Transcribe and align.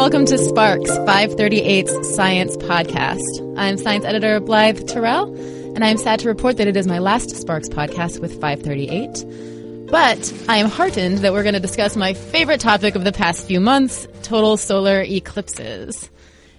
welcome 0.00 0.24
to 0.24 0.38
Sparks 0.38 0.88
538's 0.90 2.14
Science 2.14 2.56
Podcast. 2.56 3.58
I'm 3.58 3.76
science 3.76 4.06
editor 4.06 4.40
Blythe 4.40 4.88
Terrell, 4.88 5.30
and 5.74 5.84
I'm 5.84 5.98
sad 5.98 6.20
to 6.20 6.28
report 6.28 6.56
that 6.56 6.66
it 6.66 6.74
is 6.74 6.86
my 6.86 6.98
last 7.00 7.36
Sparks 7.36 7.68
podcast 7.68 8.18
with 8.18 8.40
538. 8.40 9.90
But 9.90 10.32
I 10.48 10.56
am 10.56 10.70
heartened 10.70 11.18
that 11.18 11.34
we're 11.34 11.42
going 11.42 11.52
to 11.52 11.60
discuss 11.60 11.96
my 11.96 12.14
favorite 12.14 12.60
topic 12.60 12.94
of 12.94 13.04
the 13.04 13.12
past 13.12 13.46
few 13.46 13.60
months 13.60 14.08
total 14.22 14.56
solar 14.56 15.02
eclipses. 15.02 16.08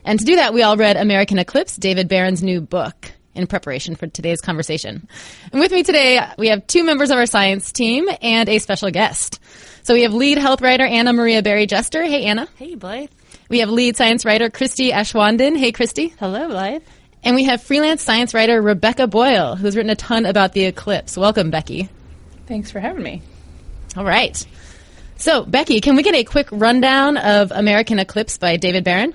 And 0.05 0.19
to 0.19 0.25
do 0.25 0.35
that, 0.35 0.53
we 0.53 0.61
all 0.61 0.77
read 0.77 0.95
American 0.95 1.39
Eclipse, 1.39 1.77
David 1.77 2.07
Baron's 2.07 2.43
new 2.43 2.61
book, 2.61 3.11
in 3.33 3.47
preparation 3.47 3.95
for 3.95 4.05
today's 4.05 4.39
conversation. 4.39 5.07
And 5.51 5.59
with 5.59 5.71
me 5.71 5.81
today, 5.81 6.23
we 6.37 6.49
have 6.49 6.67
two 6.67 6.83
members 6.83 7.09
of 7.09 7.17
our 7.17 7.25
science 7.25 7.71
team 7.71 8.07
and 8.21 8.47
a 8.47 8.59
special 8.59 8.91
guest. 8.91 9.39
So 9.81 9.95
we 9.95 10.03
have 10.03 10.13
lead 10.13 10.37
health 10.37 10.61
writer 10.61 10.85
Anna 10.85 11.11
Maria 11.11 11.41
Barry-Jester. 11.41 12.03
Hey, 12.03 12.25
Anna. 12.25 12.47
Hey, 12.55 12.75
Blythe. 12.75 13.09
We 13.51 13.59
have 13.59 13.69
lead 13.69 13.97
science 13.97 14.23
writer 14.23 14.49
Christie 14.49 14.93
Aschwanden. 14.93 15.57
Hey, 15.57 15.73
Christie. 15.73 16.13
Hello, 16.17 16.47
Blythe. 16.47 16.83
And 17.21 17.35
we 17.35 17.43
have 17.43 17.61
freelance 17.61 18.01
science 18.01 18.33
writer 18.33 18.61
Rebecca 18.61 19.07
Boyle, 19.07 19.57
who's 19.57 19.75
written 19.75 19.89
a 19.89 19.95
ton 19.95 20.25
about 20.25 20.53
the 20.53 20.63
eclipse. 20.63 21.17
Welcome, 21.17 21.51
Becky. 21.51 21.89
Thanks 22.45 22.71
for 22.71 22.79
having 22.79 23.03
me. 23.03 23.21
All 23.97 24.05
right. 24.05 24.47
So, 25.17 25.43
Becky, 25.43 25.81
can 25.81 25.97
we 25.97 26.03
get 26.03 26.15
a 26.15 26.23
quick 26.23 26.47
rundown 26.49 27.17
of 27.17 27.51
American 27.51 27.99
Eclipse 27.99 28.37
by 28.37 28.55
David 28.55 28.85
Baron? 28.85 29.13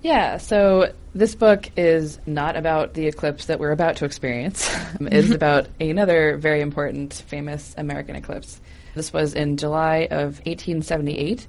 Yeah, 0.00 0.38
so 0.38 0.94
this 1.14 1.34
book 1.34 1.68
is 1.76 2.18
not 2.24 2.56
about 2.56 2.94
the 2.94 3.08
eclipse 3.08 3.44
that 3.44 3.60
we're 3.60 3.72
about 3.72 3.96
to 3.96 4.06
experience. 4.06 4.74
it's 5.02 5.30
about 5.34 5.66
another 5.78 6.38
very 6.38 6.62
important, 6.62 7.12
famous 7.26 7.74
American 7.76 8.16
eclipse. 8.16 8.58
This 8.94 9.12
was 9.12 9.34
in 9.34 9.58
July 9.58 10.08
of 10.10 10.38
1878. 10.46 11.46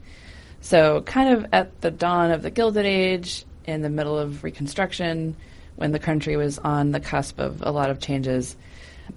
So, 0.64 1.02
kind 1.02 1.34
of 1.34 1.46
at 1.52 1.82
the 1.82 1.92
dawn 1.92 2.32
of 2.32 2.42
the 2.42 2.50
Gilded 2.50 2.86
Age, 2.86 3.44
in 3.66 3.82
the 3.82 3.90
middle 3.90 4.18
of 4.18 4.46
Reconstruction, 4.46 5.36
when 5.76 5.92
the 5.92 6.00
country 6.00 6.38
was 6.38 6.58
on 6.58 6.92
the 6.92 7.02
cusp 7.02 7.38
of 7.38 7.62
a 7.62 7.70
lot 7.70 7.90
of 7.90 8.00
changes, 8.00 8.56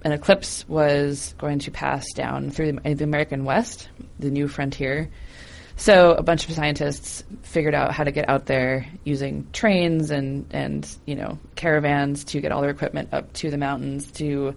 an 0.02 0.10
eclipse 0.10 0.68
was 0.68 1.36
going 1.38 1.60
to 1.60 1.70
pass 1.70 2.12
down 2.14 2.50
through 2.50 2.72
the, 2.72 3.04
American 3.04 3.44
West, 3.44 3.88
the 4.18 4.28
new 4.28 4.48
frontier. 4.48 5.08
So 5.76 6.14
a 6.14 6.22
bunch 6.22 6.48
of 6.48 6.52
scientists 6.52 7.22
figured 7.42 7.76
out 7.76 7.92
how 7.92 8.02
to 8.02 8.10
get 8.10 8.28
out 8.28 8.46
there 8.46 8.84
using 9.04 9.46
trains 9.52 10.10
and 10.10 10.46
and 10.50 10.88
you 11.04 11.14
know 11.14 11.38
caravans 11.54 12.24
to 12.24 12.40
get 12.40 12.50
all 12.50 12.60
their 12.60 12.70
equipment 12.70 13.10
up 13.12 13.32
to 13.34 13.52
the 13.52 13.58
mountains 13.58 14.10
to 14.12 14.56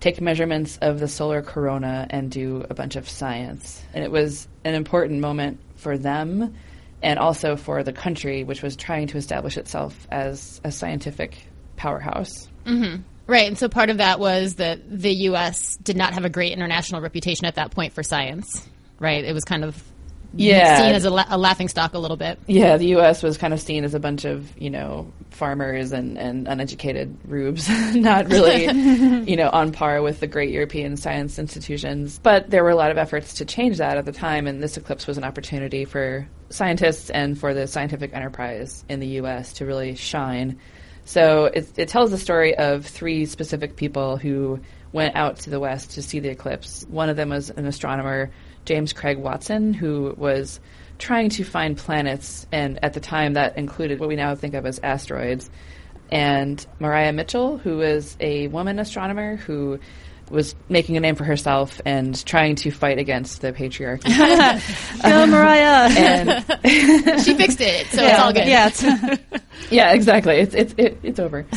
take 0.00 0.20
measurements 0.20 0.76
of 0.82 1.00
the 1.00 1.08
solar 1.08 1.40
corona 1.40 2.06
and 2.10 2.30
do 2.30 2.66
a 2.68 2.74
bunch 2.74 2.96
of 2.96 3.08
science. 3.08 3.82
And 3.94 4.04
it 4.04 4.10
was 4.10 4.46
an 4.64 4.74
important 4.74 5.20
moment 5.20 5.60
for 5.86 5.96
them 5.96 6.52
and 7.00 7.16
also 7.16 7.54
for 7.54 7.84
the 7.84 7.92
country, 7.92 8.42
which 8.42 8.60
was 8.60 8.74
trying 8.74 9.06
to 9.06 9.16
establish 9.16 9.56
itself 9.56 10.08
as 10.10 10.60
a 10.64 10.72
scientific 10.72 11.46
powerhouse. 11.76 12.48
Mm-hmm. 12.64 13.02
Right, 13.28 13.46
and 13.46 13.56
so 13.56 13.68
part 13.68 13.88
of 13.88 13.98
that 13.98 14.18
was 14.18 14.56
that 14.56 14.80
the 14.90 15.12
U.S. 15.30 15.76
did 15.76 15.96
not 15.96 16.14
have 16.14 16.24
a 16.24 16.28
great 16.28 16.52
international 16.52 17.00
reputation 17.00 17.46
at 17.46 17.54
that 17.54 17.70
point 17.70 17.92
for 17.92 18.02
science. 18.02 18.68
Right, 18.98 19.24
it 19.24 19.32
was 19.32 19.44
kind 19.44 19.62
of 19.62 19.80
yeah. 20.36 20.78
seen 20.78 20.94
as 20.94 21.04
a, 21.04 21.10
la- 21.10 21.26
a 21.28 21.38
laughing 21.38 21.68
stock 21.68 21.94
a 21.94 21.98
little 21.98 22.16
bit. 22.16 22.38
Yeah, 22.46 22.76
the 22.76 22.86
U.S. 22.88 23.22
was 23.22 23.38
kind 23.38 23.52
of 23.52 23.60
seen 23.60 23.84
as 23.84 23.94
a 23.94 24.00
bunch 24.00 24.24
of 24.24 24.56
you 24.60 24.70
know 24.70 25.12
farmers 25.30 25.92
and, 25.92 26.16
and 26.16 26.48
uneducated 26.48 27.16
rubes, 27.26 27.68
not 27.94 28.30
really 28.30 28.64
you 29.30 29.36
know 29.36 29.50
on 29.50 29.72
par 29.72 30.02
with 30.02 30.20
the 30.20 30.26
great 30.26 30.50
European 30.50 30.96
science 30.96 31.38
institutions. 31.38 32.18
But 32.22 32.50
there 32.50 32.62
were 32.64 32.70
a 32.70 32.76
lot 32.76 32.90
of 32.90 32.98
efforts 32.98 33.34
to 33.34 33.44
change 33.44 33.78
that 33.78 33.96
at 33.98 34.04
the 34.04 34.12
time, 34.12 34.46
and 34.46 34.62
this 34.62 34.76
eclipse 34.76 35.06
was 35.06 35.18
an 35.18 35.24
opportunity 35.24 35.84
for 35.84 36.26
scientists 36.50 37.10
and 37.10 37.38
for 37.38 37.54
the 37.54 37.66
scientific 37.66 38.14
enterprise 38.14 38.84
in 38.88 39.00
the 39.00 39.06
U.S. 39.06 39.54
to 39.54 39.66
really 39.66 39.94
shine. 39.94 40.58
So 41.04 41.44
it, 41.46 41.70
it 41.76 41.88
tells 41.88 42.10
the 42.10 42.18
story 42.18 42.56
of 42.56 42.84
three 42.84 43.26
specific 43.26 43.76
people 43.76 44.16
who 44.16 44.60
went 44.92 45.14
out 45.14 45.36
to 45.36 45.50
the 45.50 45.60
west 45.60 45.92
to 45.92 46.02
see 46.02 46.18
the 46.20 46.30
eclipse. 46.30 46.84
One 46.88 47.08
of 47.08 47.16
them 47.16 47.28
was 47.28 47.50
an 47.50 47.66
astronomer 47.66 48.30
James 48.66 48.92
Craig 48.92 49.18
Watson, 49.18 49.72
who 49.72 50.14
was 50.16 50.60
trying 50.98 51.30
to 51.30 51.44
find 51.44 51.76
planets, 51.76 52.46
and 52.52 52.78
at 52.84 52.92
the 52.92 53.00
time 53.00 53.34
that 53.34 53.56
included 53.56 54.00
what 54.00 54.08
we 54.08 54.16
now 54.16 54.34
think 54.34 54.54
of 54.54 54.66
as 54.66 54.78
asteroids. 54.82 55.48
And 56.10 56.64
Maria 56.78 57.12
Mitchell, 57.12 57.58
who 57.58 57.80
is 57.80 58.16
a 58.20 58.48
woman 58.48 58.78
astronomer 58.78 59.36
who 59.36 59.80
was 60.30 60.54
making 60.68 60.96
a 60.96 61.00
name 61.00 61.14
for 61.14 61.24
herself 61.24 61.80
and 61.84 62.24
trying 62.26 62.56
to 62.56 62.70
fight 62.70 62.98
against 62.98 63.40
the 63.40 63.52
patriarchy. 63.52 64.04
Go, 65.02 65.26
Maria! 65.26 65.88
and 65.96 66.44
she 67.22 67.34
fixed 67.34 67.60
it, 67.60 67.86
so 67.88 68.02
yeah, 68.02 68.10
it's 68.10 68.20
all 68.20 68.32
good. 68.32 68.46
Yeah, 68.46 69.16
yeah, 69.70 69.92
exactly. 69.92 70.36
It's 70.36 70.54
it's 70.54 70.74
it, 70.76 70.98
it's 71.02 71.18
over. 71.18 71.46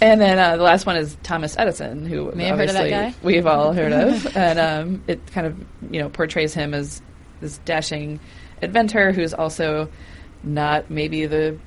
and 0.00 0.20
then 0.20 0.38
uh, 0.38 0.56
the 0.56 0.62
last 0.62 0.86
one 0.86 0.96
is 0.96 1.16
Thomas 1.22 1.56
Edison, 1.58 2.06
who 2.06 2.32
May 2.32 2.46
have 2.46 2.58
heard 2.58 2.68
of 2.68 2.74
that 2.74 2.84
obviously 2.84 3.12
guy. 3.12 3.14
we've 3.22 3.46
all 3.46 3.72
heard 3.72 3.92
of, 3.92 4.36
and 4.36 4.58
um, 4.58 5.04
it 5.06 5.24
kind 5.32 5.46
of 5.46 5.58
you 5.90 6.00
know 6.00 6.08
portrays 6.08 6.54
him 6.54 6.74
as 6.74 7.02
this 7.40 7.58
dashing 7.58 8.20
inventor 8.62 9.12
who's 9.12 9.34
also 9.34 9.88
not 10.42 10.90
maybe 10.90 11.26
the 11.26 11.58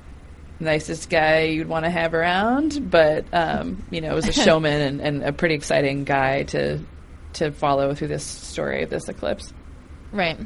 nicest 0.60 1.10
guy 1.10 1.42
you'd 1.42 1.68
want 1.68 1.84
to 1.84 1.90
have 1.90 2.14
around, 2.14 2.90
but 2.90 3.24
um, 3.32 3.84
you 3.90 4.00
know, 4.00 4.14
was 4.14 4.28
a 4.28 4.32
showman 4.44 4.80
and, 4.80 5.00
and 5.00 5.22
a 5.22 5.32
pretty 5.32 5.54
exciting 5.54 6.04
guy 6.04 6.44
to 6.44 6.80
to 7.34 7.52
follow 7.52 7.94
through 7.94 8.08
this 8.08 8.24
story 8.24 8.82
of 8.82 8.90
this 8.90 9.08
eclipse. 9.08 9.52
Right. 10.12 10.38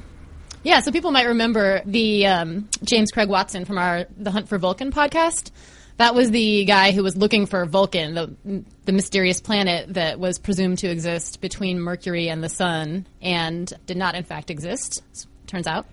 Yeah, 0.63 0.81
so 0.81 0.93
people 0.93 1.11
might 1.11 1.29
remember 1.29 1.81
the 1.87 2.27
um, 2.27 2.69
James 2.83 3.11
Craig 3.11 3.29
Watson 3.29 3.65
from 3.65 3.79
our 3.79 4.07
The 4.19 4.31
Hunt 4.31 4.49
for 4.49 4.59
Vulcan 4.59 4.93
podcast. 4.93 5.51
That 5.97 6.15
was 6.15 6.31
the 6.31 6.65
guy 6.65 6.93
who 6.93 7.03
was 7.03 7.17
looking 7.17 7.47
for 7.47 7.65
Vulcan, 7.67 8.15
the 8.15 8.65
the 8.85 8.93
mysterious 8.93 9.41
planet 9.41 9.95
that 9.95 10.19
was 10.19 10.39
presumed 10.39 10.79
to 10.79 10.89
exist 10.89 11.41
between 11.41 11.79
Mercury 11.79 12.29
and 12.29 12.43
the 12.43 12.49
Sun, 12.49 13.07
and 13.21 13.73
did 13.87 13.97
not 13.97 14.15
in 14.15 14.25
fact 14.25 14.51
exist. 14.51 15.03
Turns 15.47 15.67
out. 15.67 15.87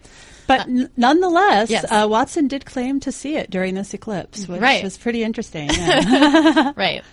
But 0.48 0.62
n- 0.62 0.90
nonetheless, 0.98 1.70
Yes. 1.70 1.86
uh, 1.90 2.08
Watson 2.10 2.48
did 2.48 2.66
claim 2.66 3.00
to 3.02 3.12
see 3.12 3.36
it 3.36 3.50
during 3.50 3.76
this 3.76 3.94
eclipse, 3.94 4.48
which 4.48 4.62
Right. 4.62 4.84
was 4.84 4.98
pretty 4.98 5.24
interesting. 5.24 5.70
yeah. 5.74 6.72
right. 6.78 7.04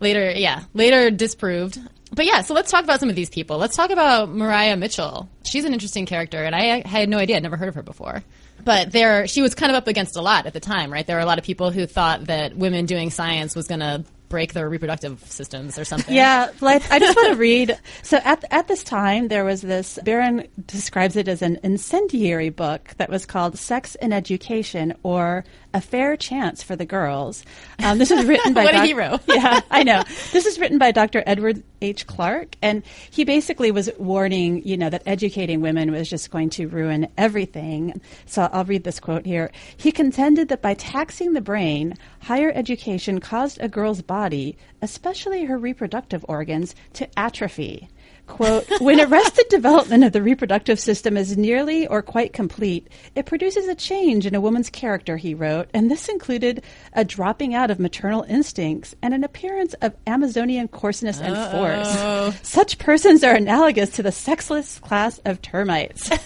Later, 0.00 0.30
yeah, 0.32 0.64
later 0.74 1.10
disproved. 1.10 1.78
But 2.12 2.26
yeah, 2.26 2.40
so 2.42 2.54
let's 2.54 2.70
talk 2.70 2.82
about 2.82 2.98
some 2.98 3.08
of 3.08 3.14
these 3.14 3.30
people. 3.30 3.58
Let's 3.58 3.76
talk 3.76 3.90
about 3.90 4.28
Maria 4.30 4.76
Mitchell. 4.76 5.28
She's 5.44 5.64
an 5.64 5.72
interesting 5.72 6.06
character, 6.06 6.42
and 6.42 6.56
I 6.56 6.86
had 6.86 7.08
no 7.08 7.18
idea. 7.18 7.36
I'd 7.36 7.42
never 7.44 7.56
heard 7.56 7.68
of 7.68 7.76
her 7.76 7.82
before. 7.84 8.24
But 8.64 8.90
there, 8.92 9.26
she 9.28 9.40
was 9.42 9.54
kind 9.54 9.70
of 9.70 9.76
up 9.76 9.86
against 9.86 10.16
a 10.16 10.20
lot 10.22 10.46
at 10.46 10.52
the 10.52 10.60
time, 10.60 10.92
right? 10.92 11.06
There 11.06 11.16
were 11.16 11.22
a 11.22 11.26
lot 11.26 11.38
of 11.38 11.44
people 11.44 11.70
who 11.70 11.86
thought 11.86 12.24
that 12.26 12.56
women 12.56 12.86
doing 12.86 13.10
science 13.10 13.54
was 13.54 13.68
going 13.68 13.80
to 13.80 14.04
break 14.30 14.54
their 14.54 14.66
reproductive 14.70 15.22
systems 15.26 15.78
or 15.78 15.84
something. 15.84 16.14
Yeah, 16.14 16.50
like, 16.62 16.90
I 16.90 16.98
just 16.98 17.14
want 17.14 17.34
to 17.34 17.38
read. 17.38 17.78
So 18.02 18.16
at 18.24 18.42
at 18.50 18.68
this 18.68 18.82
time, 18.82 19.28
there 19.28 19.44
was 19.44 19.60
this. 19.60 19.98
Baron 20.02 20.48
describes 20.64 21.16
it 21.16 21.28
as 21.28 21.42
an 21.42 21.58
incendiary 21.62 22.48
book 22.48 22.94
that 22.96 23.10
was 23.10 23.26
called 23.26 23.58
"Sex 23.58 23.94
and 23.96 24.14
Education" 24.14 24.94
or 25.02 25.44
"A 25.72 25.80
Fair 25.80 26.16
Chance 26.16 26.62
for 26.62 26.76
the 26.76 26.84
Girls." 26.84 27.44
Um, 27.82 27.98
this 27.98 28.10
was 28.10 28.24
written 28.24 28.54
by 28.54 28.64
What 28.64 28.74
a 28.74 28.82
hero. 28.84 29.18
yeah, 29.28 29.60
I 29.70 29.82
know. 29.82 30.02
This 30.32 30.46
is 30.46 30.58
written 30.58 30.78
by 30.78 30.90
Dr. 30.90 31.22
Edward 31.26 31.62
H. 31.82 32.06
Clarke, 32.06 32.56
and 32.62 32.82
he 33.10 33.24
basically 33.24 33.70
was 33.70 33.90
warning, 33.98 34.62
you 34.66 34.76
know, 34.76 34.90
that 34.90 35.02
educating 35.06 35.60
women 35.60 35.90
was 35.92 36.08
just 36.08 36.30
going 36.30 36.50
to 36.50 36.68
ruin 36.68 37.08
everything. 37.16 38.00
So 38.26 38.48
I'll 38.52 38.64
read 38.64 38.84
this 38.84 39.00
quote 39.00 39.26
here. 39.26 39.50
He 39.76 39.92
contended 39.92 40.48
that 40.48 40.62
by 40.62 40.74
taxing 40.74 41.32
the 41.32 41.40
brain, 41.40 41.94
higher 42.20 42.52
education 42.54 43.20
caused 43.20 43.60
a 43.60 43.68
girl's 43.68 44.02
body, 44.02 44.56
especially 44.82 45.44
her 45.44 45.58
reproductive 45.58 46.24
organs, 46.28 46.74
to 46.94 47.08
atrophy. 47.18 47.88
Quote, 48.30 48.66
when 48.80 49.00
arrested 49.00 49.46
development 49.50 50.04
of 50.04 50.12
the 50.12 50.22
reproductive 50.22 50.78
system 50.78 51.16
is 51.16 51.36
nearly 51.36 51.86
or 51.86 52.00
quite 52.00 52.32
complete, 52.32 52.88
it 53.14 53.26
produces 53.26 53.66
a 53.68 53.74
change 53.74 54.24
in 54.24 54.34
a 54.34 54.40
woman's 54.40 54.70
character, 54.70 55.16
he 55.16 55.34
wrote, 55.34 55.68
and 55.74 55.90
this 55.90 56.08
included 56.08 56.62
a 56.92 57.04
dropping 57.04 57.54
out 57.54 57.70
of 57.70 57.80
maternal 57.80 58.22
instincts 58.28 58.94
and 59.02 59.12
an 59.12 59.24
appearance 59.24 59.74
of 59.82 59.94
Amazonian 60.06 60.68
coarseness 60.68 61.20
and 61.20 61.36
force. 61.50 62.38
Such 62.48 62.78
persons 62.78 63.24
are 63.24 63.34
analogous 63.34 63.90
to 63.90 64.02
the 64.02 64.12
sexless 64.12 64.78
class 64.78 65.18
of 65.24 65.42
termites. 65.42 66.10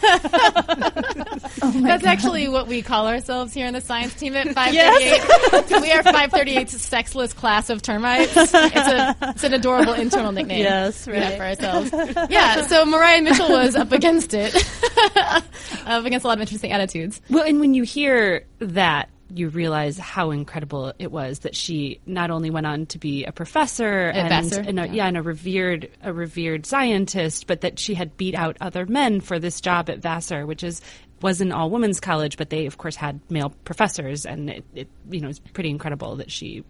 Oh 1.62 1.70
That's 1.70 2.04
actually 2.04 2.48
what 2.48 2.66
we 2.66 2.82
call 2.82 3.06
ourselves 3.06 3.54
here 3.54 3.66
in 3.66 3.74
the 3.74 3.80
science 3.80 4.14
team 4.14 4.34
at 4.34 4.48
538. 4.48 5.80
we 5.82 5.92
are 5.92 6.02
538's 6.02 6.80
sexless 6.80 7.32
class 7.32 7.70
of 7.70 7.80
termites. 7.80 8.36
It's, 8.36 8.52
a, 8.52 9.16
it's 9.22 9.44
an 9.44 9.54
adorable 9.54 9.92
internal 9.94 10.32
nickname 10.32 10.60
Yes, 10.60 11.06
we 11.06 11.16
have 11.16 11.38
right. 11.38 11.58
for 11.58 11.64
ourselves. 11.64 11.90
Yeah, 12.30 12.66
so 12.66 12.84
Maria 12.84 13.22
Mitchell 13.22 13.48
was 13.48 13.76
up 13.76 13.92
against 13.92 14.34
it, 14.34 14.54
up 15.16 16.04
against 16.04 16.24
a 16.24 16.28
lot 16.28 16.38
of 16.38 16.40
interesting 16.40 16.72
attitudes. 16.72 17.20
Well, 17.28 17.44
and 17.44 17.60
when 17.60 17.74
you 17.74 17.82
hear 17.82 18.46
that 18.58 19.08
you 19.30 19.48
realize 19.48 19.98
how 19.98 20.30
incredible 20.30 20.92
it 20.98 21.10
was 21.10 21.40
that 21.40 21.56
she 21.56 22.00
not 22.06 22.30
only 22.30 22.50
went 22.50 22.66
on 22.66 22.86
to 22.86 22.98
be 22.98 23.24
a 23.24 23.32
professor 23.32 24.08
and, 24.08 24.52
and 24.54 24.78
a, 24.78 24.86
yeah. 24.86 24.92
yeah, 24.92 25.06
and 25.06 25.16
a 25.16 25.22
revered 25.22 25.90
a 26.02 26.12
revered 26.12 26.66
scientist, 26.66 27.46
but 27.46 27.62
that 27.62 27.78
she 27.78 27.94
had 27.94 28.16
beat 28.16 28.34
out 28.34 28.56
other 28.60 28.86
men 28.86 29.20
for 29.20 29.38
this 29.38 29.60
job 29.60 29.90
at 29.90 29.98
Vassar, 29.98 30.46
which 30.46 30.62
is 30.62 30.80
was 31.20 31.40
an 31.40 31.52
all 31.52 31.70
women's 31.70 32.00
college, 32.00 32.36
but 32.36 32.50
they 32.50 32.66
of 32.66 32.78
course 32.78 32.96
had 32.96 33.20
male 33.30 33.50
professors, 33.64 34.26
and 34.26 34.50
it, 34.50 34.64
it 34.74 34.88
you 35.10 35.20
know 35.20 35.28
it's 35.28 35.38
pretty 35.38 35.70
incredible 35.70 36.16
that 36.16 36.30
she 36.30 36.64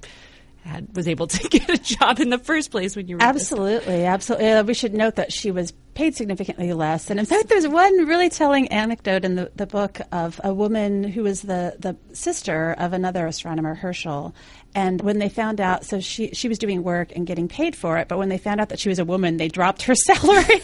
had 0.64 0.94
was 0.96 1.08
able 1.08 1.26
to 1.26 1.48
get 1.48 1.68
a 1.68 1.78
job 1.78 2.20
in 2.20 2.30
the 2.30 2.38
first 2.38 2.70
place 2.70 2.96
when 2.96 3.08
you 3.08 3.16
were. 3.16 3.22
Absolutely, 3.22 4.04
absolutely. 4.04 4.50
Uh, 4.50 4.64
we 4.64 4.74
should 4.74 4.94
note 4.94 5.16
that 5.16 5.32
she 5.32 5.50
was 5.50 5.72
paid 5.94 6.16
significantly 6.16 6.72
less. 6.72 7.10
And 7.10 7.18
in 7.20 7.26
fact, 7.26 7.48
there's 7.48 7.66
one 7.68 8.06
really 8.06 8.28
telling 8.28 8.68
anecdote 8.68 9.24
in 9.24 9.36
the, 9.36 9.50
the 9.54 9.66
book 9.66 10.00
of 10.12 10.40
a 10.44 10.52
woman 10.52 11.04
who 11.04 11.22
was 11.22 11.42
the, 11.42 11.76
the 11.78 11.96
sister 12.14 12.74
of 12.78 12.92
another 12.92 13.26
astronomer, 13.26 13.74
Herschel. 13.74 14.34
And 14.76 15.00
when 15.02 15.18
they 15.20 15.28
found 15.28 15.60
out, 15.60 15.84
so 15.84 16.00
she, 16.00 16.30
she 16.32 16.48
was 16.48 16.58
doing 16.58 16.82
work 16.82 17.12
and 17.14 17.26
getting 17.26 17.46
paid 17.46 17.76
for 17.76 17.96
it, 17.98 18.08
but 18.08 18.18
when 18.18 18.28
they 18.28 18.38
found 18.38 18.60
out 18.60 18.70
that 18.70 18.80
she 18.80 18.88
was 18.88 18.98
a 18.98 19.04
woman, 19.04 19.36
they 19.36 19.48
dropped 19.48 19.82
her 19.82 19.94
salary. 20.06 20.44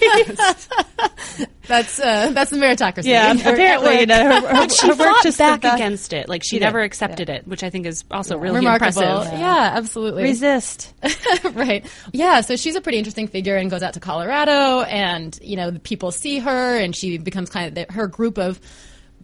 That's 1.69 2.00
uh, 2.00 2.33
that's 2.33 2.50
the 2.50 2.56
meritocracy. 2.56 3.05
yeah, 3.05 3.33
apparently, 3.33 3.91
work. 3.91 4.00
you 4.00 4.06
know, 4.06 4.25
her, 4.25 4.41
her, 4.41 4.53
But 4.55 4.73
she 4.73 4.88
her 4.88 4.94
work 4.94 5.06
fought 5.06 5.23
just 5.23 5.38
back 5.38 5.65
against 5.65 6.12
it. 6.12 6.29
Like 6.29 6.43
she, 6.43 6.49
She 6.49 6.59
did, 6.59 6.65
never 6.65 6.81
accepted 6.81 7.29
it, 7.31 7.47
which 7.47 7.62
I 7.62 7.71
think 7.71 7.87
is 7.87 8.03
also 8.11 8.37
really 8.38 8.56
remarkable. 8.56 9.03
impressive. 9.03 9.38
Yeah, 9.38 9.71
absolutely. 9.76 10.25
resist. 10.25 10.93
right. 11.53 11.87
Yeah, 12.12 12.41
so 12.41 12.56
she's 12.56 12.75
a 12.75 12.81
pretty 12.81 12.99
interesting 12.99 13.29
figure 13.29 13.55
and 13.55 13.71
goes 13.71 13.85
out 13.85 13.94
to 13.94 14.00
Colorado 14.00 14.81
and, 14.81 15.20
you 15.43 15.57
know, 15.57 15.73
people 15.83 16.11
see 16.11 16.39
her 16.39 16.77
and 16.77 16.95
she 16.95 17.19
becomes 17.19 17.51
kind 17.51 17.69
of 17.69 17.75
the, 17.75 17.93
her 17.93 18.07
group 18.07 18.39
of 18.39 18.61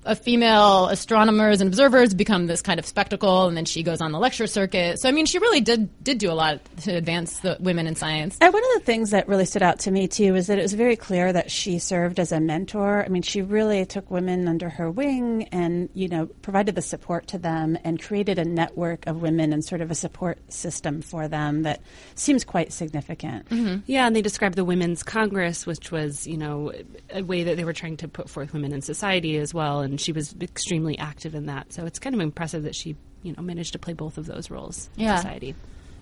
of 0.06 0.18
female 0.18 0.86
astronomers 0.86 1.60
and 1.60 1.68
observers 1.68 2.14
become 2.14 2.46
this 2.46 2.62
kind 2.62 2.78
of 2.78 2.86
spectacle 2.86 3.46
and 3.46 3.56
then 3.56 3.64
she 3.64 3.82
goes 3.82 4.00
on 4.00 4.12
the 4.12 4.18
lecture 4.18 4.46
circuit. 4.46 4.98
So 4.98 5.08
I 5.08 5.12
mean, 5.12 5.26
she 5.26 5.38
really 5.38 5.60
did 5.60 6.02
did 6.02 6.18
do 6.18 6.30
a 6.30 6.34
lot 6.34 6.60
to 6.82 6.92
advance 6.92 7.40
the 7.40 7.56
women 7.60 7.86
in 7.86 7.96
science. 7.96 8.38
And 8.40 8.52
one 8.52 8.62
of 8.62 8.80
the 8.80 8.84
things 8.84 9.10
that 9.10 9.28
really 9.28 9.44
stood 9.44 9.62
out 9.62 9.80
to 9.80 9.90
me 9.90 10.08
too 10.08 10.34
is 10.34 10.46
that 10.46 10.58
it 10.58 10.62
was 10.62 10.74
very 10.74 10.96
clear 10.96 11.32
that 11.32 11.50
she 11.50 11.78
served 11.78 12.18
as 12.18 12.32
a 12.32 12.40
mentor. 12.40 13.04
I 13.04 13.08
mean, 13.08 13.22
she 13.22 13.42
really 13.42 13.84
took 13.86 14.10
women 14.10 14.48
under 14.48 14.68
her 14.68 14.90
wing 14.90 15.48
and, 15.52 15.88
you 15.94 16.08
know, 16.08 16.26
provided 16.26 16.74
the 16.74 16.82
support 16.82 17.26
to 17.28 17.38
them 17.38 17.78
and 17.84 18.00
created 18.00 18.38
a 18.38 18.44
network 18.44 19.06
of 19.06 19.22
women 19.22 19.52
and 19.52 19.64
sort 19.64 19.80
of 19.80 19.90
a 19.90 19.94
support 19.94 20.38
system 20.52 21.02
for 21.02 21.28
them 21.28 21.62
that 21.62 21.80
seems 22.14 22.44
quite 22.44 22.72
significant. 22.72 23.48
Mm-hmm. 23.48 23.80
Yeah, 23.86 24.06
and 24.06 24.14
they 24.14 24.22
described 24.22 24.56
the 24.56 24.64
Women's 24.64 25.02
Congress, 25.02 25.66
which 25.66 25.90
was, 25.90 26.26
you 26.26 26.36
know, 26.36 26.72
a 27.10 27.22
way 27.22 27.44
that 27.44 27.56
they 27.56 27.64
were 27.64 27.72
trying 27.72 27.96
to 27.98 28.08
put 28.08 28.28
forth 28.28 28.52
women 28.52 28.72
in 28.72 28.82
society 28.82 29.36
as 29.38 29.52
well, 29.52 29.80
and 29.80 29.95
she 30.00 30.12
was 30.12 30.34
extremely 30.40 30.98
active 30.98 31.34
in 31.34 31.46
that. 31.46 31.72
So 31.72 31.84
it's 31.86 31.98
kind 31.98 32.14
of 32.14 32.20
impressive 32.20 32.64
that 32.64 32.74
she, 32.74 32.96
you 33.22 33.34
know, 33.36 33.42
managed 33.42 33.72
to 33.72 33.78
play 33.78 33.92
both 33.92 34.18
of 34.18 34.26
those 34.26 34.50
roles 34.50 34.88
in 34.96 35.04
Yeah. 35.04 35.16
society. 35.16 35.54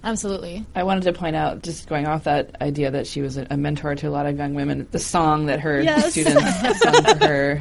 Absolutely. 0.02 0.67
I 0.75 0.82
wanted 0.82 1.05
to 1.05 1.14
point 1.14 1.35
out, 1.35 1.62
just 1.62 1.88
going 1.88 2.06
off 2.06 2.25
that 2.25 2.61
idea 2.61 2.91
that 2.91 3.06
she 3.06 3.23
was 3.23 3.38
a, 3.38 3.46
a 3.49 3.56
mentor 3.56 3.94
to 3.94 4.06
a 4.06 4.11
lot 4.11 4.26
of 4.26 4.37
young 4.37 4.52
women, 4.55 4.87
the 4.91 4.99
song 4.99 5.46
that 5.46 5.61
her 5.61 5.81
Yes. 5.81 6.11
students 6.12 6.79
sung 6.81 7.05
for 7.05 7.26
her, 7.26 7.61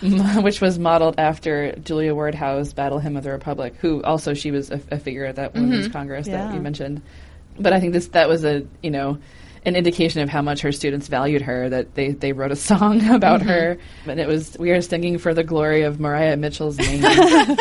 which 0.42 0.60
was 0.60 0.78
modeled 0.78 1.18
after 1.18 1.74
Julia 1.76 2.14
Ward 2.14 2.36
Howe's 2.36 2.72
Battle 2.72 3.00
Hymn 3.00 3.16
of 3.16 3.24
the 3.24 3.32
Republic, 3.32 3.74
who 3.80 4.00
also 4.04 4.32
she 4.32 4.52
was 4.52 4.70
a, 4.70 4.80
a 4.92 4.98
figure 5.00 5.24
at 5.24 5.34
that 5.36 5.54
Women's 5.54 5.86
mm-hmm. 5.86 5.92
Congress 5.92 6.28
Yeah. 6.28 6.46
that 6.46 6.54
you 6.54 6.60
mentioned. 6.60 7.02
But 7.58 7.72
I 7.72 7.80
think 7.80 7.94
this 7.94 8.08
that 8.08 8.28
was 8.28 8.44
a 8.44 8.64
you 8.82 8.90
know 8.92 9.18
an 9.66 9.76
indication 9.76 10.22
of 10.22 10.30
how 10.30 10.40
much 10.40 10.60
her 10.62 10.72
students 10.72 11.08
valued 11.08 11.42
her 11.42 11.68
that 11.68 11.94
they, 11.94 12.12
they 12.12 12.32
wrote 12.32 12.52
a 12.52 12.56
song 12.56 13.06
about 13.10 13.40
mm-hmm. 13.40 13.50
her 13.50 13.78
and 14.06 14.18
it 14.18 14.26
was 14.26 14.56
we 14.58 14.70
are 14.70 14.80
singing 14.80 15.18
for 15.18 15.34
the 15.34 15.44
glory 15.44 15.82
of 15.82 16.00
Maria 16.00 16.36
Mitchell's 16.36 16.78
name. 16.78 17.02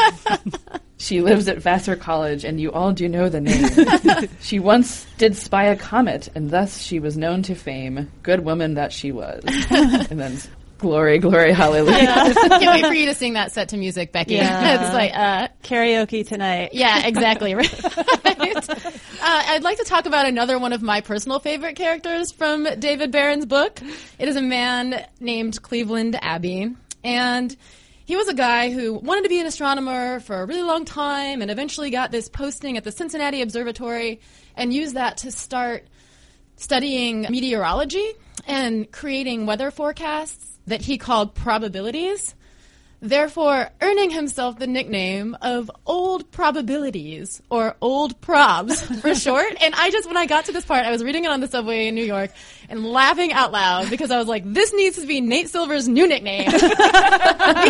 She 0.98 1.22
lives 1.22 1.48
at 1.50 1.58
Vassar 1.58 1.98
College, 1.98 2.46
and 2.46 2.60
you 2.60 2.72
all 2.72 2.94
do 2.94 3.10
know 3.10 3.28
the 3.28 3.42
name. 3.42 4.30
she 4.42 4.60
once 4.60 5.06
did 5.18 5.36
spy 5.36 5.66
a 5.66 5.76
comet, 5.76 6.30
and 6.34 6.50
thus 6.50 6.82
she 6.82 7.00
was 7.00 7.18
known 7.18 7.44
to 7.44 7.54
fame. 7.54 8.10
Good 8.24 8.46
woman 8.46 8.76
that 8.76 8.94
she 8.94 9.12
was. 9.12 9.44
and 9.46 10.20
then 10.20 10.38
glory, 10.86 11.18
glory, 11.18 11.52
hallelujah. 11.52 11.96
Can't 12.36 12.66
wait 12.68 12.86
for 12.86 12.94
you 12.94 13.08
to 13.08 13.16
sing 13.16 13.34
that 13.34 13.52
set 13.52 13.70
to 13.70 13.78
music, 13.78 14.12
Becky. 14.12 14.36
Yeah. 14.36 14.76
it's 14.86 14.94
like, 14.94 15.12
uh, 15.16 15.48
Karaoke 15.64 16.28
tonight. 16.28 16.70
yeah, 16.74 17.08
exactly. 17.08 17.56
Right. 18.36 18.70
uh, 18.70 18.84
I'd 19.22 19.64
like 19.64 19.78
to 19.78 19.84
talk 19.86 20.06
about 20.06 20.28
another 20.28 20.60
one 20.60 20.74
of 20.74 20.82
my 20.82 21.02
personal 21.02 21.40
favorite 21.40 21.76
characters 21.76 22.32
from 22.32 22.68
David 22.78 23.12
Baron's 23.12 23.46
book. 23.46 23.80
It 24.20 24.28
is 24.28 24.36
a 24.36 24.42
man 24.42 25.04
named 25.20 25.62
Cleveland 25.62 26.20
Abbe, 26.22 26.76
and 27.04 27.56
he 28.06 28.16
was 28.16 28.28
a 28.28 28.34
guy 28.34 28.72
who 28.72 28.94
wanted 28.94 29.24
to 29.24 29.30
be 29.30 29.40
an 29.40 29.48
astronomer 29.48 30.20
for 30.20 30.42
a 30.42 30.46
really 30.46 30.62
long 30.62 30.86
time, 30.86 31.42
and 31.42 31.50
eventually 31.50 31.90
got 31.90 32.12
this 32.12 32.30
posting 32.30 32.78
at 32.78 32.84
the 32.84 32.92
Cincinnati 32.92 33.42
Observatory, 33.42 34.20
and 34.56 34.72
used 34.74 34.96
that 34.96 35.18
to 35.18 35.32
start 35.32 35.88
studying 36.58 37.22
meteorology 37.30 38.14
and 38.48 38.92
creating 38.92 39.46
weather 39.46 39.72
forecasts 39.72 40.55
that 40.68 40.82
he 40.82 40.98
called 40.98 41.36
probabilities, 41.36 42.36
therefore 43.02 43.70
earning 43.82 44.10
himself 44.10 44.58
the 44.58 44.68
nickname 44.68 45.38
of 45.42 45.70
Old 45.86 46.32
Probabilities 46.32 47.42
or 47.50 47.76
Old 47.82 48.20
Probs 48.22 48.84
for 49.02 49.14
short. 49.16 49.54
And 49.62 49.76
I 49.76 49.92
just, 49.92 50.08
when 50.08 50.18
I 50.18 50.26
got 50.26 50.46
to 50.46 50.52
this 50.52 50.66
part, 50.66 50.86
I 50.86 50.92
was 50.92 51.04
reading 51.04 51.26
it 51.26 51.32
on 51.32 51.40
the 51.40 51.48
subway 51.48 51.88
in 51.88 51.96
New 51.96 52.06
York 52.06 52.32
and 52.70 52.86
laughing 52.86 53.32
out 53.34 53.52
loud 53.52 53.90
because 53.90 54.12
I 54.12 54.18
was 54.18 54.28
like, 54.28 54.44
this 54.46 54.74
needs 54.74 54.98
to 55.00 55.06
be 55.08 55.22
Nate 55.22 55.50
Silver's 55.50 55.88
new 55.88 56.08
nickname. 56.08 56.52
we 56.52 56.60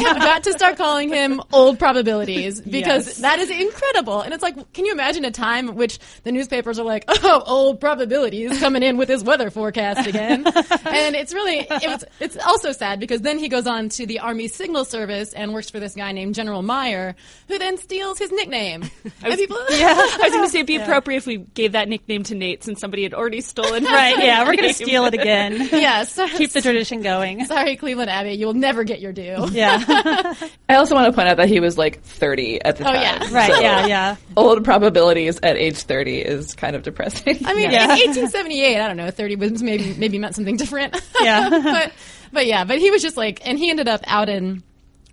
have 0.03 0.17
got 0.19 0.43
to 0.43 0.53
start 0.53 0.77
calling 0.77 1.09
him 1.09 1.41
Old 1.51 1.79
Probabilities 1.79 2.61
because 2.61 3.05
Yes. 3.07 3.17
that 3.17 3.39
is 3.39 3.49
incredible. 3.49 4.21
And 4.21 4.33
it's 4.33 4.43
like, 4.43 4.73
can 4.73 4.85
you 4.85 4.91
imagine 4.91 5.25
a 5.25 5.31
time 5.31 5.75
which 5.75 5.99
the 6.23 6.31
newspapers 6.31 6.79
are 6.79 6.85
like, 6.85 7.05
oh, 7.09 7.43
Old 7.45 7.79
Probabilities 7.81 8.57
coming 8.59 8.83
in 8.83 8.97
with 8.97 9.09
his 9.09 9.23
weather 9.23 9.49
forecast 9.49 10.07
again? 10.07 10.45
and 10.85 11.15
it's 11.15 11.33
really, 11.33 11.59
it 11.59 11.87
was, 11.87 12.05
it's 12.19 12.37
also 12.45 12.71
sad 12.71 12.99
because 12.99 13.21
then 13.21 13.39
he 13.39 13.49
goes 13.49 13.67
on 13.67 13.89
to 13.89 14.05
the 14.05 14.19
Army 14.19 14.47
Signal 14.47 14.85
Service 14.85 15.33
and 15.33 15.53
works 15.53 15.69
for 15.69 15.79
this 15.79 15.95
guy 15.95 16.11
named 16.11 16.35
General 16.35 16.61
Myer, 16.61 17.15
who 17.47 17.57
then 17.57 17.77
steals 17.77 18.19
his 18.19 18.31
nickname. 18.31 18.83
and 19.23 19.33
people, 19.35 19.57
I 19.59 20.19
was 20.23 20.31
going 20.31 20.43
to 20.45 20.49
say 20.49 20.59
it'd 20.59 20.67
be 20.67 20.77
appropriate 20.77 21.17
if 21.17 21.27
we 21.27 21.37
gave 21.37 21.73
that 21.73 21.89
nickname 21.89 22.23
to 22.23 22.35
Nate 22.35 22.63
since 22.63 22.79
somebody 22.79 23.03
had 23.03 23.13
already 23.13 23.41
stolen. 23.41 23.83
Right, 23.83 24.17
yeah, 24.23 24.43
we're 24.47 24.55
going 24.55 24.73
to 24.73 24.84
steal 24.85 25.05
it 25.05 25.13
again. 25.13 25.53
yes, 25.71 26.15
Keep 26.37 26.51
the 26.51 26.61
tradition 26.61 27.01
going. 27.01 27.43
Sorry, 27.45 27.75
Cleveland 27.75 28.09
Abbe, 28.09 28.33
you 28.33 28.45
will 28.45 28.53
never 28.53 28.83
get 28.83 28.99
your 29.01 29.11
due. 29.13 29.47
Yeah. 29.51 30.33
I 30.69 30.75
also 30.75 30.95
want 30.95 31.07
to 31.07 31.13
point 31.13 31.27
out 31.29 31.37
that 31.37 31.47
he 31.49 31.59
was 31.59 31.77
like 31.77 32.01
30 32.01 32.61
at 32.63 32.77
the 32.77 32.83
Oh, 32.87 32.93
time. 32.93 33.01
yeah. 33.01 33.33
right, 33.33 33.51
So 33.51 33.59
yeah, 33.59 33.85
yeah. 33.87 34.15
Old 34.37 34.63
probabilities 34.63 35.39
at 35.43 35.57
age 35.57 35.77
30 35.77 36.19
is 36.19 36.53
kind 36.55 36.75
of 36.75 36.83
depressing. 36.83 37.39
I 37.45 37.53
mean, 37.53 37.71
Yeah. 37.71 37.83
in 37.83 37.89
1878, 37.89 38.79
I 38.79 38.87
don't 38.87 38.97
know, 38.97 39.11
30 39.11 39.35
was 39.37 39.61
maybe 39.63 39.93
maybe 39.97 40.17
meant 40.19 40.35
something 40.35 40.57
different. 40.57 40.99
Yeah. 41.21 41.49
but 41.63 41.91
but 42.31 42.45
yeah, 42.47 42.63
but 42.65 42.79
he 42.79 42.91
was 42.91 43.01
just 43.01 43.17
like, 43.17 43.47
and 43.47 43.57
he 43.57 43.69
ended 43.69 43.87
up 43.87 44.01
out 44.07 44.27
in 44.29 44.63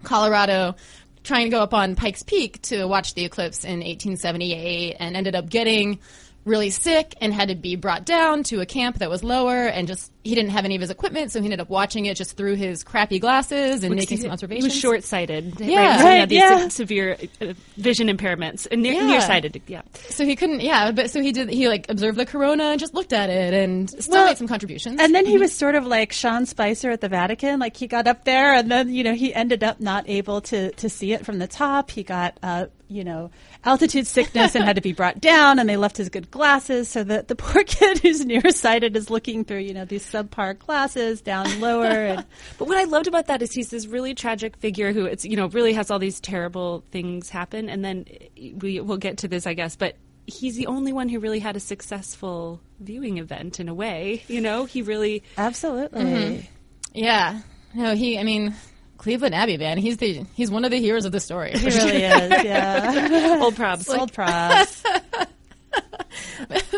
Colorado 0.03 0.75
trying 1.23 1.45
to 1.45 1.51
go 1.51 1.61
up 1.61 1.73
on 1.73 1.95
Pikes 1.95 2.25
Peak 2.25 2.61
to 2.63 2.85
watch 2.87 3.15
the 3.15 3.25
eclipse 3.25 3.65
in 3.65 3.79
1878, 3.81 4.97
and 4.99 5.17
ended 5.17 5.37
up 5.37 5.49
getting 5.49 6.01
really 6.45 6.71
sick 6.71 7.15
and 7.21 7.33
had 7.33 7.49
to 7.49 7.55
be 7.55 7.77
brought 7.77 8.05
down 8.05 8.43
to 8.43 8.61
a 8.61 8.67
camp 8.67 8.99
that 8.99 9.09
was 9.09 9.23
lower 9.23 9.67
and 9.67 9.87
just 9.87 10.11
he 10.25 10.35
didn't 10.35 10.51
have 10.51 10.65
any 10.65 10.75
of 10.75 10.81
his 10.81 10.91
equipment 10.91 11.31
so 11.31 11.41
he 11.41 11.47
ended 11.47 11.61
up 11.61 11.69
watching 11.71 12.07
it 12.07 12.17
just 12.17 12.37
through 12.37 12.55
his 12.57 12.83
crappy 12.83 13.19
glasses 13.21 13.85
and 13.85 13.95
making 13.95 14.17
he, 14.19 14.23
some 14.23 14.31
he 14.31 14.33
observations 14.33 14.65
was 14.65 14.75
short-sighted. 14.75 15.61
Yeah. 15.61 15.77
right? 15.79 15.99
So 15.99 16.05
he 16.05 16.09
Right, 16.13 16.19
had 16.21 16.29
these 16.29 16.39
yeah. 16.41 16.69
severe 16.69 17.17
uh, 17.41 17.53
vision 17.77 18.09
impairments 18.09 18.67
and 18.71 18.83
near, 18.83 18.95
Yeah. 18.95 19.07
nearsighted. 19.07 19.63
Yeah. 19.69 19.83
so 20.09 20.25
he 20.25 20.35
couldn't 20.37 20.61
yeah 20.61 20.91
but 20.93 21.11
so 21.11 21.21
he 21.21 21.31
did 21.33 21.49
he 21.49 21.69
like 21.69 21.87
observed 21.89 22.19
the 22.19 22.27
corona 22.27 22.65
and 22.65 22.81
just 22.81 22.95
looked 22.95 23.13
at 23.13 23.31
it 23.31 23.55
and 23.55 23.89
still 23.91 24.15
Well, 24.15 24.27
made 24.27 24.39
some 24.39 24.49
contributions 24.49 25.01
And 25.01 25.15
then 25.15 25.27
he 25.27 25.39
was 25.39 25.53
sort 25.55 25.75
of 25.77 25.87
like 25.87 26.13
Sean 26.13 26.47
Spicer 26.47 26.91
at 26.91 27.01
the 27.01 27.09
Vatican. 27.09 27.61
Like 27.61 27.77
he 27.77 27.87
got 27.87 28.07
up 28.07 28.25
there, 28.25 28.55
and 28.55 28.71
then 28.71 28.93
you 28.93 29.05
know 29.05 29.15
he 29.15 29.33
ended 29.35 29.63
up 29.63 29.81
not 29.81 30.09
able 30.09 30.41
to 30.43 30.73
to 30.73 30.89
see 30.89 31.13
it 31.13 31.25
from 31.25 31.39
the 31.39 31.47
top. 31.47 31.91
He 31.91 32.03
got 32.03 32.39
uh, 32.43 32.67
you 32.93 33.05
know 33.05 33.31
altitude 33.65 34.07
sickness 34.07 34.55
and 34.55 34.65
had 34.65 34.77
to 34.77 34.83
be 34.83 34.93
brought 34.93 35.21
down. 35.21 35.59
And 35.59 35.69
they 35.69 35.77
left 35.77 35.97
his 35.97 36.09
good 36.09 36.31
glasses, 36.31 36.89
so 36.89 37.05
that 37.05 37.29
the 37.29 37.35
poor 37.37 37.65
kid 37.67 37.99
who's 37.99 38.25
nearsighted 38.25 38.97
is 38.97 39.11
looking 39.11 39.45
through 39.45 39.59
you 39.59 39.75
know 39.75 39.85
these 39.85 40.05
subpar 40.05 40.59
glasses 40.59 41.21
down 41.21 41.61
lower. 41.61 41.87
And 41.87 42.25
But 42.59 42.69
what 42.69 42.79
I 42.79 42.85
loved 42.85 43.07
about 43.07 43.27
that 43.27 43.43
is 43.43 43.53
he's 43.53 43.71
this 43.71 43.87
really 43.87 44.15
tragic 44.15 44.57
figure 44.57 44.93
who 44.93 45.07
it's 45.07 45.25
you 45.25 45.37
know 45.37 45.49
really 45.49 45.73
has 45.73 45.91
all 45.91 45.99
these 45.99 46.21
terrible 46.21 46.85
things 46.91 47.29
happen, 47.31 47.69
and 47.69 47.85
then 47.85 48.07
we 48.37 48.81
will 48.81 48.99
get 48.99 49.19
to 49.19 49.29
this, 49.29 49.47
I 49.47 49.55
guess, 49.55 49.77
but. 49.77 49.97
He's 50.25 50.55
the 50.55 50.69
only 50.69 50.93
one 50.93 51.09
who 51.09 51.19
really 51.19 51.41
had 51.41 51.57
a 51.57 51.61
successful 51.61 52.61
viewing 52.79 53.19
event 53.19 53.59
in 53.59 53.69
a 53.69 53.75
way. 53.75 54.23
You 54.29 54.41
know, 54.41 54.67
he 54.67 54.81
really 54.81 55.25
absolutely, 55.37 56.01
mm-hmm. 56.01 56.47
Yeah. 56.95 57.41
No, 57.75 57.95
he. 57.95 58.19
I 58.19 58.23
mean, 58.23 58.55
Cleveland 59.03 59.35
Abbe, 59.35 59.57
man. 59.57 59.79
He's 59.79 59.97
the 59.97 60.25
he's 60.33 60.49
one 60.49 60.65
of 60.65 60.71
the 60.71 60.79
heroes 60.79 61.05
of 61.05 61.11
the 61.11 61.19
story. 61.19 61.51
he 61.57 61.67
really 61.67 62.05
is. 62.05 62.45
Yeah, 62.45 63.41
old 63.43 63.57
probs. 63.57 63.89
old 63.99 64.13
props. 64.13 64.81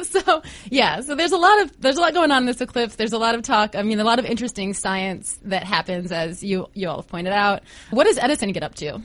so 0.09 0.43
yeah. 0.71 1.02
So 1.02 1.14
there's 1.14 1.33
a 1.33 1.37
lot 1.37 1.61
of 1.61 1.81
there's 1.83 1.99
a 1.99 2.00
lot 2.00 2.14
going 2.14 2.31
on 2.31 2.45
in 2.45 2.47
this 2.47 2.62
eclipse. 2.62 2.97
There's 2.97 3.12
a 3.12 3.19
lot 3.19 3.35
of 3.35 3.43
talk. 3.43 3.76
I 3.76 3.83
mean, 3.83 4.00
a 4.00 4.04
lot 4.04 4.19
of 4.19 4.25
interesting 4.25 4.73
science 4.73 5.38
that 5.45 5.64
happens, 5.64 6.12
as 6.12 6.43
you 6.43 6.66
you 6.73 6.88
all 6.88 6.97
have 6.97 7.09
pointed 7.09 7.35
out. 7.35 7.62
What 7.90 8.04
does 8.04 8.16
Edison 8.16 8.52
get 8.52 8.62
up 8.62 8.75
to? 8.76 9.02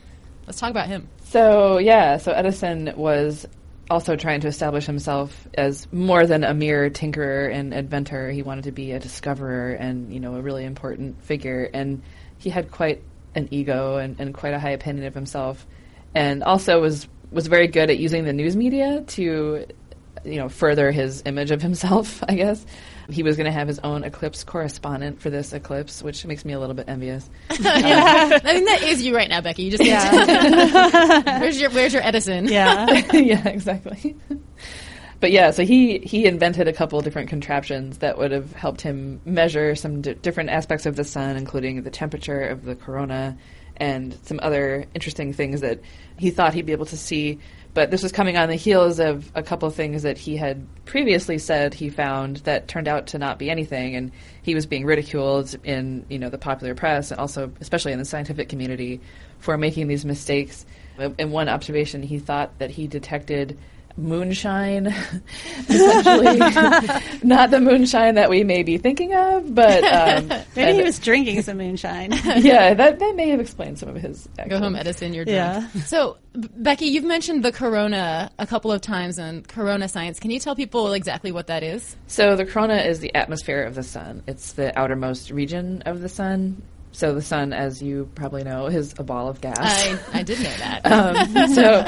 Let's 0.48 0.58
talk 0.58 0.72
about 0.72 0.88
him. 0.88 1.10
So 1.26 1.78
yeah, 1.78 2.18
so 2.18 2.32
Edison 2.32 2.94
was 2.96 3.46
also 3.90 4.16
trying 4.16 4.40
to 4.42 4.48
establish 4.48 4.86
himself 4.86 5.46
as 5.56 5.92
more 5.92 6.26
than 6.26 6.46
a 6.46 6.54
mere 6.54 6.90
tinkerer 6.90 7.54
and 7.54 7.74
inventor. 7.74 8.32
He 8.32 8.44
wanted 8.44 8.64
to 8.64 8.72
be 8.72 8.94
a 8.94 9.00
discoverer 9.00 9.74
and 9.74 10.14
you 10.14 10.22
know 10.22 10.36
a 10.36 10.42
really 10.42 10.64
important 10.64 11.22
figure, 11.22 11.70
and 11.74 12.02
he 12.38 12.50
had 12.50 12.72
quite 12.72 13.04
an 13.36 13.48
ego 13.52 13.98
and, 13.98 14.20
and 14.20 14.34
quite 14.34 14.54
a 14.54 14.60
high 14.60 14.72
opinion 14.72 15.06
of 15.06 15.14
himself, 15.14 15.66
and 16.16 16.44
also 16.44 16.82
was 16.82 17.08
was 17.32 17.48
very 17.48 17.68
good 17.68 17.90
at 17.90 18.00
using 18.00 18.26
the 18.26 18.34
news 18.34 18.56
media 18.56 19.04
to 19.08 19.66
you 20.26 20.36
know 20.36 20.50
further 20.50 20.92
his 20.92 21.24
image 21.26 21.52
of 21.52 21.62
himself. 21.62 22.24
I 22.30 22.36
guess 22.36 22.66
he 23.10 23.24
was 23.24 23.38
going 23.38 23.46
to 23.46 23.52
have 23.52 23.68
his 23.68 23.80
own 23.80 24.04
eclipse 24.04 24.44
correspondent 24.44 25.22
for 25.22 25.30
this 25.30 25.54
eclipse, 25.54 26.04
which 26.04 26.26
makes 26.26 26.46
me 26.46 26.54
a 26.54 26.60
little 26.60 26.76
bit 26.76 26.88
envious. 26.88 27.30
I 27.50 28.40
mean, 28.44 28.66
that 28.66 28.84
is 28.84 29.02
you 29.02 29.16
right 29.16 29.30
now, 29.30 29.42
Becky. 29.42 29.64
You 29.64 29.72
just 29.72 29.84
yeah. 29.84 31.20
where's 31.40 31.60
your 31.60 31.72
Where's 31.72 31.94
your 31.94 32.04
Edison? 32.04 32.48
Yeah. 32.48 33.04
yeah, 33.14 33.48
exactly. 33.48 34.16
But 35.20 35.32
yeah, 35.32 35.52
so 35.52 35.66
he 35.66 36.00
he 36.00 36.26
invented 36.26 36.68
a 36.68 36.74
couple 36.74 37.02
different 37.02 37.30
contraptions 37.30 37.98
that 37.98 38.18
would 38.18 38.32
have 38.32 38.54
helped 38.54 38.82
him 38.82 39.20
measure 39.26 39.76
some 39.76 40.02
d- 40.02 40.14
different 40.14 40.50
aspects 40.50 40.86
of 40.86 40.96
the 40.96 41.04
sun, 41.04 41.36
including 41.36 41.84
the 41.84 41.92
temperature 41.92 42.42
of 42.42 42.64
the 42.64 42.76
corona 42.76 43.38
and 43.78 44.18
some 44.24 44.40
other 44.42 44.86
interesting 44.94 45.34
things 45.34 45.62
that 45.62 45.80
he 46.18 46.32
thought 46.32 46.54
he'd 46.54 46.66
be 46.66 46.72
able 46.72 46.86
to 46.86 46.98
see. 46.98 47.40
But 47.74 47.92
this 47.92 48.02
was 48.02 48.12
coming 48.12 48.36
on 48.36 48.50
the 48.50 48.56
heels 48.56 49.00
of 49.00 49.32
a 49.36 49.44
couple 49.44 49.68
of 49.68 49.76
things 49.76 50.04
that 50.04 50.18
he 50.18 50.38
had 50.38 50.66
previously 50.86 51.38
said 51.38 51.74
he 51.74 51.90
found 51.90 52.38
that 52.38 52.68
turned 52.68 52.88
out 52.88 53.08
to 53.08 53.20
not 53.20 53.38
be 53.38 53.50
anything, 53.50 53.96
and 53.96 54.12
he 54.42 54.56
was 54.56 54.66
being 54.66 54.86
ridiculed 54.86 55.54
in 55.66 56.06
you 56.10 56.18
know 56.18 56.30
the 56.30 56.38
popular 56.38 56.76
press 56.76 57.12
and 57.12 57.20
also 57.20 57.52
especially 57.60 57.92
in 57.92 58.00
the 58.00 58.06
scientific 58.06 58.48
community 58.48 59.02
for 59.40 59.58
making 59.58 59.88
these 59.88 60.06
mistakes. 60.06 60.66
In 61.18 61.32
one 61.32 61.50
observation, 61.50 62.04
he 62.04 62.20
thought 62.20 62.58
that 62.60 62.72
he 62.72 62.88
detected 62.88 63.58
moonshine, 64.00 64.88
essentially. 65.70 66.38
Not 67.24 67.52
the 67.52 67.60
moonshine 67.60 68.16
that 68.16 68.30
we 68.30 68.44
may 68.44 68.64
be 68.64 68.78
thinking 68.78 69.14
of, 69.14 69.54
but 69.54 69.84
um, 69.84 70.28
maybe 70.56 70.78
he 70.78 70.84
was 70.84 71.00
drinking 71.00 71.42
some 71.42 71.58
moonshine. 71.58 72.12
yeah, 72.38 72.74
that, 72.74 73.00
that 73.00 73.16
may 73.16 73.30
have 73.30 73.40
explained 73.40 73.80
some 73.80 73.90
of 73.90 73.96
his. 73.96 74.28
Actions. 74.38 74.50
Go 74.50 74.60
home, 74.60 74.76
Edison. 74.76 75.14
You're 75.14 75.26
drunk. 75.26 75.36
Yeah. 75.74 75.82
So, 75.82 76.18
B- 76.40 76.50
Becky, 76.56 76.86
you've 76.86 77.04
mentioned 77.04 77.44
the 77.44 77.52
corona 77.52 78.32
a 78.40 78.48
couple 78.48 78.72
of 78.72 78.82
times 78.82 79.18
and 79.18 79.48
Corona 79.48 79.88
Science. 79.88 80.20
Can 80.20 80.32
you 80.32 80.40
tell 80.40 80.56
people 80.56 80.94
exactly 80.94 81.32
what 81.32 81.48
that 81.48 81.64
is? 81.64 81.96
So, 82.08 82.36
the 82.36 82.46
corona 82.46 82.78
is 82.78 83.00
the 83.00 83.14
atmosphere 83.16 83.64
of 83.64 83.76
the 83.76 83.84
sun. 83.84 84.24
It's 84.28 84.54
the 84.54 84.78
outermost 84.78 85.32
region 85.32 85.84
of 85.86 86.02
the 86.02 86.10
sun. 86.10 86.62
So 86.92 87.14
the 87.14 87.22
sun, 87.22 87.54
as 87.54 87.84
you 87.84 88.10
probably 88.16 88.44
know, 88.44 88.66
is 88.66 88.96
a 88.98 89.04
ball 89.04 89.28
of 89.30 89.40
gas. 89.42 89.58
I, 89.60 90.00
I 90.12 90.24
did 90.24 90.40
know 90.40 90.50
that. 90.58 90.86
um, 90.92 91.54
so 91.54 91.88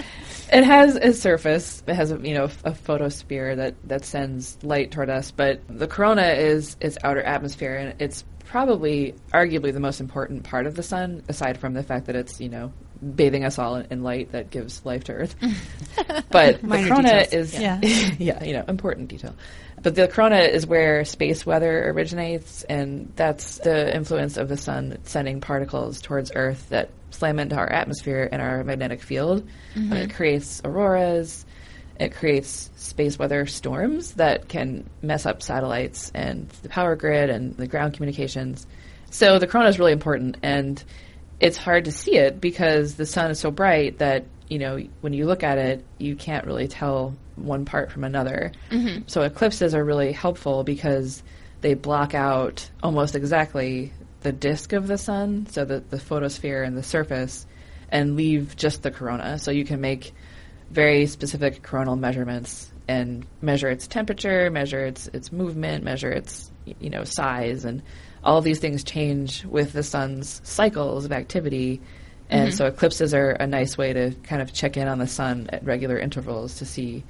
it 0.51 0.63
has 0.63 0.95
a 0.95 1.13
surface. 1.13 1.81
It 1.87 1.95
has 1.95 2.11
a 2.11 2.19
you 2.19 2.33
know 2.33 2.49
a 2.63 2.73
photosphere 2.73 3.55
that 3.55 3.75
that 3.87 4.05
sends 4.05 4.61
light 4.63 4.91
toward 4.91 5.09
us. 5.09 5.31
But 5.31 5.61
the 5.67 5.87
corona 5.87 6.27
is 6.27 6.75
its 6.81 6.97
outer 7.03 7.21
atmosphere, 7.21 7.75
and 7.75 8.01
it's 8.01 8.25
probably 8.45 9.15
arguably 9.33 9.71
the 9.73 9.79
most 9.79 10.01
important 10.01 10.43
part 10.43 10.67
of 10.67 10.75
the 10.75 10.83
sun, 10.83 11.23
aside 11.29 11.57
from 11.57 11.73
the 11.73 11.83
fact 11.83 12.07
that 12.07 12.15
it's 12.15 12.41
you 12.41 12.49
know 12.49 12.73
bathing 13.15 13.43
us 13.43 13.57
all 13.57 13.77
in, 13.77 13.87
in 13.89 14.03
light 14.03 14.31
that 14.33 14.49
gives 14.49 14.85
life 14.85 15.05
to 15.05 15.13
Earth. 15.13 15.35
but 16.29 16.61
the 16.61 16.85
corona 16.87 17.23
details. 17.23 17.33
is 17.33 17.59
yeah. 17.59 17.79
yeah, 18.19 18.43
you 18.43 18.53
know, 18.53 18.65
important 18.67 19.07
detail. 19.07 19.35
But 19.81 19.95
the 19.95 20.07
corona 20.07 20.39
is 20.39 20.67
where 20.67 21.05
space 21.05 21.45
weather 21.45 21.89
originates, 21.89 22.63
and 22.63 23.11
that's 23.15 23.57
the 23.57 23.95
influence 23.95 24.37
of 24.37 24.47
the 24.47 24.57
sun 24.57 24.99
sending 25.03 25.41
particles 25.41 26.01
towards 26.01 26.31
Earth 26.35 26.69
that 26.69 26.91
slam 27.11 27.39
into 27.39 27.55
our 27.55 27.71
atmosphere 27.71 28.27
and 28.31 28.41
our 28.41 28.63
magnetic 28.63 29.01
field. 29.01 29.47
Mm-hmm. 29.75 29.93
It 29.93 30.13
creates 30.13 30.61
auroras. 30.63 31.45
It 31.99 32.15
creates 32.15 32.71
space 32.75 33.19
weather 33.19 33.45
storms 33.45 34.13
that 34.13 34.47
can 34.47 34.89
mess 35.03 35.25
up 35.25 35.43
satellites 35.43 36.11
and 36.15 36.49
the 36.63 36.69
power 36.69 36.95
grid 36.95 37.29
and 37.29 37.55
the 37.57 37.67
ground 37.67 37.93
communications. 37.93 38.65
So 39.11 39.37
the 39.37 39.45
corona 39.45 39.69
is 39.69 39.77
really 39.77 39.91
important, 39.91 40.37
and 40.41 40.83
it's 41.39 41.57
hard 41.57 41.85
to 41.85 41.91
see 41.91 42.15
it 42.15 42.41
because 42.41 42.95
the 42.95 43.05
sun 43.05 43.29
is 43.29 43.39
so 43.39 43.51
bright 43.51 43.99
that 43.99 44.25
you 44.47 44.57
know 44.57 44.79
when 45.01 45.13
you 45.13 45.25
look 45.25 45.43
at 45.43 45.57
it, 45.57 45.85
you 45.97 46.15
can't 46.15 46.45
really 46.47 46.67
tell 46.67 47.13
one 47.35 47.65
part 47.65 47.91
from 47.91 48.03
another. 48.03 48.51
Mm-hmm. 48.71 49.03
So 49.07 49.21
eclipses 49.21 49.75
are 49.75 49.83
really 49.83 50.11
helpful 50.11 50.63
because 50.63 51.21
they 51.61 51.73
block 51.75 52.13
out 52.15 52.69
almost 52.81 53.15
exactly 53.15 53.93
the 54.21 54.31
disk 54.31 54.73
of 54.73 54.87
the 54.87 54.97
sun, 54.97 55.47
so 55.49 55.65
the, 55.65 55.79
the 55.79 55.99
photosphere 55.99 56.63
and 56.63 56.77
the 56.77 56.83
surface, 56.83 57.45
and 57.89 58.15
leave 58.15 58.55
just 58.55 58.83
the 58.83 58.91
corona. 58.91 59.37
So 59.39 59.51
you 59.51 59.65
can 59.65 59.81
make 59.81 60.13
very 60.69 61.05
specific 61.07 61.61
coronal 61.63 61.95
measurements 61.95 62.71
and 62.87 63.25
measure 63.41 63.69
its 63.69 63.87
temperature, 63.87 64.49
measure 64.49 64.85
its 64.85 65.07
its 65.07 65.31
movement, 65.31 65.83
measure 65.83 66.11
its 66.11 66.51
you 66.65 66.89
know 66.89 67.03
size, 67.03 67.65
and 67.65 67.81
all 68.23 68.37
of 68.37 68.43
these 68.43 68.59
things 68.59 68.83
change 68.83 69.45
with 69.45 69.73
the 69.73 69.83
sun's 69.83 70.41
cycles 70.43 71.05
of 71.05 71.11
activity. 71.11 71.81
And 72.29 72.49
mm-hmm. 72.49 72.55
so 72.55 72.65
eclipses 72.65 73.13
are 73.13 73.31
a 73.31 73.47
nice 73.47 73.77
way 73.77 73.91
to 73.91 74.11
kind 74.23 74.41
of 74.41 74.53
check 74.53 74.77
in 74.77 74.87
on 74.87 74.99
the 74.99 75.07
sun 75.07 75.49
at 75.51 75.65
regular 75.65 75.99
intervals 75.99 76.55
to 76.59 76.65
see 76.65 77.03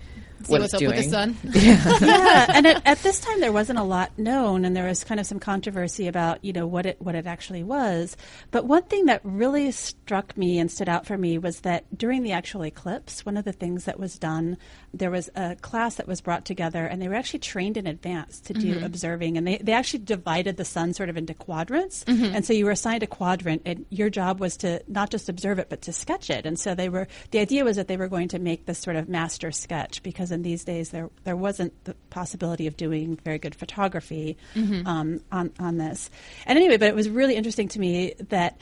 See 0.46 0.52
what 0.52 0.62
what's 0.62 0.74
it's 0.74 0.76
up 0.76 0.80
doing. 0.80 0.96
with 0.96 1.06
the 1.06 1.12
sun. 1.12 1.38
yeah, 1.44 1.98
yeah. 2.02 2.46
and 2.54 2.68
at, 2.68 2.82
at, 2.86 3.04
this 3.04 3.20
time 3.20 3.40
there 3.40 3.52
wasn't 3.52 3.80
a 3.80 3.84
lot 3.84 4.18
known, 4.18 4.66
and 4.66 4.76
there 4.76 4.88
was 4.88 5.04
kind 5.04 5.20
of 5.20 5.26
some 5.26 5.40
controversy 5.40 6.08
about 6.08 6.44
you 6.44 6.54
know 6.54 6.68
what 6.68 6.86
it 6.86 7.02
what 7.02 7.16
it 7.16 7.28
actually 7.28 7.64
was. 7.64 8.16
But 8.52 8.66
one 8.66 8.84
thing 8.84 9.06
that 9.06 9.22
really 9.24 9.72
struck 9.72 10.38
me 10.38 10.60
and 10.60 10.70
stood 10.72 10.90
out 10.90 11.06
for 11.06 11.18
me 11.18 11.38
was 11.38 11.62
that 11.62 11.86
during 11.98 12.24
the 12.24 12.32
actual 12.32 12.64
eclipse, 12.64 13.26
one 13.26 13.38
of 13.38 13.46
the 13.46 13.52
things 13.52 13.86
that 13.86 14.00
was 14.00 14.20
done, 14.20 14.58
there 14.94 15.12
was 15.12 15.30
a 15.36 15.56
class 15.56 15.96
that 15.96 16.08
was 16.08 16.22
brought 16.22 16.46
together, 16.46 16.86
and 16.86 17.02
they 17.02 17.08
were 17.08 17.16
actually 17.16 17.40
trained 17.40 17.78
in 17.78 17.88
advance 17.88 18.40
to 18.42 18.54
do 18.54 18.76
mm-hmm. 18.76 18.86
observing, 18.86 19.38
and 19.38 19.48
they 19.48 19.58
they 19.58 19.74
actually 19.74 20.04
divided 20.04 20.58
the 20.58 20.66
sun 20.66 20.94
sort 20.94 21.10
of 21.10 21.18
into 21.18 21.34
quadrants, 21.34 22.04
mm-hmm. 22.06 22.36
and 22.36 22.46
so 22.46 22.54
you 22.54 22.66
were 22.66 22.72
assigned 22.72 23.04
a 23.04 23.08
quadrant, 23.08 23.62
and 23.66 23.86
your 23.90 24.10
job 24.10 24.40
was 24.40 24.58
to 24.58 24.82
not 24.88 25.10
just 25.10 25.28
observe 25.28 25.60
it 25.60 25.70
but 25.70 25.82
to 25.84 25.94
sketch 25.94 26.30
it. 26.30 26.46
And 26.46 26.60
so 26.60 26.76
they 26.76 26.90
were 26.90 27.08
the 27.32 27.40
idea 27.40 27.64
was 27.64 27.78
that 27.78 27.88
they 27.88 27.98
were 27.98 28.08
going 28.08 28.28
to 28.30 28.40
make 28.40 28.66
this 28.66 28.80
sort 28.80 28.96
of 28.96 29.08
master 29.08 29.52
sketch 29.52 30.04
because 30.04 30.31
in 30.32 30.42
these 30.42 30.64
days 30.64 30.90
there 30.90 31.10
there 31.24 31.36
wasn't 31.36 31.74
the 31.86 31.96
possibility 32.10 32.68
of 32.68 32.78
doing 32.78 33.18
very 33.24 33.40
good 33.40 33.56
photography 33.56 34.38
mm-hmm. 34.56 34.88
um, 34.88 35.22
on 35.32 35.52
on 35.60 35.78
this. 35.78 36.10
And 36.46 36.58
anyway, 36.58 36.78
but 36.78 36.88
it 36.88 36.96
was 36.96 37.10
really 37.10 37.36
interesting 37.36 37.68
to 37.70 37.80
me 37.80 38.14
that 38.30 38.60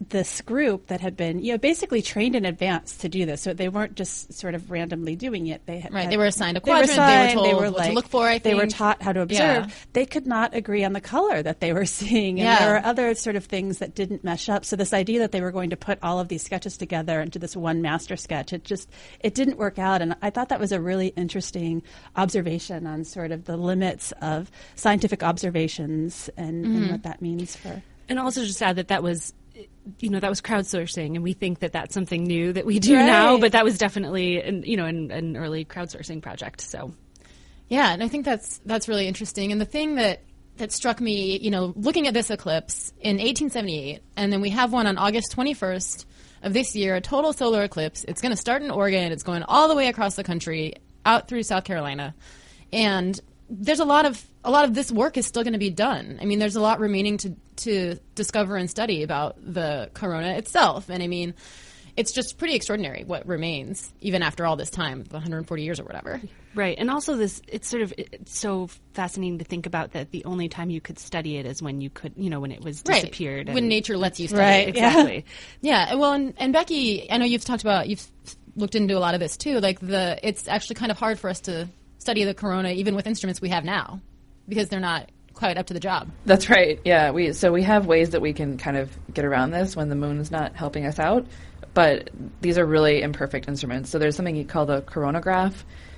this 0.00 0.40
group 0.42 0.86
that 0.86 1.00
had 1.00 1.16
been, 1.16 1.40
you 1.40 1.52
know, 1.52 1.58
basically 1.58 2.00
trained 2.00 2.36
in 2.36 2.44
advance 2.44 2.96
to 2.98 3.08
do 3.08 3.26
this. 3.26 3.42
So 3.42 3.52
they 3.52 3.68
weren't 3.68 3.96
just 3.96 4.32
sort 4.32 4.54
of 4.54 4.70
randomly 4.70 5.16
doing 5.16 5.48
it. 5.48 5.66
They 5.66 5.80
had, 5.80 5.92
right. 5.92 6.02
Had, 6.02 6.12
they 6.12 6.16
were 6.16 6.26
assigned 6.26 6.56
a 6.56 6.60
quadrant. 6.60 6.90
They 6.90 6.96
were, 6.96 7.02
assigned, 7.02 7.30
they 7.30 7.34
were 7.34 7.34
told 7.34 7.46
they 7.46 7.54
were 7.54 7.70
what 7.70 7.78
like, 7.78 7.88
to 7.88 7.94
look 7.94 8.08
for. 8.08 8.26
I 8.26 8.32
think 8.32 8.42
they 8.44 8.54
were 8.54 8.66
taught 8.66 9.02
how 9.02 9.12
to 9.12 9.22
observe. 9.22 9.66
Yeah. 9.66 9.70
They 9.94 10.06
could 10.06 10.26
not 10.26 10.54
agree 10.54 10.84
on 10.84 10.92
the 10.92 11.00
color 11.00 11.42
that 11.42 11.60
they 11.60 11.72
were 11.72 11.84
seeing, 11.86 12.38
and 12.38 12.46
yeah. 12.46 12.58
there 12.60 12.74
were 12.74 12.86
other 12.86 13.14
sort 13.14 13.34
of 13.34 13.46
things 13.46 13.78
that 13.78 13.94
didn't 13.94 14.22
mesh 14.22 14.48
up. 14.48 14.64
So 14.64 14.76
this 14.76 14.92
idea 14.92 15.18
that 15.18 15.32
they 15.32 15.40
were 15.40 15.52
going 15.52 15.70
to 15.70 15.76
put 15.76 15.98
all 16.02 16.20
of 16.20 16.28
these 16.28 16.44
sketches 16.44 16.76
together 16.76 17.20
into 17.20 17.40
this 17.40 17.56
one 17.56 17.82
master 17.82 18.16
sketch, 18.16 18.52
it 18.52 18.62
just 18.62 18.88
it 19.20 19.34
didn't 19.34 19.58
work 19.58 19.78
out. 19.80 20.00
And 20.00 20.16
I 20.22 20.30
thought 20.30 20.48
that 20.50 20.60
was 20.60 20.70
a 20.70 20.80
really 20.80 21.08
interesting 21.08 21.82
observation 22.14 22.86
on 22.86 23.04
sort 23.04 23.32
of 23.32 23.46
the 23.46 23.56
limits 23.56 24.12
of 24.22 24.50
scientific 24.76 25.24
observations 25.24 26.30
and, 26.36 26.64
mm-hmm. 26.64 26.76
and 26.76 26.90
what 26.92 27.02
that 27.02 27.20
means 27.20 27.56
for. 27.56 27.82
And 28.08 28.18
also 28.18 28.44
just 28.44 28.62
add 28.62 28.76
that 28.76 28.88
that 28.88 29.02
was 29.02 29.34
you 30.00 30.10
know 30.10 30.20
that 30.20 30.28
was 30.28 30.40
crowdsourcing 30.40 31.14
and 31.14 31.22
we 31.22 31.32
think 31.32 31.60
that 31.60 31.72
that's 31.72 31.94
something 31.94 32.24
new 32.24 32.52
that 32.52 32.66
we 32.66 32.78
do 32.78 32.94
right. 32.96 33.06
now 33.06 33.38
but 33.38 33.52
that 33.52 33.64
was 33.64 33.78
definitely 33.78 34.40
an, 34.40 34.62
you 34.64 34.76
know 34.76 34.84
an, 34.84 35.10
an, 35.10 35.36
early 35.36 35.64
crowdsourcing 35.64 36.22
project 36.22 36.60
so 36.60 36.92
yeah 37.68 37.92
and 37.92 38.02
i 38.02 38.08
think 38.08 38.24
that's 38.24 38.58
that's 38.66 38.88
really 38.88 39.06
interesting 39.06 39.52
and 39.52 39.60
the 39.60 39.66
thing 39.66 39.96
that 39.96 40.22
that 40.56 40.72
struck 40.72 41.00
me 41.00 41.38
you 41.38 41.50
know 41.50 41.72
looking 41.76 42.06
at 42.06 42.14
this 42.14 42.30
eclipse 42.30 42.92
in 43.00 43.16
1878 43.16 44.02
and 44.16 44.32
then 44.32 44.40
we 44.40 44.50
have 44.50 44.72
one 44.72 44.86
on 44.86 44.98
august 44.98 45.34
21st 45.36 46.04
of 46.42 46.52
this 46.52 46.74
year 46.74 46.94
a 46.94 47.00
total 47.00 47.32
solar 47.32 47.62
eclipse 47.62 48.04
it's 48.04 48.20
going 48.20 48.32
to 48.32 48.36
start 48.36 48.62
in 48.62 48.70
oregon 48.70 49.12
it's 49.12 49.22
going 49.22 49.42
all 49.44 49.68
the 49.68 49.74
way 49.74 49.88
across 49.88 50.16
the 50.16 50.24
country 50.24 50.74
out 51.04 51.28
through 51.28 51.42
south 51.42 51.64
carolina 51.64 52.14
and 52.72 53.20
there's 53.50 53.80
a 53.80 53.84
lot 53.84 54.04
of 54.04 54.24
a 54.44 54.50
lot 54.50 54.64
of 54.64 54.74
this 54.74 54.90
work 54.90 55.16
is 55.16 55.26
still 55.26 55.42
going 55.42 55.52
to 55.52 55.58
be 55.58 55.70
done. 55.70 56.18
I 56.20 56.24
mean, 56.24 56.38
there's 56.38 56.56
a 56.56 56.60
lot 56.60 56.80
remaining 56.80 57.18
to 57.18 57.34
to 57.58 57.96
discover 58.14 58.56
and 58.56 58.70
study 58.70 59.02
about 59.02 59.36
the 59.40 59.90
corona 59.94 60.34
itself, 60.36 60.88
and 60.88 61.02
I 61.02 61.06
mean, 61.06 61.34
it's 61.98 62.12
just 62.12 62.38
pretty 62.38 62.54
extraordinary 62.54 63.02
what 63.04 63.26
remains 63.26 63.92
even 64.00 64.22
after 64.22 64.46
all 64.46 64.54
this 64.54 64.70
time, 64.70 65.04
140 65.10 65.62
years 65.64 65.80
or 65.80 65.84
whatever. 65.84 66.20
Right, 66.54 66.78
and 66.78 66.90
also 66.90 67.16
this 67.16 67.42
it's 67.48 67.68
sort 67.68 67.82
of 67.82 67.92
it's 67.98 68.38
so 68.38 68.68
fascinating 68.92 69.38
to 69.38 69.44
think 69.44 69.66
about 69.66 69.92
that 69.92 70.12
the 70.12 70.24
only 70.24 70.48
time 70.48 70.70
you 70.70 70.80
could 70.80 70.98
study 70.98 71.38
it 71.38 71.46
is 71.46 71.60
when 71.60 71.80
you 71.80 71.90
could, 71.90 72.12
you 72.16 72.30
know, 72.30 72.40
when 72.40 72.52
it 72.52 72.62
was 72.62 72.82
disappeared. 72.82 73.48
Right. 73.48 73.54
When 73.54 73.68
nature 73.68 73.96
lets 73.96 74.20
you 74.20 74.28
study 74.28 74.40
right. 74.40 74.68
it. 74.68 74.76
Exactly. 74.76 75.24
Yeah. 75.60 75.88
yeah. 75.88 75.94
Well, 75.96 76.12
and, 76.12 76.34
and 76.36 76.52
Becky, 76.52 77.10
I 77.10 77.16
know 77.16 77.24
you've 77.24 77.44
talked 77.44 77.62
about 77.62 77.88
you've 77.88 78.06
looked 78.54 78.74
into 78.74 78.96
a 78.96 79.00
lot 79.00 79.14
of 79.14 79.20
this 79.20 79.36
too. 79.36 79.58
Like 79.58 79.80
the 79.80 80.18
it's 80.22 80.46
actually 80.46 80.76
kind 80.76 80.92
of 80.92 80.98
hard 80.98 81.18
for 81.18 81.28
us 81.28 81.40
to 81.42 81.68
study 81.98 82.24
the 82.24 82.34
corona 82.34 82.70
even 82.70 82.94
with 82.94 83.06
instruments 83.06 83.40
we 83.40 83.48
have 83.48 83.64
now 83.64 84.00
because 84.48 84.68
they're 84.68 84.80
not 84.80 85.10
quite 85.38 85.56
up 85.56 85.66
to 85.66 85.74
the 85.74 85.80
job. 85.80 86.10
That's 86.26 86.50
right. 86.50 86.80
Yeah, 86.84 87.12
we 87.12 87.32
so 87.32 87.52
we 87.52 87.62
have 87.62 87.86
ways 87.86 88.10
that 88.10 88.20
we 88.20 88.32
can 88.32 88.58
kind 88.58 88.76
of 88.76 88.90
get 89.14 89.24
around 89.24 89.52
this 89.52 89.76
when 89.76 89.88
the 89.88 89.94
moon 89.94 90.18
is 90.18 90.32
not 90.32 90.56
helping 90.56 90.84
us 90.84 90.98
out. 90.98 91.26
but 91.74 92.10
these 92.40 92.58
are 92.58 92.66
really 92.66 93.02
imperfect 93.02 93.46
instruments. 93.46 93.90
So 93.90 93.98
there's 94.00 94.16
something 94.16 94.44
called 94.48 94.68
a 94.68 94.80
coronagraph, 94.80 95.54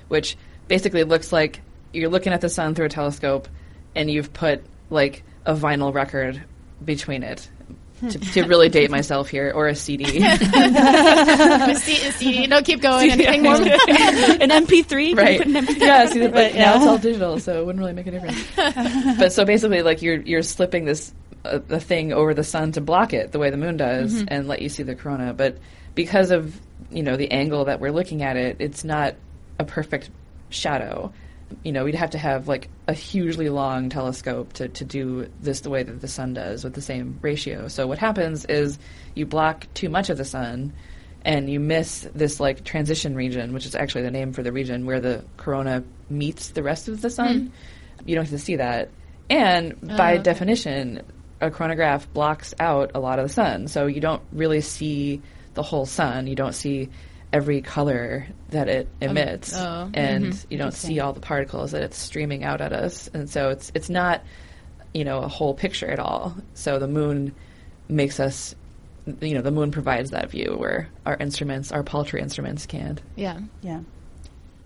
which 0.09 0.37
basically 0.67 1.03
looks 1.03 1.31
like 1.33 1.61
you're 1.91 2.09
looking 2.09 2.33
at 2.33 2.41
the 2.41 2.49
sun 2.49 2.75
through 2.75 2.85
a 2.85 2.89
telescope, 2.89 3.47
and 3.95 4.09
you've 4.11 4.31
put 4.31 4.63
like 4.91 5.23
a 5.45 5.55
vinyl 5.55 5.91
record 5.91 6.43
between 6.85 7.23
it. 7.23 7.49
To, 8.09 8.19
to 8.19 8.43
really 8.43 8.69
date 8.69 8.89
myself 8.89 9.29
here, 9.29 9.51
or 9.53 9.67
a 9.67 9.75
CD. 9.75 10.03
A 10.25 11.75
C- 11.75 12.07
a 12.07 12.11
CD. 12.11 12.47
No, 12.47 12.61
keep 12.61 12.81
going. 12.81 13.11
Anything 13.11 13.43
more? 13.43 13.55
an 13.57 14.49
MP3, 14.49 15.15
right? 15.15 15.41
An 15.41 15.53
MP3 15.53 15.77
Yeah, 15.79 16.05
see, 16.07 16.27
but 16.27 16.53
yeah. 16.53 16.65
now 16.65 16.75
it's 16.77 16.85
all 16.87 16.97
digital, 16.97 17.39
so 17.39 17.61
it 17.61 17.65
wouldn't 17.65 17.79
really 17.79 17.93
make 17.93 18.07
a 18.07 18.11
difference. 18.11 19.17
but 19.19 19.31
so 19.31 19.45
basically, 19.45 19.81
like 19.81 20.01
you're 20.01 20.21
you're 20.21 20.41
slipping 20.43 20.85
this 20.85 21.13
uh, 21.45 21.59
the 21.67 21.79
thing 21.79 22.13
over 22.13 22.33
the 22.33 22.43
sun 22.43 22.71
to 22.73 22.81
block 22.81 23.13
it, 23.13 23.31
the 23.31 23.39
way 23.39 23.49
the 23.49 23.57
moon 23.57 23.77
does, 23.77 24.23
and 24.27 24.47
let 24.47 24.61
you 24.61 24.69
see 24.69 24.83
the 24.83 24.95
corona. 24.95 25.33
But 25.33 25.57
because 25.95 26.31
of 26.31 26.59
you 26.91 27.03
know 27.03 27.17
the 27.17 27.31
angle 27.31 27.65
that 27.65 27.79
we're 27.79 27.91
looking 27.91 28.23
at 28.23 28.35
it, 28.37 28.57
it's 28.59 28.83
not 28.83 29.15
a 29.59 29.63
perfect 29.65 30.09
shadow. 30.49 31.13
You 31.63 31.71
know, 31.71 31.83
we'd 31.83 31.95
have 31.95 32.11
to 32.11 32.17
have 32.17 32.47
like 32.47 32.69
a 32.87 32.93
hugely 32.93 33.49
long 33.49 33.89
telescope 33.89 34.53
to, 34.53 34.67
to 34.69 34.85
do 34.85 35.29
this 35.41 35.61
the 35.61 35.69
way 35.69 35.83
that 35.83 36.01
the 36.01 36.07
sun 36.07 36.33
does 36.33 36.63
with 36.63 36.73
the 36.73 36.81
same 36.81 37.19
ratio. 37.21 37.67
So 37.67 37.87
what 37.87 37.97
happens 37.97 38.45
is 38.45 38.79
you 39.15 39.25
block 39.25 39.67
too 39.73 39.89
much 39.89 40.09
of 40.09 40.17
the 40.17 40.25
sun 40.25 40.73
and 41.23 41.49
you 41.49 41.59
miss 41.59 42.07
this 42.15 42.39
like 42.39 42.63
transition 42.63 43.15
region, 43.15 43.53
which 43.53 43.65
is 43.65 43.75
actually 43.75 44.03
the 44.03 44.11
name 44.11 44.33
for 44.33 44.43
the 44.43 44.51
region 44.51 44.85
where 44.85 44.99
the 44.99 45.23
corona 45.37 45.83
meets 46.09 46.49
the 46.49 46.63
rest 46.63 46.87
of 46.87 47.01
the 47.01 47.09
sun. 47.09 47.47
Hmm. 47.47 48.07
You 48.07 48.15
don't 48.15 48.25
get 48.25 48.31
to 48.31 48.39
see 48.39 48.55
that. 48.55 48.89
And 49.29 49.79
by 49.81 50.11
oh, 50.11 50.15
okay. 50.15 50.23
definition, 50.23 51.03
a 51.39 51.49
coronagraph 51.49 52.11
blocks 52.13 52.53
out 52.59 52.91
a 52.95 52.99
lot 52.99 53.19
of 53.19 53.27
the 53.27 53.33
sun. 53.33 53.67
So 53.67 53.85
you 53.87 54.01
don't 54.01 54.21
really 54.31 54.61
see 54.61 55.21
the 55.53 55.63
whole 55.63 55.85
sun. 55.85 56.27
You 56.27 56.35
don't 56.35 56.53
see 56.53 56.89
every 57.33 57.61
color 57.61 58.27
that 58.49 58.67
it 58.67 58.87
um, 59.01 59.09
emits. 59.09 59.53
oh, 59.53 59.57
mm-hmm. 59.57 59.91
and 59.93 60.45
you 60.49 60.57
don't 60.57 60.73
see 60.73 60.99
all 60.99 61.13
the 61.13 61.21
particles 61.21 61.71
that 61.71 61.83
it's 61.83 61.97
streaming 61.97 62.43
out 62.43 62.61
at 62.61 62.73
us. 62.73 63.09
And 63.13 63.29
so 63.29 63.49
it's 63.49 63.71
it's 63.73 63.89
not, 63.89 64.23
you 64.93 65.05
know, 65.05 65.19
a 65.19 65.27
whole 65.27 65.53
picture 65.53 65.89
at 65.89 65.99
all. 65.99 66.35
So 66.53 66.79
the 66.79 66.87
moon 66.87 67.33
makes 67.87 68.19
us 68.19 68.55
you 69.19 69.33
know, 69.33 69.41
the 69.41 69.51
moon 69.51 69.71
provides 69.71 70.11
that 70.11 70.29
view 70.29 70.55
where 70.57 70.87
our 71.05 71.17
instruments, 71.17 71.71
our 71.71 71.83
paltry 71.83 72.21
instruments 72.21 72.65
can't. 72.65 73.01
Yeah. 73.15 73.39
Yeah. 73.61 73.81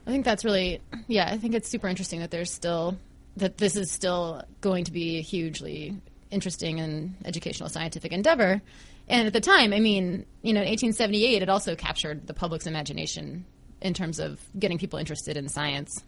I 0.06 0.12
think 0.12 0.26
that's 0.26 0.46
really, 0.46 0.82
yeah, 1.08 1.28
I 1.32 1.38
think 1.38 1.56
it's 1.56 1.70
super 1.70 1.88
interesting 1.88 2.20
that 2.20 2.32
there's 2.32 2.52
still, 2.52 2.98
that 3.38 3.58
this 3.58 3.76
is 3.76 3.92
still 3.92 4.44
going 4.62 4.86
to 4.86 4.92
be 4.92 5.18
a 5.18 5.22
hugely 5.22 5.96
interesting 6.32 6.80
and 6.80 7.16
educational 7.26 7.70
scientific 7.70 8.12
endeavor. 8.12 8.62
And 9.08 9.28
at 9.28 9.34
the 9.34 9.42
time, 9.42 9.74
I 9.74 9.80
mean, 9.80 10.26
you 10.42 10.54
know, 10.54 10.62
in 10.62 10.70
1878, 10.70 11.42
it 11.42 11.50
also 11.50 11.76
captured 11.76 12.28
the 12.28 12.34
public's 12.34 12.66
imagination 12.66 13.46
in 13.82 13.94
terms 13.94 14.20
of 14.20 14.40
getting 14.58 14.78
people 14.78 14.98
interested 15.00 15.38
in 15.38 15.48
science. 15.48 16.04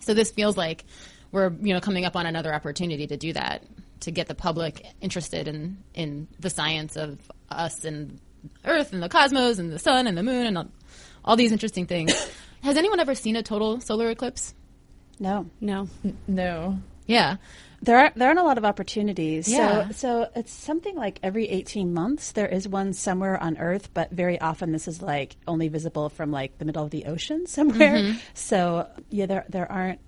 So 0.00 0.14
this 0.14 0.30
feels 0.30 0.56
like 0.56 0.84
we're, 1.32 1.52
you 1.60 1.74
know, 1.74 1.80
coming 1.80 2.04
up 2.04 2.16
on 2.16 2.26
another 2.26 2.54
opportunity 2.54 3.06
to 3.06 3.16
do 3.16 3.32
that, 3.32 3.64
to 4.00 4.10
get 4.10 4.28
the 4.28 4.34
public 4.34 4.84
interested 5.00 5.48
in, 5.48 5.78
in 5.94 6.28
the 6.38 6.50
science 6.50 6.96
of 6.96 7.18
us 7.50 7.84
and 7.84 8.20
Earth 8.64 8.92
and 8.92 9.02
the 9.02 9.08
cosmos 9.08 9.58
and 9.58 9.72
the 9.72 9.78
sun 9.78 10.06
and 10.06 10.16
the 10.16 10.22
moon 10.22 10.46
and 10.46 10.58
all, 10.58 10.68
all 11.24 11.36
these 11.36 11.52
interesting 11.52 11.86
things. 11.86 12.12
Has 12.62 12.76
anyone 12.76 13.00
ever 13.00 13.14
seen 13.14 13.36
a 13.36 13.42
total 13.42 13.80
solar 13.80 14.10
eclipse? 14.10 14.54
No. 15.18 15.48
No. 15.60 15.88
No. 16.26 16.78
Yeah. 17.06 17.36
There 17.82 17.98
are 17.98 18.12
there 18.14 18.28
aren't 18.28 18.40
a 18.40 18.44
lot 18.44 18.58
of 18.58 18.64
opportunities. 18.64 19.48
Yeah. 19.48 19.88
So 19.88 19.92
so 19.92 20.30
it's 20.36 20.52
something 20.52 20.94
like 20.96 21.18
every 21.22 21.48
18 21.48 21.92
months 21.92 22.32
there 22.32 22.46
is 22.46 22.68
one 22.68 22.92
somewhere 22.92 23.42
on 23.42 23.58
Earth, 23.58 23.90
but 23.92 24.10
very 24.10 24.40
often 24.40 24.72
this 24.72 24.86
is 24.86 25.02
like 25.02 25.36
only 25.48 25.68
visible 25.68 26.08
from 26.08 26.30
like 26.30 26.58
the 26.58 26.64
middle 26.64 26.84
of 26.84 26.90
the 26.90 27.06
ocean 27.06 27.46
somewhere. 27.46 27.94
Mm-hmm. 27.94 28.18
So 28.34 28.88
yeah, 29.10 29.26
there 29.26 29.44
there 29.48 29.70
aren't 29.70 30.00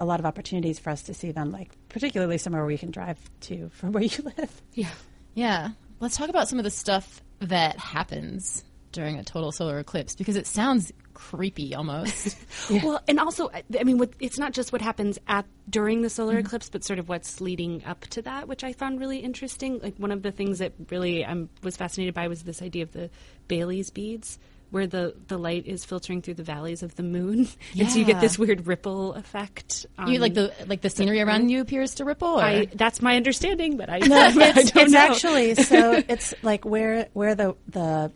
a 0.00 0.04
lot 0.04 0.20
of 0.20 0.26
opportunities 0.26 0.78
for 0.78 0.90
us 0.90 1.02
to 1.04 1.14
see 1.14 1.30
them, 1.30 1.50
like 1.50 1.70
particularly 1.88 2.36
somewhere 2.36 2.62
where 2.62 2.66
we 2.66 2.78
can 2.78 2.90
drive 2.90 3.18
to 3.42 3.70
from 3.70 3.92
where 3.92 4.02
you 4.02 4.22
live. 4.36 4.62
Yeah. 4.74 4.90
Yeah. 5.34 5.70
Let's 6.00 6.16
talk 6.16 6.28
about 6.28 6.48
some 6.48 6.58
of 6.58 6.64
the 6.64 6.70
stuff 6.70 7.22
that 7.40 7.78
happens 7.78 8.64
during 8.92 9.18
a 9.18 9.24
total 9.24 9.52
solar 9.52 9.78
eclipse 9.78 10.14
because 10.14 10.36
it 10.36 10.46
sounds 10.46 10.92
creepy 11.14 11.74
almost. 11.74 12.36
Well, 12.70 13.02
and 13.08 13.18
also, 13.18 13.50
I 13.52 13.64
I 13.78 13.84
mean, 13.84 13.98
what, 13.98 14.12
it's 14.20 14.38
not 14.38 14.52
just 14.52 14.72
what 14.72 14.80
happens 14.80 15.18
at 15.26 15.46
during 15.68 16.02
the 16.02 16.10
solar 16.10 16.34
mm-hmm. 16.34 16.46
eclipse, 16.46 16.68
but 16.70 16.84
sort 16.84 16.98
of 16.98 17.08
what's 17.08 17.40
leading 17.40 17.84
up 17.84 18.02
to 18.08 18.22
that, 18.22 18.46
which 18.46 18.62
I 18.62 18.72
found 18.72 19.00
really 19.00 19.18
interesting. 19.18 19.80
Like 19.82 19.96
one 19.96 20.12
of 20.12 20.22
the 20.22 20.30
things 20.30 20.60
that 20.60 20.72
really 20.90 21.24
I 21.24 21.46
was 21.62 21.76
fascinated 21.76 22.14
by 22.14 22.28
was 22.28 22.42
this 22.42 22.62
idea 22.62 22.84
of 22.84 22.92
the 22.92 23.10
Baily's 23.48 23.90
beads, 23.90 24.38
where 24.70 24.86
the 24.86 25.14
the 25.28 25.38
light 25.38 25.66
is 25.66 25.84
filtering 25.84 26.22
through 26.22 26.34
the 26.34 26.42
valleys 26.42 26.82
of 26.82 26.94
the 26.96 27.02
moon, 27.02 27.46
and 27.78 27.90
so 27.90 27.98
you 27.98 28.04
get 28.04 28.20
this 28.20 28.38
weird 28.38 28.66
ripple 28.66 29.12
effect. 29.14 29.86
you 30.06 30.18
like 30.18 30.34
the 30.34 30.52
like 30.66 30.80
the 30.80 30.90
scenery 30.90 31.20
around 31.20 31.50
you 31.50 31.60
appears 31.60 31.96
to 31.96 32.04
ripple 32.04 32.38
I, 32.38 32.66
that's 32.74 33.02
my 33.02 33.16
understanding, 33.16 33.76
but 33.76 33.90
I, 33.90 33.98
No, 33.98 34.16
I 34.20 34.32
it's, 34.56 34.70
don't 34.70 34.84
it's 34.84 34.92
know. 34.92 34.98
actually 34.98 35.54
so 35.56 36.02
it's 36.08 36.32
like 36.42 36.64
where 36.64 37.08
where 37.12 37.34
the 37.34 37.54
the 37.68 38.10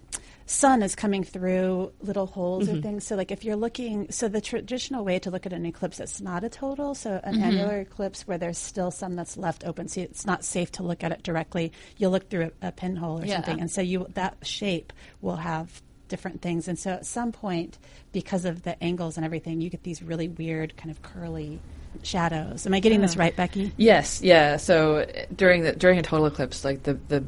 sun 0.46 0.82
is 0.82 0.94
coming 0.94 1.24
through 1.24 1.92
little 2.00 2.26
holes 2.26 2.68
Mm-hmm. 2.68 2.78
or 2.78 2.82
things. 2.82 3.06
So 3.06 3.16
like 3.16 3.30
if 3.30 3.44
you're 3.44 3.56
looking, 3.56 4.11
so 4.11 4.28
the 4.28 4.40
traditional 4.40 5.04
way 5.04 5.18
to 5.18 5.30
look 5.30 5.44
at 5.46 5.52
an 5.52 5.66
eclipse 5.66 5.98
that's 5.98 6.20
not 6.20 6.44
a 6.44 6.48
total, 6.48 6.94
so 6.94 7.11
Mm-hmm. 7.11 7.28
an 7.28 7.42
annular 7.42 7.80
eclipse 7.80 8.26
where 8.26 8.38
there's 8.38 8.59
still 8.59 8.90
some 8.90 9.16
that's 9.16 9.37
left 9.37 9.64
open, 9.64 9.88
so 9.88 10.00
it's 10.00 10.24
not 10.24 10.44
safe 10.44 10.70
to 10.72 10.82
look 10.82 11.02
at 11.04 11.12
it 11.12 11.22
directly. 11.22 11.72
You'll 11.98 12.12
look 12.12 12.30
through 12.30 12.50
a, 12.62 12.68
a 12.68 12.72
pinhole 12.72 13.20
or 13.20 13.24
Yeah. 13.26 13.35
something, 13.37 13.61
and 13.61 13.70
so 13.70 13.80
you 13.80 14.06
that 14.14 14.37
shape 14.46 14.92
will 15.20 15.37
have 15.37 15.82
different 16.09 16.40
things. 16.40 16.68
And 16.68 16.78
so 16.78 16.90
at 16.92 17.04
some 17.06 17.32
point, 17.32 17.78
because 18.12 18.44
of 18.44 18.62
the 18.62 18.80
angles 18.82 19.16
and 19.16 19.26
everything, 19.26 19.61
you 19.61 19.68
get 19.68 19.82
these 19.82 20.00
really 20.02 20.28
weird 20.28 20.76
kind 20.76 20.90
of 20.92 21.02
curly 21.02 21.59
shadows. 22.04 22.64
Am 22.66 22.74
I 22.74 22.78
getting 22.80 23.00
this 23.00 23.16
right, 23.16 23.35
Becky? 23.35 23.72
Yes, 23.76 24.22
yeah. 24.22 24.56
So 24.59 25.04
during 25.35 25.62
the 25.64 25.72
during 25.72 25.98
a 25.98 26.02
total 26.02 26.26
eclipse, 26.26 26.64
like 26.64 26.85
the 26.85 26.94
the 27.09 27.24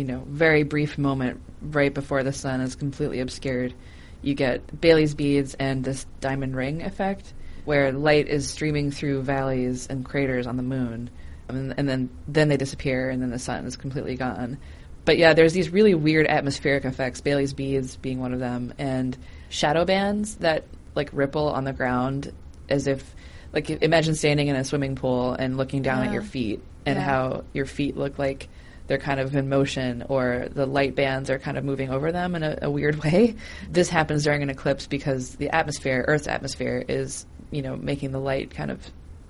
you 0.00 0.06
know 0.06 0.24
very 0.28 0.62
brief 0.62 0.96
moment 0.96 1.40
right 1.60 1.92
before 1.92 2.22
the 2.22 2.32
sun 2.32 2.62
is 2.62 2.74
completely 2.74 3.20
obscured, 3.20 3.74
you 4.22 4.34
get 4.34 4.80
Baily's 4.80 5.14
beads 5.14 5.54
and 5.60 5.84
this 5.84 6.06
diamond 6.20 6.56
ring 6.56 6.80
effect, 6.82 7.34
where 7.66 7.92
light 7.92 8.26
is 8.26 8.48
streaming 8.48 8.90
through 8.90 9.20
valleys 9.22 9.86
and 9.86 10.02
craters 10.02 10.46
on 10.46 10.56
the 10.56 10.62
moon, 10.62 11.10
and, 11.48 11.74
and 11.76 11.86
then 11.86 12.08
then 12.26 12.48
they 12.48 12.56
disappear, 12.56 13.10
and 13.10 13.20
then 13.20 13.28
the 13.30 13.38
sun 13.38 13.66
is 13.66 13.76
completely 13.76 14.16
gone. 14.16 14.56
But 15.04 15.18
yeah, 15.18 15.34
there's 15.34 15.52
these 15.52 15.68
really 15.68 15.94
weird 15.94 16.26
atmospheric 16.26 16.86
effects. 16.86 17.20
Baily's 17.20 17.52
beads 17.52 17.96
being 17.96 18.20
one 18.20 18.32
of 18.32 18.40
them, 18.40 18.72
and 18.78 19.16
shadow 19.50 19.84
bands 19.84 20.36
that 20.36 20.64
like 20.94 21.10
ripple 21.12 21.48
on 21.50 21.64
the 21.64 21.72
ground 21.74 22.32
as 22.70 22.86
if 22.86 23.14
like 23.52 23.68
imagine 23.68 24.14
standing 24.14 24.48
in 24.48 24.56
a 24.56 24.64
swimming 24.64 24.96
pool 24.96 25.34
and 25.34 25.58
looking 25.58 25.82
down 25.82 26.06
at 26.06 26.12
your 26.12 26.22
feet 26.22 26.62
and 26.86 26.96
Yeah. 26.96 27.04
how 27.04 27.44
your 27.52 27.66
feet 27.66 27.96
look 27.98 28.18
like 28.18 28.48
they're 28.90 28.98
kind 28.98 29.20
of 29.20 29.36
in 29.36 29.48
motion 29.48 30.04
or 30.08 30.48
the 30.50 30.66
light 30.66 30.96
bands 30.96 31.30
are 31.30 31.38
kind 31.38 31.56
of 31.56 31.62
moving 31.64 31.90
over 31.90 32.10
them 32.10 32.34
in 32.34 32.42
a, 32.42 32.58
a 32.62 32.68
weird 32.68 32.96
way. 33.04 33.36
This 33.70 33.88
happens 33.88 34.24
during 34.24 34.42
an 34.42 34.50
eclipse 34.50 34.88
because 34.88 35.36
the 35.36 35.54
atmosphere, 35.54 36.04
Earth's 36.08 36.26
atmosphere, 36.26 36.84
is 36.88 37.24
you 37.52 37.62
know 37.62 37.76
making 37.76 38.10
the 38.10 38.18
light 38.18 38.50
kind 38.50 38.68
of 38.68 38.84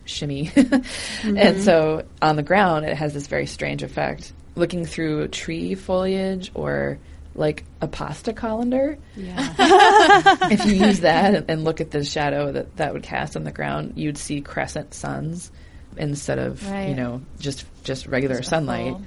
shimmy, 0.06 0.50
and 0.56 0.82
mm-hmm. 0.82 1.60
so 1.60 2.06
on 2.22 2.36
the 2.36 2.42
ground 2.42 2.86
it 2.86 2.96
has 2.96 3.12
this 3.12 3.26
very 3.26 3.44
strange 3.44 3.82
effect. 3.82 4.32
Looking 4.54 4.86
through 4.86 5.28
tree 5.28 5.74
foliage 5.74 6.50
or 6.54 6.98
like 7.34 7.64
a 7.82 7.86
pasta 7.86 8.32
colander, 8.32 8.96
Yeah. 9.14 9.54
if 10.50 10.64
you 10.64 10.86
use 10.86 11.00
that 11.00 11.34
and, 11.34 11.50
and 11.50 11.64
look 11.64 11.82
at 11.82 11.90
the 11.90 12.02
shadow 12.02 12.50
that 12.50 12.78
that 12.78 12.94
would 12.94 13.02
cast 13.02 13.36
on 13.36 13.44
the 13.44 13.52
ground, 13.52 13.92
you'd 13.96 14.16
see 14.16 14.40
crescent 14.40 14.94
suns 14.94 15.52
instead 15.98 16.38
of 16.38 16.62
you 16.62 16.94
know 16.94 17.20
just 17.40 17.66
just 17.84 18.06
regular 18.06 18.40
sunlight. 18.42 18.92
full- 18.92 19.02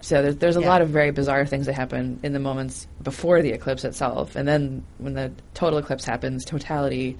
So 0.00 0.22
there's, 0.22 0.36
there's 0.36 0.56
a 0.56 0.60
Yeah. 0.60 0.68
lot 0.68 0.82
of 0.82 0.88
very 0.90 1.10
bizarre 1.10 1.46
things 1.46 1.66
that 1.66 1.72
happen 1.74 2.20
in 2.22 2.32
the 2.32 2.38
moments 2.38 2.86
before 3.02 3.42
the 3.42 3.50
eclipse 3.50 3.84
itself, 3.84 4.36
and 4.36 4.46
then 4.46 4.84
when 4.98 5.14
the 5.14 5.32
total 5.54 5.78
eclipse 5.78 6.04
happens, 6.04 6.44
totality, 6.44 7.16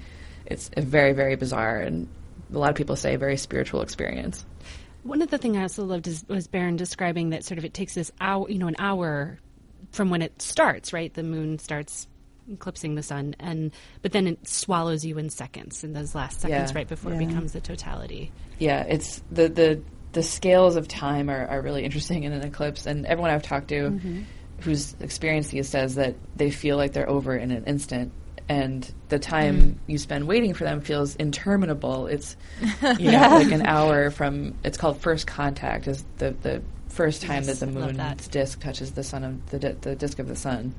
it's 0.47 0.71
a 0.77 0.83
very 0.83 1.12
very 1.12 1.37
bizarre 1.37 1.79
and 1.79 2.09
a 2.55 2.59
lot 2.59 2.71
of 2.71 2.77
people 2.77 2.95
say 2.95 3.17
very 3.17 3.37
spiritual 3.37 3.83
experience. 3.83 4.45
One 5.03 5.21
of 5.23 5.31
the 5.31 5.39
things 5.39 5.57
I 5.57 5.62
also 5.62 5.85
loved 5.85 6.07
is, 6.07 6.25
was 6.29 6.47
Baron 6.47 6.77
describing 6.77 7.31
that 7.31 7.45
sort 7.45 7.59
of 7.59 7.65
it 7.65 7.75
takes 7.75 7.95
this 7.95 8.12
hour, 8.21 8.49
you 8.49 8.59
know, 8.59 8.69
an 8.69 8.77
hour 8.79 9.39
from 9.93 10.11
when 10.11 10.23
it 10.23 10.41
starts, 10.43 10.93
right? 10.93 11.12
The 11.12 11.23
moon 11.23 11.59
starts 11.59 12.07
eclipsing 12.53 12.95
the 12.95 13.03
sun, 13.03 13.35
and 13.41 13.73
but 14.03 14.12
then 14.12 14.27
it 14.29 14.47
swallows 14.47 15.05
you 15.05 15.19
in 15.19 15.31
seconds, 15.31 15.83
in 15.83 15.93
those 15.95 16.15
last 16.15 16.41
seconds, 16.41 16.71
Yeah. 16.71 16.77
right 16.79 16.87
before 16.89 17.12
Yeah. 17.12 17.21
it 17.21 17.27
becomes 17.29 17.53
the 17.53 17.61
totality. 17.61 18.31
Yeah, 18.59 18.83
it's 18.83 19.23
the 19.33 19.49
the 19.49 19.81
the 20.16 20.22
scales 20.22 20.76
of 20.76 20.88
time 20.88 21.29
are, 21.31 21.46
are 21.46 21.61
really 21.61 21.85
interesting 21.85 22.24
in 22.24 22.33
an 22.33 22.42
eclipse, 22.42 22.87
and 22.87 23.05
everyone 23.07 23.31
I've 23.31 23.42
talked 23.42 23.68
to 23.68 23.90
Mm-hmm. 23.90 24.22
who's 24.61 24.96
experienced 25.00 25.50
these 25.50 25.68
says 25.68 25.96
that 25.96 26.14
they 26.35 26.50
feel 26.50 26.79
like 26.79 26.92
they're 26.94 27.09
over 27.09 27.37
in 27.37 27.50
an 27.50 27.64
instant, 27.64 28.12
and 28.48 28.90
the 29.11 29.18
time 29.18 29.57
Mm. 29.61 29.74
you 29.87 29.98
spend 29.98 30.26
waiting 30.26 30.55
for 30.55 30.64
them 30.64 30.81
feels 30.81 31.16
interminable. 31.16 32.07
It's 32.07 32.37
you 32.98 33.12
know 33.12 33.29
like 33.29 33.52
an 33.52 33.66
hour 33.66 34.11
from. 34.11 34.55
It's 34.64 34.79
called 34.79 35.00
first 35.00 35.26
contact. 35.26 35.87
Is 35.87 36.05
the 36.18 36.31
the 36.42 36.62
first 36.88 37.20
time 37.22 37.42
Yes, 37.44 37.59
that 37.61 37.66
the 37.66 37.72
moon's 37.72 37.98
that. 37.98 38.26
disk 38.31 38.61
touches 38.61 38.92
the 38.92 39.02
sun 39.05 39.22
of 39.24 39.50
the 39.50 39.59
di- 39.59 39.76
the 39.83 39.94
disk 39.96 40.18
of 40.18 40.29
the 40.29 40.37
sun. 40.37 40.74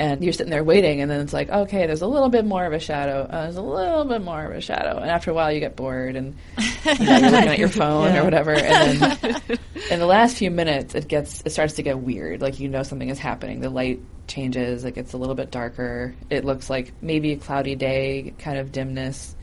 And 0.00 0.24
you're 0.24 0.32
sitting 0.32 0.50
there 0.50 0.64
waiting, 0.64 1.02
and 1.02 1.10
then 1.10 1.20
it's 1.20 1.34
like, 1.34 1.50
okay, 1.50 1.86
there's 1.86 2.00
a 2.00 2.06
little 2.06 2.30
bit 2.30 2.46
more 2.46 2.64
of 2.64 2.72
a 2.72 2.78
shadow. 2.80 3.28
Uh, 3.28 3.42
there's 3.42 3.56
a 3.56 3.62
little 3.62 4.06
bit 4.06 4.22
more 4.22 4.42
of 4.46 4.52
a 4.56 4.60
shadow, 4.62 4.96
and 4.98 5.10
after 5.10 5.30
a 5.30 5.34
while, 5.34 5.52
you 5.52 5.60
get 5.60 5.76
bored, 5.76 6.16
and 6.16 6.34
you 6.58 7.04
know, 7.06 7.18
you're 7.18 7.30
looking 7.30 7.48
at 7.50 7.58
your 7.58 7.68
phone 7.82 8.06
Yeah. 8.14 8.22
or 8.22 8.24
whatever. 8.24 8.52
And 8.54 8.98
then 9.00 9.40
in 9.90 9.98
the 10.00 10.06
last 10.06 10.38
few 10.38 10.50
minutes, 10.50 10.94
it 10.94 11.06
gets 11.06 11.42
it 11.44 11.50
starts 11.50 11.74
to 11.74 11.82
get 11.82 11.98
weird. 11.98 12.40
Like 12.40 12.58
you 12.58 12.68
know 12.68 12.82
something 12.82 13.10
is 13.10 13.18
happening. 13.18 13.60
The 13.60 13.68
light 13.70 14.00
changes. 14.26 14.84
It 14.86 14.94
gets 14.94 15.12
a 15.12 15.18
little 15.18 15.34
bit 15.34 15.50
darker. 15.50 16.14
It 16.30 16.46
looks 16.46 16.70
like 16.70 16.92
maybe 17.02 17.32
a 17.32 17.36
cloudy 17.36 17.74
day, 17.76 18.32
kind 18.38 18.56
of 18.58 18.72
dimness. 18.72 19.36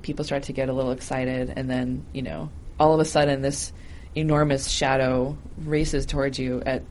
People 0.00 0.24
start 0.24 0.44
to 0.44 0.54
get 0.54 0.70
a 0.70 0.72
little 0.72 0.92
excited, 0.92 1.52
and 1.54 1.68
then 1.70 2.06
you 2.14 2.22
know, 2.22 2.48
all 2.80 2.94
of 2.94 3.00
a 3.00 3.04
sudden, 3.04 3.42
this 3.42 3.72
enormous 4.14 4.68
shadow 4.70 5.36
races 5.64 6.06
towards 6.06 6.38
you 6.38 6.62
at 6.64 6.82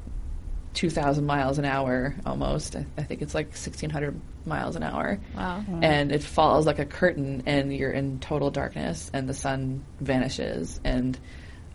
2,000 0.73 1.25
miles 1.25 1.57
an 1.57 1.65
hour 1.65 2.15
almost. 2.25 2.75
I, 2.75 2.85
I 2.97 3.03
think 3.03 3.21
it's 3.21 3.33
like 3.33 3.47
1,600 3.47 4.19
miles 4.45 4.75
an 4.75 4.83
hour. 4.83 5.19
Wow. 5.35 5.63
Mm. 5.69 5.83
And 5.83 6.11
it 6.11 6.23
falls 6.23 6.65
like 6.65 6.79
a 6.79 6.85
curtain, 6.85 7.43
and 7.45 7.73
you're 7.73 7.91
in 7.91 8.19
total 8.19 8.51
darkness, 8.51 9.09
and 9.13 9.27
the 9.27 9.33
sun 9.33 9.83
vanishes. 9.99 10.79
And 10.83 11.17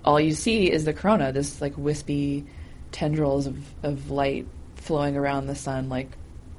all 0.04 0.20
you 0.20 0.34
see 0.34 0.70
is 0.70 0.84
the 0.84 0.92
corona, 0.92 1.32
this 1.32 1.60
like 1.60 1.76
wispy 1.76 2.46
tendrils 2.90 3.46
of, 3.46 3.56
of 3.82 4.10
light 4.10 4.46
flowing 4.76 5.16
around 5.16 5.46
the 5.46 5.54
sun 5.54 5.88
like 5.88 6.10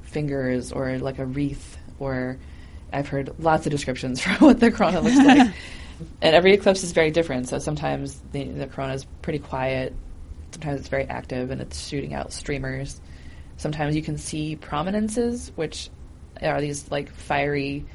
fingers 0.02 0.72
or 0.72 0.98
like 1.00 1.20
a 1.20 1.26
wreath. 1.26 1.78
Or 2.00 2.38
I've 2.92 3.08
heard 3.08 3.40
lots 3.40 3.66
of 3.66 3.72
descriptions 3.72 4.22
for 4.24 4.32
what 4.46 4.60
the 4.60 4.72
corona 4.72 5.02
looks 5.02 5.18
like. 5.18 5.54
And 6.22 6.36
every 6.36 6.54
eclipse 6.54 6.84
is 6.84 6.92
very 6.92 7.12
different. 7.12 7.48
So 7.48 7.60
sometimes 7.60 8.20
the, 8.32 8.44
the 8.46 8.68
corona 8.68 8.94
is 8.94 9.06
pretty 9.22 9.40
quiet, 9.40 9.94
sometimes 10.54 10.80
it's 10.80 10.90
very 10.90 11.06
active 11.06 11.52
and 11.52 11.62
it's 11.62 11.88
shooting 11.88 12.14
out 12.14 12.32
streamers. 12.32 13.02
Sometimes 13.58 13.96
you 13.96 14.02
can 14.02 14.18
see 14.18 14.56
prominences, 14.56 15.52
which 15.56 15.90
are 16.42 16.62
these 16.62 16.90
like 16.90 17.14
fiery 17.14 17.86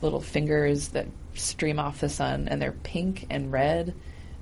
little 0.00 0.20
fingers 0.20 0.88
that 0.88 1.06
stream 1.34 1.78
off 1.78 2.00
the 2.00 2.08
sun, 2.08 2.48
and 2.48 2.60
they're 2.60 2.72
pink 2.72 3.26
and 3.30 3.52
red, 3.52 3.94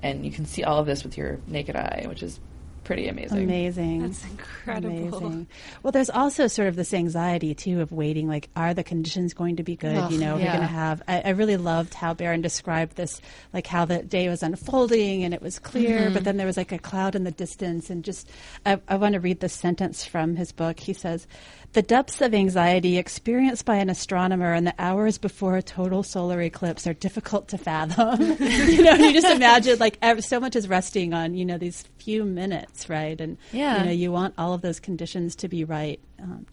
and 0.03 0.25
you 0.25 0.33
can 0.33 0.47
see 0.47 0.65
all 0.65 0.79
of 0.79 0.87
this 0.87 1.05
with 1.05 1.17
your 1.17 1.39
naked 1.47 1.77
eye, 1.77 2.05
which 2.09 2.23
is 2.23 2.41
pretty 2.91 3.07
amazing. 3.07 3.45
Amazing. 3.45 4.03
That's 4.03 4.25
incredible. 4.25 5.19
Amazing. 5.19 5.47
Well, 5.85 5.93
there's 5.93 6.11
also 6.11 6.49
sort 6.49 6.67
of 6.67 6.75
this 6.75 6.93
anxiety 6.93 7.55
too 7.55 7.81
of 7.83 7.93
waiting. 7.93 8.27
Like, 8.27 8.51
are 8.57 8.75
the 8.75 8.83
conditions 8.83 9.33
going 9.33 9.55
to 9.57 9.63
be 9.63 9.77
good? 9.77 9.95
Ugh, 9.95 10.11
you 10.11 10.19
know, 10.19 10.35
we're 10.35 10.41
yeah. 10.41 10.57
going 10.57 10.67
to 10.67 10.75
have. 10.75 11.01
I, 11.07 11.21
I 11.21 11.29
really 11.31 11.57
loved 11.57 11.95
how 11.95 12.15
Baron 12.15 12.41
described 12.41 12.97
this, 12.97 13.21
like 13.53 13.69
how 13.69 13.85
the 13.85 14.03
day 14.03 14.29
was 14.29 14.43
unfolding 14.43 15.23
and 15.23 15.33
it 15.33 15.41
was 15.41 15.61
clear, 15.61 16.01
Mm-hmm. 16.01 16.15
but 16.15 16.25
then 16.25 16.37
there 16.37 16.49
was 16.49 16.57
like 16.57 16.73
a 16.73 16.79
cloud 16.79 17.15
in 17.15 17.23
the 17.23 17.31
distance. 17.31 17.91
And 17.91 18.05
just, 18.05 18.29
I, 18.67 18.81
I 18.89 18.97
want 18.97 19.15
to 19.15 19.21
read 19.21 19.39
this 19.39 19.53
sentence 19.53 20.05
from 20.05 20.35
his 20.35 20.51
book. 20.51 20.81
He 20.81 20.93
says, 20.93 21.29
"The 21.73 21.83
depths 21.83 22.21
of 22.21 22.35
anxiety 22.35 22.99
experienced 22.99 23.65
by 23.65 23.77
an 23.77 23.89
astronomer 23.91 24.55
in 24.55 24.65
the 24.65 24.75
hours 24.79 25.19
before 25.19 25.57
a 25.57 25.63
total 25.63 26.03
solar 26.03 26.41
eclipse 26.43 26.87
are 26.87 26.95
difficult 26.95 27.49
to 27.49 27.59
fathom." 27.59 28.21
you 28.41 28.83
know, 28.83 28.95
you 28.95 29.13
just 29.13 29.29
imagine 29.35 29.79
like 29.79 29.99
so 30.21 30.41
much 30.41 30.57
is 30.57 30.69
resting 30.69 31.15
on 31.15 31.35
you 31.35 31.45
know 31.45 31.59
these 31.59 31.85
few 31.99 32.25
minutes, 32.25 32.89
right? 32.89 33.21
And 33.21 33.37
Yeah. 33.53 33.79
you 33.79 33.85
know, 33.87 33.93
you 33.93 34.13
want 34.13 34.35
all 34.39 34.53
of 34.55 34.63
those 34.63 34.81
conditions 34.81 35.37
to 35.37 35.49
be 35.49 35.65
right. 35.65 36.01
Um, 36.21 36.47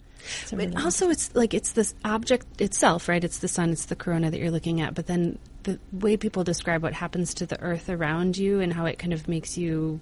so 0.44 0.56
But 0.56 0.66
really- 0.70 0.82
also, 0.84 1.10
it's 1.10 1.34
like 1.34 1.54
it's 1.54 1.72
this 1.72 1.94
object 2.04 2.60
itself, 2.60 3.08
right? 3.08 3.22
It's 3.22 3.38
the 3.38 3.48
sun, 3.48 3.70
it's 3.70 3.86
the 3.86 3.96
corona 3.96 4.30
that 4.30 4.38
you're 4.38 4.50
looking 4.50 4.80
at. 4.80 4.94
But 4.94 5.06
then 5.06 5.38
the 5.64 5.78
way 5.92 6.16
people 6.16 6.44
describe 6.44 6.82
what 6.82 6.92
happens 6.92 7.34
to 7.34 7.46
the 7.46 7.60
earth 7.60 7.88
around 7.88 8.36
you 8.38 8.60
and 8.60 8.72
how 8.72 8.84
it 8.86 8.98
kind 8.98 9.12
of 9.12 9.28
makes 9.28 9.58
you 9.58 10.00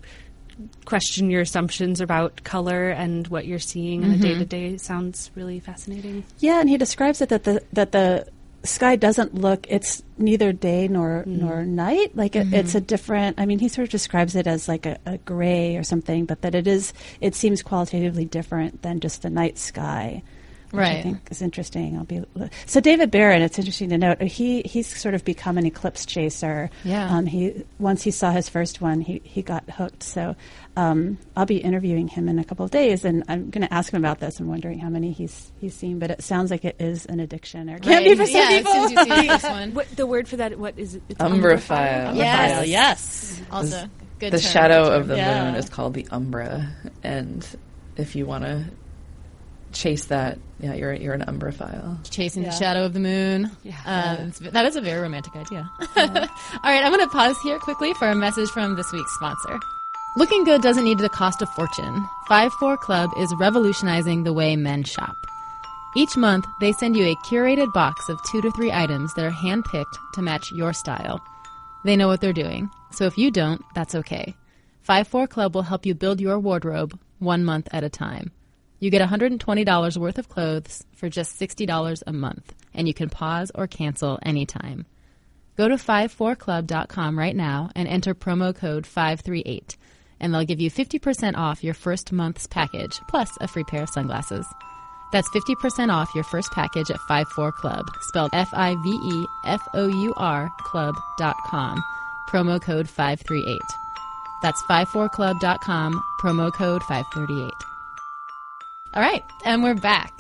question 0.85 1.31
your 1.31 1.43
assumptions 1.43 2.01
about 2.01 2.43
color 2.45 2.91
and 2.91 3.29
what 3.29 3.47
you're 3.47 3.59
seeing 3.59 4.05
on 4.05 4.11
a 4.11 4.15
mm-hmm. 4.15 4.23
day 4.23 4.35
to 4.35 4.45
day 4.45 4.77
sounds 4.77 5.31
really 5.35 5.61
fascinating. 5.61 6.25
yeah, 6.39 6.61
and 6.61 6.69
he 6.69 6.77
describes 6.77 7.21
it 7.21 7.29
that 7.29 7.45
the 7.45 7.63
that 7.73 7.93
the 7.93 8.27
sky 8.65 8.97
doesn't 8.97 9.33
look 9.33 9.65
it's 9.69 10.03
neither 10.19 10.53
day 10.53 10.89
nor 10.89 11.23
mm. 11.27 11.41
nor 11.41 11.65
night. 11.65 12.17
Like 12.17 12.35
it, 12.37 12.53
it's 12.53 12.75
a 12.75 12.79
mm-hmm. 12.79 12.87
different 12.87 13.41
i 13.41 13.47
mean 13.47 13.61
he 13.61 13.69
sort 13.69 13.87
of 13.87 13.93
describes 13.93 14.35
it 14.35 14.47
as 14.47 14.67
like 14.67 14.87
a, 14.87 14.99
a 15.07 15.19
gray 15.19 15.77
or 15.77 15.85
something 15.85 16.25
but 16.25 16.43
that 16.43 16.55
it 16.55 16.67
is 16.67 16.93
it 17.21 17.37
seems 17.37 17.63
qualitatively 17.63 18.25
different 18.25 18.83
than 18.83 18.99
just 18.99 19.23
the 19.23 19.31
night 19.31 19.57
sky 19.57 20.23
which 20.77 20.87
I 20.87 21.03
think 21.03 21.19
is 21.31 21.43
interesting. 21.43 21.97
I'll 21.97 22.05
be 22.05 22.23
so 22.67 22.81
David 22.81 23.11
Baron. 23.11 23.43
It's 23.43 23.59
interesting 23.59 23.89
to 23.91 23.99
note 23.99 24.21
he 24.23 24.63
he's 24.63 24.87
sort 24.87 25.15
of 25.15 25.25
become 25.25 25.59
an 25.59 25.67
eclipse 25.67 26.07
chaser. 26.07 26.71
Yeah. 26.85 27.09
Um, 27.15 27.27
he 27.27 27.65
once 27.79 28.03
he 28.03 28.11
saw 28.11 28.31
his 28.31 28.49
first 28.49 28.81
one, 28.81 29.01
he 29.01 29.21
he 29.25 29.43
got 29.43 29.69
hooked. 29.71 30.03
So 30.03 30.37
um, 30.77 31.19
I'll 31.37 31.47
be 31.47 31.57
interviewing 31.59 32.09
him 32.09 32.29
in 32.29 32.39
a 32.39 32.45
couple 32.45 32.65
of 32.65 32.71
days, 32.71 33.05
and 33.05 33.25
I'm 33.29 33.51
going 33.51 33.67
to 33.67 33.73
ask 33.73 33.93
him 33.93 33.99
about 34.03 34.21
this. 34.21 34.39
I'm 34.41 34.49
wondering 34.49 34.79
how 34.79 34.89
many 34.89 35.13
he's 35.13 35.51
he's 35.59 35.75
seen, 35.75 35.99
but 35.99 36.11
it 36.11 36.23
sounds 36.23 36.51
like 36.51 36.65
it 36.65 36.77
is 36.79 37.07
an 37.07 37.21
addiction 37.21 37.71
or 37.71 37.79
can 37.79 38.05
be 38.05 38.15
for 38.15 38.27
some 38.27 38.35
yeah, 38.35 38.59
people. 38.59 38.73
as 38.73 38.89
soon 38.89 38.99
as 38.99 39.07
you 39.09 39.17
see 39.17 39.29
this 39.29 39.43
one. 39.45 39.75
What 39.75 39.89
the 39.97 40.07
word 40.07 40.29
for 40.29 40.37
that? 40.37 40.59
What 40.59 40.79
is 40.79 40.95
it? 40.97 41.03
It's 41.09 41.21
Umbraphile. 41.21 42.15
Yes. 42.17 42.67
yes. 42.69 43.41
Also, 43.51 43.89
good 44.19 44.33
the 44.33 44.39
term, 44.39 44.51
shadow 44.53 44.85
good 44.85 45.01
of 45.01 45.09
the 45.09 45.17
Yeah. 45.17 45.45
moon 45.47 45.55
is 45.55 45.69
called 45.69 45.95
the 45.95 46.07
umbra, 46.11 46.69
and 47.03 47.47
if 47.97 48.15
you 48.15 48.27
want 48.27 48.45
to 48.45 48.65
chase 49.77 50.07
that, 50.07 50.39
yeah, 50.61 50.75
you're 50.75 50.93
you're 50.95 51.15
an 51.15 51.23
umbraphile. 51.23 51.99
Chasing 52.11 52.43
Yeah. 52.43 52.51
the 52.51 52.57
shadow 52.57 52.85
of 52.85 52.93
the 52.93 53.01
moon. 53.01 53.51
Yeah. 53.63 53.77
Um, 53.85 54.29
it's- 54.29 54.39
that 54.53 54.67
is 54.67 54.77
a 54.77 54.81
very 54.81 55.01
romantic 55.01 55.35
idea. 55.37 55.71
All 55.97 56.71
right, 56.73 56.85
I'm 56.85 56.93
going 56.93 57.01
to 57.07 57.09
pause 57.13 57.37
here 57.43 57.59
quickly 57.59 57.93
for 57.95 58.09
a 58.09 58.15
message 58.15 58.49
from 58.51 58.77
this 58.77 58.91
week's 58.93 59.15
sponsor. 59.15 59.59
Looking 60.17 60.45
good 60.45 60.63
doesn't 60.63 60.85
need 60.85 60.99
to 60.99 61.09
cost 61.11 61.43
a 61.43 61.47
fortune. 61.47 62.05
5-4 62.31 62.79
Club 62.79 63.11
is 63.19 63.33
revolutionizing 63.39 64.25
the 64.25 64.33
way 64.33 64.57
men 64.57 64.83
shop. 64.83 65.15
Each 65.95 66.17
month, 66.17 66.47
they 66.61 66.73
send 66.73 66.97
you 66.97 67.05
a 67.07 67.17
curated 67.17 67.73
box 67.75 68.09
of 68.09 68.19
two 68.31 68.41
to 68.43 68.51
three 68.53 68.73
items 68.73 69.13
that 69.15 69.25
are 69.25 69.31
handpicked 69.31 69.97
to 70.15 70.23
match 70.23 70.51
your 70.53 70.73
style. 70.73 71.21
They 71.85 71.97
know 71.97 72.09
what 72.09 72.21
they're 72.23 72.33
doing, 72.33 72.71
so 72.91 73.05
if 73.05 73.17
you 73.19 73.31
don't, 73.31 73.63
that's 73.75 73.95
okay. 73.95 74.35
5-4 74.89 75.29
Club 75.29 75.55
will 75.55 75.63
help 75.63 75.85
you 75.85 75.95
build 75.95 76.21
your 76.21 76.39
wardrobe 76.39 76.99
one 77.19 77.45
month 77.45 77.69
at 77.73 77.85
a 77.85 77.89
time. 77.91 78.31
You 78.79 78.91
get 78.91 79.01
$120 79.01 79.97
worth 79.97 80.19
of 80.19 80.29
clothes 80.29 80.85
for 80.95 81.09
just 81.09 81.41
$60 81.41 82.03
a 82.07 82.13
month, 82.13 82.55
and 82.75 82.87
you 82.87 82.93
can 82.93 83.09
pause 83.09 83.51
or 83.55 83.67
cancel 83.67 84.19
anytime. 84.23 84.85
Go 85.57 85.69
to 85.69 85.77
54club.com 85.77 87.19
right 87.19 87.35
now 87.35 87.71
and 87.75 87.89
enter 87.89 88.15
promo 88.15 88.55
code 88.55 88.87
538, 88.87 89.79
and 90.21 90.35
they'll 90.35 90.45
give 90.45 90.61
you 90.61 90.71
50% 90.71 91.37
off 91.37 91.65
your 91.65 91.73
first 91.73 92.13
month's 92.13 92.47
package, 92.47 93.01
plus 93.09 93.31
a 93.41 93.49
free 93.49 93.65
pair 93.65 93.85
of 93.85 93.89
sunglasses. 93.89 94.47
That's 95.11 95.31
50% 95.31 95.91
off 95.91 96.15
your 96.15 96.25
first 96.25 96.53
package 96.53 96.91
at 96.91 97.01
54club, 97.09 97.85
spelled 98.01 98.31
F 98.35 98.51
I 98.53 98.75
V 98.75 98.91
E 98.91 99.27
F 99.47 99.67
O 99.73 99.87
U 99.87 100.13
R 100.19 100.51
club.com, 100.59 101.83
promo 102.29 102.61
code 102.61 102.91
538. 102.91 103.59
That's 104.43 104.63
54club.com, 104.65 106.03
promo 106.21 106.53
code 106.53 106.83
538. 106.83 107.76
All 108.95 109.03
right, 109.03 109.23
and 109.45 109.63
we're 109.63 109.75
back. 109.75 110.13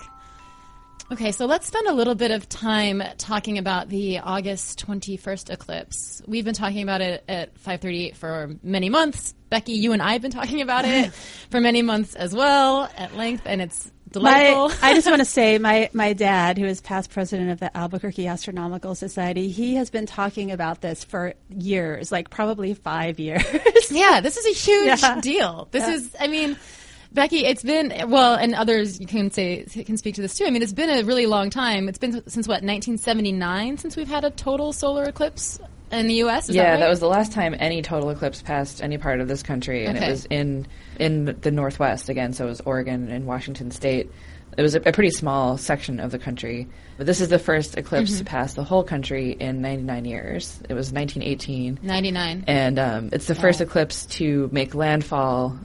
Okay, 1.11 1.31
so 1.33 1.47
let's 1.47 1.67
spend 1.67 1.87
a 1.87 1.95
little 1.95 2.17
bit 2.17 2.31
of 2.33 2.49
time 2.49 3.03
talking 3.17 3.59
about 3.59 3.89
the 3.89 4.19
August 4.19 4.85
21st 4.87 5.51
eclipse. 5.51 6.21
We've 6.27 6.45
been 6.45 6.55
talking 6.55 6.83
about 6.83 7.01
it 7.01 7.25
at 7.29 7.57
538 7.59 8.17
for 8.17 8.51
many 8.63 8.91
months. 8.91 9.35
Becky, 9.49 9.73
you 9.75 9.93
and 9.93 10.03
I 10.03 10.13
have 10.15 10.23
been 10.23 10.33
talking 10.33 10.61
about 10.63 10.85
it 10.85 11.13
for 11.51 11.61
many 11.61 11.81
months 11.83 12.15
as 12.17 12.35
well 12.35 12.91
at 12.97 13.15
length, 13.17 13.45
and 13.47 13.63
it's 13.63 13.91
delightful. 14.11 14.69
My, 14.69 14.91
I 14.91 14.95
just 14.95 15.07
want 15.07 15.21
to 15.21 15.25
say, 15.27 15.59
my, 15.59 15.89
my 15.93 16.13
dad, 16.13 16.59
who 16.59 16.67
is 16.67 16.81
past 16.83 17.11
president 17.11 17.51
of 17.51 17.61
the 17.61 17.75
Albuquerque 17.75 18.27
Astronomical 18.27 18.95
Society, 18.97 19.49
he 19.49 19.77
has 19.77 19.89
been 19.91 20.07
talking 20.07 20.51
about 20.51 20.81
this 20.81 21.05
for 21.05 21.35
years, 21.49 22.11
like 22.13 22.29
probably 22.31 22.75
five 22.75 23.21
years. 23.21 23.45
yeah, 23.91 24.21
this 24.21 24.37
is 24.37 24.45
a 24.45 24.51
huge 24.59 25.01
Yeah. 25.03 25.21
deal. 25.21 25.69
This 25.71 25.85
Yeah. 25.85 25.95
is, 25.95 26.17
I 26.19 26.27
mean, 26.27 26.57
Becky, 27.17 27.45
it's 27.45 27.63
been 27.65 27.93
well, 28.09 28.35
and 28.35 28.55
others 28.55 29.01
you 29.01 29.07
can 29.07 29.31
say 29.33 29.65
can 29.65 29.97
speak 29.97 30.15
to 30.15 30.23
this 30.23 30.37
too. 30.39 30.45
I 30.45 30.51
mean, 30.51 30.63
it's 30.63 30.73
been 30.73 30.91
a 30.91 31.03
really 31.03 31.27
long 31.27 31.51
time. 31.51 31.89
It's 31.89 31.99
been 31.99 32.13
since 32.13 32.47
what 32.47 32.63
1979 32.63 33.79
since 33.79 33.97
we've 33.97 34.07
had 34.07 34.25
a 34.25 34.31
total 34.31 34.73
solar 34.73 35.05
eclipse 35.05 35.59
in 35.91 36.07
the 36.09 36.15
U.S. 36.15 36.49
Is 36.49 36.55
yeah, 36.57 36.63
that, 36.65 36.71
right? 36.73 36.81
that 36.81 36.89
was 36.89 37.01
the 37.01 37.09
last 37.09 37.33
time 37.33 37.55
any 37.59 37.83
total 37.83 38.11
eclipse 38.11 38.43
passed 38.43 38.83
any 38.83 38.99
part 38.99 39.21
of 39.21 39.29
this 39.29 39.43
country, 39.43 39.87
and 39.87 39.97
Okay. 39.97 40.07
it 40.07 40.11
was 40.11 40.25
in 40.27 40.67
in 41.01 41.25
the 41.41 41.51
Northwest 41.51 42.09
again. 42.09 42.33
So 42.33 42.45
it 42.45 42.49
was 42.49 42.61
Oregon 42.61 43.09
and 43.11 43.27
Washington 43.27 43.71
State. 43.71 44.11
It 44.57 44.63
was 44.63 44.75
a, 44.75 44.81
a 44.81 44.93
pretty 44.93 45.11
small 45.11 45.59
section 45.59 46.01
of 46.01 46.13
the 46.13 46.19
country, 46.19 46.67
but 46.97 47.07
this 47.07 47.21
is 47.21 47.29
the 47.29 47.39
first 47.39 47.77
eclipse 47.77 48.11
Mm-hmm. 48.13 48.19
to 48.19 48.25
pass 48.25 48.55
the 48.55 48.65
whole 48.65 48.85
country 48.85 49.33
in 49.33 49.61
99 49.61 50.05
years. 50.07 50.61
It 50.69 50.75
was 50.75 50.93
1918, 50.93 51.81
99. 51.83 52.45
and 52.47 52.79
um, 52.79 53.09
it's 53.13 53.27
the 53.27 53.35
first 53.35 53.61
eclipse 53.61 54.07
to 54.07 54.49
make 54.53 54.75
landfall 54.75 55.59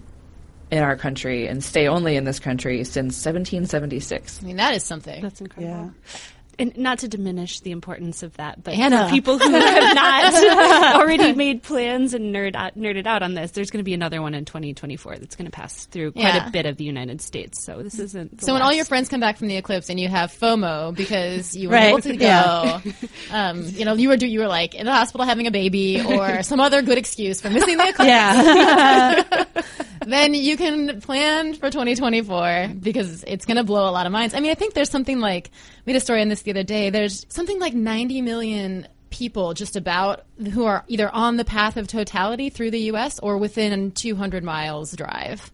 in 0.71 0.81
our 0.81 0.95
country 0.95 1.47
and 1.47 1.63
stay 1.63 1.87
only 1.87 2.15
in 2.15 2.23
this 2.23 2.39
country 2.39 2.83
since 2.83 3.23
1776. 3.25 4.41
I 4.41 4.45
mean, 4.45 4.55
that 4.55 4.73
is 4.73 4.83
something. 4.83 5.21
That's 5.21 5.41
incredible. 5.41 5.93
yeah. 5.93 6.19
And 6.61 6.77
not 6.77 6.99
to 6.99 7.07
diminish 7.07 7.59
the 7.61 7.71
importance 7.71 8.23
of 8.23 8.35
that, 8.37 8.63
but 8.63 8.73
Anna. 8.75 9.05
for 9.07 9.11
people 9.13 9.37
who 9.39 9.49
have 9.51 9.95
not 9.95 10.95
already 11.01 11.33
made 11.33 11.63
plans 11.63 12.13
and 12.13 12.33
nerd 12.33 12.55
out, 12.55 12.77
nerded 12.77 13.05
out 13.07 13.23
on 13.23 13.33
this, 13.33 13.51
there's 13.51 13.71
going 13.71 13.79
to 13.79 13.83
be 13.83 13.93
another 13.93 14.21
one 14.21 14.33
in 14.33 14.45
2024 14.45 15.17
that's 15.17 15.35
going 15.35 15.45
to 15.45 15.51
pass 15.51 15.85
through 15.87 16.11
quite 16.13 16.23
Yeah. 16.23 16.47
a 16.47 16.51
bit 16.51 16.65
of 16.65 16.77
the 16.77 16.83
United 16.85 17.21
States. 17.21 17.63
So 17.63 17.81
this 17.81 17.99
isn't. 17.99 18.37
the 18.39 18.45
So 18.45 18.53
when 18.53 18.61
all 18.61 18.71
your 18.73 18.85
friends 18.85 19.09
come 19.09 19.19
back 19.19 19.37
from 19.37 19.47
the 19.47 19.57
eclipse 19.57 19.89
and 19.89 19.99
you 19.99 20.07
have 20.07 20.31
FOMO 20.31 20.95
because 20.95 21.55
you 21.55 21.69
were 21.69 21.75
Right. 21.75 21.89
able 21.89 22.01
to 22.01 22.15
go, 22.17 22.25
Yeah. 22.25 22.81
um, 23.31 23.63
you 23.63 23.85
know, 23.85 23.93
you 23.95 24.09
were 24.09 24.17
do 24.17 24.27
you 24.27 24.39
were 24.39 24.47
like 24.47 24.75
in 24.75 24.85
the 24.85 24.93
hospital 24.93 25.25
having 25.25 25.47
a 25.47 25.51
baby 25.51 26.01
or 26.01 26.43
some 26.43 26.59
other 26.59 26.81
good 26.81 26.97
excuse 26.97 27.41
for 27.41 27.49
missing 27.49 27.77
the 27.77 27.89
eclipse, 27.89 28.07
Yeah. 28.07 29.45
then 30.05 30.33
you 30.33 30.57
can 30.57 30.99
plan 31.01 31.53
for 31.53 31.69
2024 31.69 32.69
because 32.79 33.23
it's 33.23 33.45
going 33.45 33.57
to 33.57 33.63
blow 33.63 33.87
a 33.89 33.91
lot 33.91 34.05
of 34.05 34.11
minds. 34.11 34.33
I 34.33 34.39
mean, 34.39 34.51
I 34.51 34.55
think 34.55 34.73
there's 34.73 34.89
something 34.89 35.19
like 35.19 35.51
we 35.85 35.93
had 35.93 36.01
a 36.01 36.03
story 36.03 36.21
on 36.21 36.29
this 36.29 36.41
the 36.43 36.51
other 36.51 36.63
day. 36.63 36.89
There's 36.89 37.25
something 37.29 37.59
like 37.59 37.73
90 37.73 38.21
million 38.21 38.87
people 39.09 39.53
just 39.53 39.75
about 39.75 40.23
who 40.53 40.65
are 40.65 40.83
either 40.87 41.09
on 41.13 41.37
the 41.37 41.45
path 41.45 41.77
of 41.77 41.87
totality 41.87 42.49
through 42.49 42.71
the 42.71 42.79
U.S. 42.83 43.19
or 43.19 43.37
within 43.37 43.91
200 43.91 44.43
miles 44.43 44.93
drive. 44.95 45.51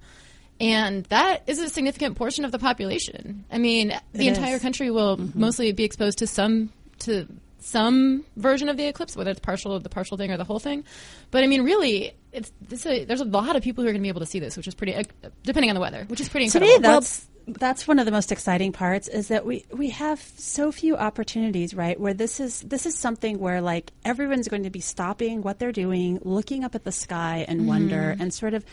And 0.60 1.06
that 1.06 1.44
is 1.48 1.60
a 1.60 1.70
significant 1.70 2.16
portion 2.18 2.44
of 2.46 2.52
the 2.52 2.60
population. 2.60 3.46
I 3.52 3.58
mean, 3.58 3.90
the 4.14 4.28
It 4.28 4.36
entire 4.38 4.56
is. 4.56 4.62
country 4.62 4.90
will 4.90 5.18
mostly 5.36 5.72
be 5.72 5.84
exposed 5.84 6.18
to 6.20 6.28
some 6.28 6.72
to 7.00 7.28
some 7.60 8.24
version 8.38 8.70
of 8.70 8.78
the 8.78 8.86
eclipse, 8.88 9.16
whether 9.16 9.30
it's 9.30 9.40
partial, 9.40 9.74
or 9.74 9.80
the 9.80 9.90
partial 9.90 10.18
thing, 10.18 10.32
or 10.32 10.38
the 10.38 10.44
whole 10.44 10.58
thing. 10.60 10.84
But 11.32 11.44
I 11.44 11.48
mean, 11.48 11.64
really, 11.64 12.14
it's 12.32 12.52
this. 12.62 12.86
A, 12.88 13.06
there's 13.06 13.22
a 13.22 13.26
lot 13.26 13.56
of 13.56 13.62
people 13.62 13.84
who 13.84 13.90
are 13.90 13.92
going 13.92 14.02
to 14.02 14.06
be 14.06 14.10
able 14.10 14.22
to 14.22 14.26
see 14.26 14.40
this, 14.40 14.58
which 14.58 14.68
is 14.68 14.74
pretty, 14.74 14.96
uh, 14.96 15.04
depending 15.44 15.70
on 15.70 15.76
the 15.76 15.82
weather, 15.82 16.06
which 16.08 16.22
is 16.22 16.30
pretty 16.30 16.50
to 16.50 16.58
incredible. 16.58 16.80
me 16.90 16.94
that's 16.96 17.28
that's 17.48 17.88
one 17.88 17.98
of 17.98 18.06
the 18.06 18.12
most 18.12 18.32
exciting 18.32 18.74
parts 18.74 19.08
is 19.08 19.30
that 19.30 19.46
we 19.46 19.66
we 19.72 19.90
have 19.90 20.20
so 20.38 20.72
few 20.72 20.98
opportunities 20.98 21.74
right 21.74 21.98
where 22.00 22.14
this 22.14 22.40
is 22.40 22.62
this 22.62 22.86
is 22.86 22.94
something 22.94 23.40
where 23.40 23.62
like 23.62 23.92
everyone's 24.04 24.50
going 24.50 24.64
to 24.64 24.70
be 24.70 24.82
stopping 24.82 25.42
what 25.42 25.58
they're 25.58 25.72
doing 25.72 26.20
looking 26.24 26.66
up 26.66 26.76
at 26.76 26.84
the 26.84 26.92
sky 26.92 27.46
and 27.48 27.60
mm-hmm. 27.60 27.70
wonder 27.70 28.16
and 28.20 28.34
sort 28.34 28.54
of 28.54 28.66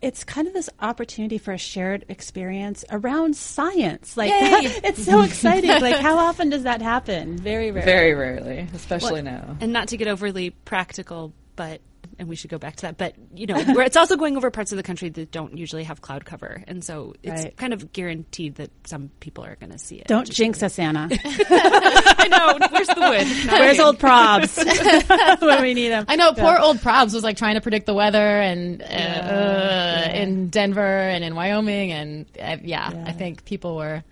it's 0.00 0.24
kind 0.24 0.48
of 0.48 0.54
this 0.54 0.68
opportunity 0.80 1.38
for 1.38 1.52
a 1.52 1.58
shared 1.58 2.04
experience 2.08 2.84
around 2.90 3.36
science. 3.36 4.16
Like 4.16 4.30
Yay. 4.30 4.80
it's 4.84 5.04
so 5.04 5.22
exciting. 5.22 5.70
Like 5.70 5.96
how 5.96 6.18
often 6.18 6.50
does 6.50 6.64
that 6.64 6.82
happen? 6.82 7.36
Very 7.36 7.70
rare. 7.70 7.84
Very 7.84 8.14
rarely, 8.14 8.66
especially 8.74 9.22
now. 9.22 9.56
and 9.60 9.72
not 9.72 9.88
to 9.88 9.96
get 9.96 10.08
overly 10.08 10.50
practical, 10.50 11.32
but 11.54 11.80
and 12.22 12.28
we 12.30 12.36
should 12.36 12.50
go 12.50 12.58
back 12.58 12.76
to 12.76 12.82
that. 12.82 12.96
But 12.96 13.14
you 13.34 13.46
know, 13.46 13.60
where 13.74 13.84
it's 13.84 13.96
also 13.96 14.16
going 14.16 14.36
over 14.36 14.50
parts 14.50 14.72
of 14.72 14.76
the 14.76 14.82
country 14.82 15.10
that 15.10 15.30
don't 15.30 15.58
usually 15.58 15.84
have 15.84 16.00
cloud 16.00 16.24
cover, 16.24 16.62
and 16.66 16.82
so 16.82 17.14
it's 17.22 17.42
Right. 17.44 17.56
kind 17.56 17.72
of 17.74 17.92
guaranteed 17.92 18.54
that 18.56 18.70
some 18.86 19.10
people 19.20 19.44
are 19.44 19.56
going 19.56 19.72
to 19.72 19.78
see 19.78 19.96
it. 19.96 20.06
don't 20.06 20.30
jinx 20.30 20.62
us 20.62 20.78
anna 20.78 21.08
I 21.50 22.28
know. 22.28 22.66
Where's 22.70 22.86
the 22.86 22.94
wood? 22.94 23.46
Not 23.46 23.60
where's 23.60 23.76
here. 23.76 23.84
old 23.86 23.98
probs 23.98 25.40
when 25.42 25.62
we 25.62 25.74
need 25.74 25.90
him? 25.90 26.04
I 26.08 26.16
know 26.16 26.32
poor 26.32 26.56
old 26.58 26.78
Probs 26.78 27.12
was 27.14 27.22
like 27.24 27.36
trying 27.36 27.54
to 27.56 27.60
predict 27.60 27.86
the 27.86 27.94
weather 27.94 28.18
and 28.40 28.80
uh, 28.82 28.84
uh, 28.84 30.10
in 30.14 30.48
Denver 30.48 30.80
and 30.80 31.24
in 31.24 31.34
Wyoming 31.34 31.92
and 31.92 32.26
uh, 32.40 32.56
yeah, 32.62 32.90
Yeah. 32.92 33.04
I 33.06 33.12
think 33.12 33.44
people 33.44 33.76
were 33.76 34.02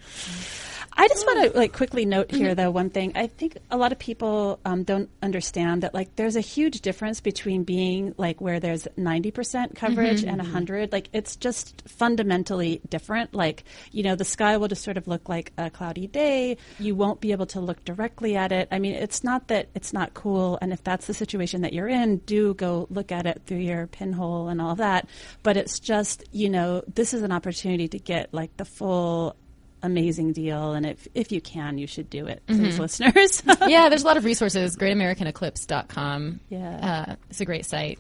I 1.01 1.09
just 1.09 1.27
want 1.27 1.45
to 1.45 1.49
mm-hmm. 1.49 1.59
like 1.59 1.73
quickly 1.73 2.05
note 2.05 2.31
here 2.31 2.49
mm-hmm. 2.49 2.57
though 2.57 2.71
one 2.71 2.91
thing. 2.91 3.13
I 3.15 3.27
think 3.27 3.57
a 3.71 3.79
lot 3.79 3.91
of 3.91 3.99
people 3.99 4.61
um, 4.67 4.83
don't 4.83 5.09
understand 5.23 5.83
that 5.83 5.95
like 5.95 6.15
there's 6.17 6.37
a 6.37 6.43
huge 6.43 6.83
difference 6.83 7.23
between 7.23 7.65
being 7.65 8.15
like 8.19 8.43
where 8.43 8.61
there's 8.61 8.87
90% 8.99 9.75
coverage 9.75 10.25
and 10.25 10.37
100. 10.37 10.91
Mm-hmm. 10.91 10.95
Like 10.95 11.09
it's 11.15 11.37
just 11.37 11.89
fundamentally 11.89 12.83
different. 12.91 13.35
Like, 13.35 13.65
you 13.93 14.03
know, 14.03 14.15
the 14.15 14.27
sky 14.27 14.59
will 14.59 14.69
just 14.69 14.85
sort 14.85 14.99
of 14.99 15.09
look 15.09 15.27
like 15.27 15.55
a 15.57 15.71
cloudy 15.71 16.07
day. 16.07 16.59
You 16.79 16.95
won't 16.95 17.23
be 17.23 17.33
able 17.33 17.47
to 17.47 17.61
look 17.61 17.83
directly 17.87 18.37
at 18.37 18.53
it. 18.53 18.69
I 18.71 18.79
mean, 18.79 18.95
it's 18.95 19.25
not 19.25 19.49
that 19.49 19.71
it's 19.75 19.95
not 19.95 20.13
cool 20.13 20.59
and 20.61 20.71
if 20.71 20.85
that's 20.85 21.07
the 21.07 21.15
situation 21.15 21.63
that 21.63 21.73
you're 21.73 21.89
in, 21.89 22.19
do 22.19 22.53
go 22.53 22.87
look 22.91 23.11
at 23.11 23.25
it 23.25 23.41
through 23.47 23.61
your 23.61 23.87
pinhole 23.87 24.49
and 24.49 24.61
all 24.61 24.75
that. 24.75 25.09
But 25.43 25.57
it's 25.57 25.81
just, 25.81 26.25
you 26.31 26.51
know, 26.51 26.83
this 26.87 27.15
is 27.15 27.23
an 27.23 27.33
opportunity 27.33 27.89
to 27.89 27.99
get 27.99 28.35
like 28.35 28.55
the 28.59 28.67
full 28.67 29.35
amazing 29.83 30.33
deal 30.33 30.73
and 30.73 30.85
if 30.85 31.09
if 31.15 31.33
you 31.33 31.41
can 31.41 31.79
you 31.79 31.87
should 31.87 32.11
do 32.11 32.27
it 32.27 32.43
please 32.47 32.79
listeners 32.79 33.43
yeah, 33.67 33.89
there's 33.89 34.03
a 34.03 34.07
lot 34.07 34.17
of 34.17 34.25
resources. 34.25 34.77
GreatAmericanEclipse.com. 34.77 36.41
Yeah. 36.49 37.05
uh, 37.09 37.17
it's 37.29 37.41
a 37.41 37.45
great 37.45 37.67
site. 37.67 37.99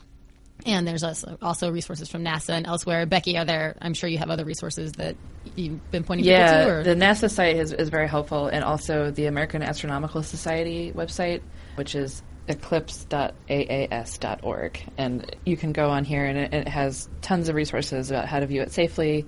And 0.66 0.87
there's 0.87 1.03
also, 1.03 1.38
also 1.40 1.71
resources 1.71 2.11
from 2.11 2.23
NASA 2.23 2.51
and 2.51 2.66
elsewhere. 2.66 3.07
Becky, 3.07 3.38
are 3.38 3.47
there? 3.47 3.77
I'm 3.81 3.95
sure 3.95 4.11
you 4.11 4.19
have 4.19 4.29
other 4.29 4.45
resources 4.45 4.93
that 4.93 5.16
you've 5.57 5.90
been 5.90 6.05
pointing 6.05 6.27
people 6.27 6.38
to. 6.38 6.43
Yeah, 6.43 6.83
the 6.83 6.95
NASA 6.95 7.31
site 7.31 7.57
is, 7.57 7.73
is 7.73 7.88
very 7.88 8.09
helpful, 8.09 8.49
and 8.49 8.62
also 8.62 9.11
the 9.11 9.25
American 9.25 9.62
Astronomical 9.62 10.23
Society 10.23 10.93
website, 10.95 11.40
which 11.77 11.95
is 11.95 12.23
eclipse.aas.org. 12.47 14.83
And 14.99 15.37
you 15.47 15.57
can 15.57 15.73
go 15.73 15.88
on 15.88 16.05
here, 16.05 16.27
and 16.27 16.37
it, 16.37 16.53
it 16.53 16.69
has 16.69 17.09
tons 17.23 17.49
of 17.49 17.55
resources 17.55 18.11
about 18.11 18.29
how 18.29 18.40
to 18.40 18.47
view 18.47 18.61
it 18.61 18.71
safely, 18.71 19.25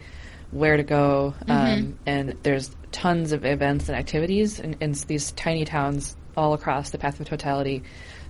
where 0.52 0.76
to 0.76 0.82
go, 0.82 1.34
um, 1.48 1.98
and 2.06 2.36
there's 2.42 2.70
tons 2.92 3.32
of 3.32 3.44
events 3.44 3.88
and 3.88 3.98
activities 3.98 4.60
in, 4.60 4.76
in 4.80 4.92
these 5.06 5.32
tiny 5.32 5.64
towns 5.64 6.14
all 6.36 6.52
across 6.52 6.90
the 6.90 6.98
path 6.98 7.18
of 7.20 7.26
totality. 7.26 7.82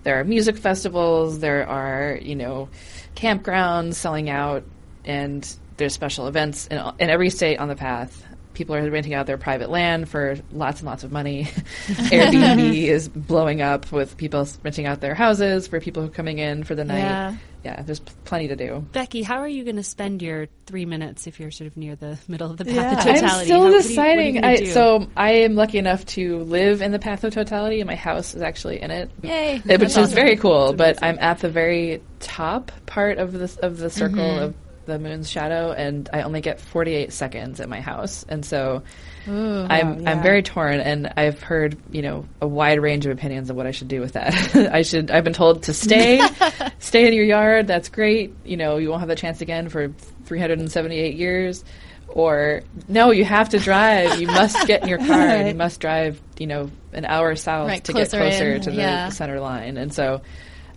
There 0.04 0.18
are 0.18 0.24
music 0.24 0.56
festivals, 0.56 1.40
there 1.40 1.68
are, 1.68 2.18
you 2.20 2.34
know, 2.36 2.68
campgrounds 3.14 3.94
selling 3.94 4.30
out, 4.30 4.64
and 5.04 5.46
there's 5.76 5.94
special 5.94 6.28
events 6.28 6.66
in, 6.68 6.80
in 6.98 7.10
every 7.10 7.30
state 7.30 7.58
on 7.58 7.68
the 7.68 7.76
path. 7.76 8.24
People 8.54 8.74
are 8.74 8.90
renting 8.90 9.14
out 9.14 9.26
their 9.26 9.38
private 9.38 9.70
land 9.70 10.08
for 10.08 10.36
lots 10.52 10.80
and 10.80 10.86
lots 10.86 11.04
of 11.04 11.12
money. 11.12 11.44
Airbnb 11.86 12.74
is 12.88 13.08
blowing 13.08 13.62
up 13.62 13.90
with 13.92 14.16
people 14.16 14.46
renting 14.62 14.86
out 14.86 15.00
their 15.00 15.14
houses 15.14 15.66
for 15.68 15.80
people 15.80 16.02
who 16.02 16.08
are 16.08 16.12
coming 16.12 16.38
in 16.38 16.64
for 16.64 16.74
the 16.74 16.84
night. 16.84 16.98
Yeah. 16.98 17.36
Yeah, 17.64 17.80
there's 17.82 18.00
p- 18.00 18.12
plenty 18.24 18.48
to 18.48 18.56
do. 18.56 18.84
Becky, 18.92 19.22
how 19.22 19.36
are 19.38 19.46
you 19.48 19.62
going 19.62 19.76
to 19.76 19.84
spend 19.84 20.20
your 20.20 20.48
three 20.66 20.84
minutes 20.84 21.28
if 21.28 21.38
you're 21.38 21.52
sort 21.52 21.68
of 21.68 21.76
near 21.76 21.94
the 21.94 22.18
middle 22.26 22.50
of 22.50 22.56
the 22.56 22.64
path 22.64 22.74
Yeah. 22.74 22.92
of 22.92 22.98
totality? 22.98 23.20
I'm 23.20 23.44
still 23.44 23.60
How- 23.60 23.62
what 23.62 23.72
are 23.86 23.88
you- 23.88 23.96
what 23.96 24.08
are 24.08 24.20
you 24.22 24.32
deciding. 24.32 24.44
I, 24.44 24.64
so 24.64 25.06
I 25.16 25.30
am 25.30 25.54
lucky 25.54 25.78
enough 25.78 26.04
to 26.06 26.38
live 26.40 26.82
in 26.82 26.90
the 26.90 26.98
path 26.98 27.22
of 27.22 27.32
totality, 27.32 27.80
and 27.80 27.86
my 27.86 27.94
house 27.94 28.34
is 28.34 28.42
actually 28.42 28.82
in 28.82 28.90
it. 28.90 29.10
Yay. 29.22 29.62
That's 29.64 29.80
which 29.80 29.90
is 29.90 29.96
awesome. 29.98 30.14
very 30.14 30.36
cool. 30.36 30.72
But 30.72 30.98
I'm 31.04 31.18
at 31.20 31.38
the 31.38 31.50
very 31.50 32.02
top 32.18 32.72
part 32.86 33.18
of 33.18 33.32
the 33.32 33.56
of 33.62 33.78
the 33.78 33.90
circle 33.90 34.18
Mm-hmm. 34.18 34.42
of 34.42 34.54
the 34.84 34.98
moon's 34.98 35.30
shadow, 35.30 35.72
and 35.72 36.08
I 36.12 36.22
only 36.22 36.40
get 36.40 36.60
48 36.60 37.12
seconds 37.12 37.60
at 37.60 37.68
my 37.68 37.80
house, 37.80 38.24
and 38.28 38.44
so 38.44 38.82
I'm 39.26 40.06
I'm 40.06 40.22
very 40.22 40.42
torn. 40.42 40.80
And 40.80 41.12
I've 41.16 41.40
heard 41.42 41.76
you 41.90 42.02
know 42.02 42.26
a 42.40 42.46
wide 42.46 42.80
range 42.80 43.06
of 43.06 43.12
opinions 43.12 43.50
of 43.50 43.56
what 43.56 43.66
I 43.66 43.70
should 43.70 43.88
do 43.88 44.00
with 44.00 44.12
that. 44.12 44.56
I 44.72 44.82
should 44.82 45.10
I've 45.10 45.24
been 45.24 45.32
told 45.32 45.64
to 45.64 45.74
stay, 45.74 46.20
stay 46.78 47.06
in 47.06 47.14
your 47.14 47.24
yard. 47.24 47.66
That's 47.66 47.88
great. 47.88 48.34
You 48.44 48.56
know 48.56 48.78
you 48.78 48.90
won't 48.90 49.00
have 49.00 49.08
the 49.08 49.16
chance 49.16 49.40
again 49.40 49.68
for 49.68 49.88
378 50.24 51.14
years. 51.16 51.64
Or 52.08 52.62
no, 52.88 53.10
you 53.10 53.24
have 53.24 53.50
to 53.50 53.58
drive. 53.58 54.20
You 54.20 54.26
must 54.26 54.66
get 54.66 54.82
in 54.82 54.88
your 54.88 54.98
car 55.06 55.08
and 55.08 55.48
you 55.48 55.54
must 55.54 55.80
drive. 55.80 56.20
You 56.38 56.46
know, 56.46 56.70
an 56.92 57.04
hour 57.04 57.34
south 57.36 57.68
Right, 57.68 57.84
to 57.84 57.92
get 57.92 58.10
closer 58.10 58.18
closer 58.18 58.52
in, 58.54 58.62
to 58.62 58.70
the 58.70 58.76
yeah. 58.76 59.08
center 59.08 59.40
line. 59.40 59.76
And 59.76 59.94
so, 59.94 60.20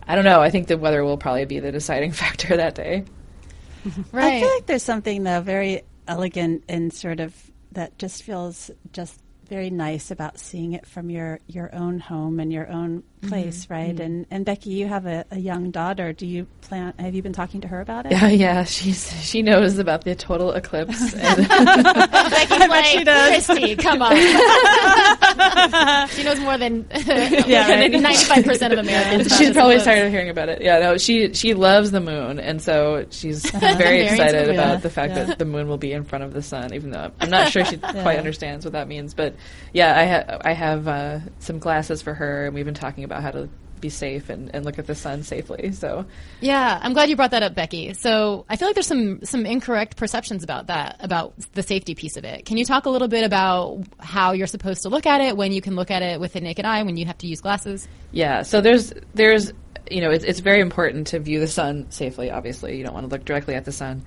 I 0.08 0.15
don't 0.15 0.26
know. 0.26 0.39
I 0.39 0.50
think 0.50 0.68
the 0.68 0.78
weather 0.78 1.04
will 1.04 1.18
probably 1.18 1.46
be 1.46 1.60
the 1.60 1.72
deciding 1.72 2.12
factor 2.12 2.56
that 2.56 2.76
day. 2.76 3.04
Right. 4.12 4.34
I 4.34 4.39
feel 4.39 4.50
like 4.50 4.65
there's 4.65 4.84
something 4.84 5.24
though 5.24 5.41
very 5.41 5.84
elegant 6.08 6.63
and 6.67 6.93
sort 6.93 7.19
of 7.19 7.36
that 7.71 7.98
just 7.98 8.24
feels 8.24 8.71
just 8.93 9.21
very 9.48 9.69
nice 9.69 10.12
about 10.12 10.39
seeing 10.39 10.74
it 10.74 10.86
from 10.86 11.10
your 11.10 11.39
your 11.48 11.74
own 11.74 12.00
home 12.00 12.39
and 12.39 12.52
your 12.52 12.67
own 12.69 13.04
place, 13.28 13.70
right? 13.70 14.00
And 14.00 14.26
and 14.32 14.46
Becky, 14.46 14.72
you 14.72 14.88
have 14.88 15.06
a, 15.06 15.26
a 15.32 15.38
young 15.40 15.72
daughter. 15.72 16.14
Do 16.14 16.26
you 16.26 16.48
plan? 16.62 16.94
Have 17.00 17.14
you 17.16 17.22
been 17.22 17.34
talking 17.34 17.62
to 17.62 17.68
her 17.68 17.82
about 17.82 18.06
it? 18.06 18.12
Yeah, 18.12 18.28
yeah. 18.30 18.64
She's 18.64 19.12
she 19.24 19.42
knows 19.42 19.78
about 19.78 20.04
the 20.04 20.16
total 20.16 20.52
eclipse. 20.52 21.14
And 21.26 21.48
Becky's 21.48 22.60
like, 22.70 23.06
Christie, 23.06 23.76
come 23.76 24.02
on. 24.02 24.16
she 26.10 26.24
knows 26.24 26.40
more 26.40 26.58
than 26.58 26.86
Yeah, 27.48 27.88
95% 27.88 28.72
of 28.74 28.80
Americans. 28.80 29.38
she's 29.38 29.52
probably 29.52 29.80
tired 29.80 30.06
of 30.06 30.12
hearing 30.12 30.30
about 30.30 30.50
it. 30.50 30.62
Yeah, 30.62 30.80
no. 30.80 30.98
She 30.98 31.34
she 31.34 31.54
loves 31.54 31.92
the 31.92 32.02
moon, 32.02 32.40
and 32.40 32.62
so 32.62 33.06
she's 33.10 33.50
very 33.52 33.76
Very 33.76 34.02
excited 34.04 34.50
about 34.50 34.56
Yeah. 34.74 34.76
the 34.78 34.90
fact 34.90 35.14
Yeah. 35.16 35.24
that 35.26 35.40
the 35.40 35.46
moon 35.46 35.68
will 35.68 35.78
be 35.78 35.92
in 35.92 36.04
front 36.04 36.24
of 36.24 36.34
the 36.34 36.42
sun. 36.42 36.74
Even 36.74 36.92
though 36.92 37.12
I'm 37.20 37.30
not 37.30 37.50
sure 37.50 37.64
she 37.66 37.78
quite 37.78 38.18
understands 38.18 38.66
what 38.66 38.74
that 38.74 38.88
means, 38.88 39.14
but 39.14 39.36
yeah, 39.74 39.98
I 40.00 40.06
ha- 40.06 40.38
I 40.44 40.54
have 40.54 40.88
uh, 40.88 41.20
some 41.40 41.60
glasses 41.60 42.02
for 42.02 42.14
her, 42.14 42.46
and 42.46 42.56
we've 42.56 42.66
been 42.66 42.74
talking 42.74 43.04
about 43.04 43.14
how 43.21 43.32
to 43.32 43.49
be 43.82 43.89
safe 43.89 44.30
and, 44.30 44.54
and 44.54 44.65
look 44.65 44.80
at 44.80 44.88
the 44.88 44.95
sun 44.95 45.23
safely. 45.23 45.71
So 45.71 46.06
Yeah, 46.41 46.80
I'm 46.82 46.93
glad 46.93 47.10
you 47.10 47.15
brought 47.15 47.32
that 47.32 47.43
up, 47.43 47.56
Becky. 47.56 47.93
So 47.93 48.45
I 48.49 48.56
feel 48.56 48.67
like 48.67 48.75
there's 48.75 48.88
some 48.88 49.23
some 49.23 49.45
incorrect 49.45 49.97
perceptions 49.97 50.43
about 50.43 50.67
that, 50.67 50.97
about 50.99 51.34
the 51.54 51.63
safety 51.63 51.95
piece 51.95 52.17
of 52.17 52.23
it. 52.23 52.45
Can 52.45 52.58
you 52.58 52.65
talk 52.65 52.86
a 52.86 52.89
little 52.89 53.08
bit 53.08 53.23
about 53.23 53.84
how 53.99 54.32
you're 54.32 54.47
supposed 54.47 54.84
to 54.84 54.89
look 54.89 55.06
at 55.06 55.21
it, 55.21 55.38
when 55.38 55.51
you 55.51 55.62
can 55.62 55.75
look 55.75 55.91
at 55.91 56.01
it 56.01 56.19
with 56.19 56.34
the 56.34 56.41
naked 56.41 56.65
eye, 56.65 56.84
when 56.84 56.97
you 56.97 57.06
have 57.06 57.17
to 57.19 57.28
use 57.28 57.41
glasses? 57.41 57.88
Yeah, 58.12 58.41
so 58.41 58.62
there's 58.62 58.93
there's 59.13 59.54
you 59.91 60.01
know 60.01 60.10
it's 60.10 60.23
it's 60.23 60.39
very 60.39 60.62
important 60.62 61.08
to 61.08 61.19
view 61.19 61.39
the 61.39 61.47
sun 61.47 61.91
safely. 61.91 62.32
Obviously, 62.32 62.78
you 62.78 62.84
don't 62.84 62.93
want 62.93 63.06
to 63.06 63.12
look 63.12 63.25
directly 63.25 63.56
at 63.56 63.65
the 63.65 63.71
sun 63.71 64.04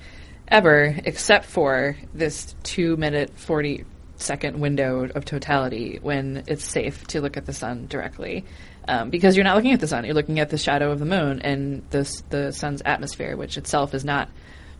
ever, 0.48 0.96
except 1.04 1.44
for 1.44 1.96
this 2.14 2.54
two 2.62 2.96
minute 2.96 3.30
forty 3.36 3.84
second 4.18 4.60
window 4.60 5.08
of 5.14 5.24
totality 5.24 5.98
when 6.02 6.44
it's 6.46 6.64
safe 6.64 7.06
to 7.08 7.20
look 7.20 7.36
at 7.36 7.46
the 7.46 7.52
sun 7.52 7.86
directly. 7.86 8.44
Um, 8.86 9.10
because 9.10 9.36
you're 9.36 9.44
not 9.44 9.56
looking 9.56 9.72
at 9.72 9.80
the 9.80 9.86
sun, 9.86 10.04
you're 10.04 10.14
looking 10.14 10.40
at 10.40 10.50
the 10.50 10.58
shadow 10.58 10.90
of 10.90 10.98
the 10.98 11.04
moon 11.04 11.40
and 11.42 11.82
the, 11.90 12.22
the 12.30 12.52
sun's 12.52 12.82
atmosphere, 12.84 13.36
which 13.36 13.58
itself 13.58 13.94
is 13.94 14.04
not 14.04 14.28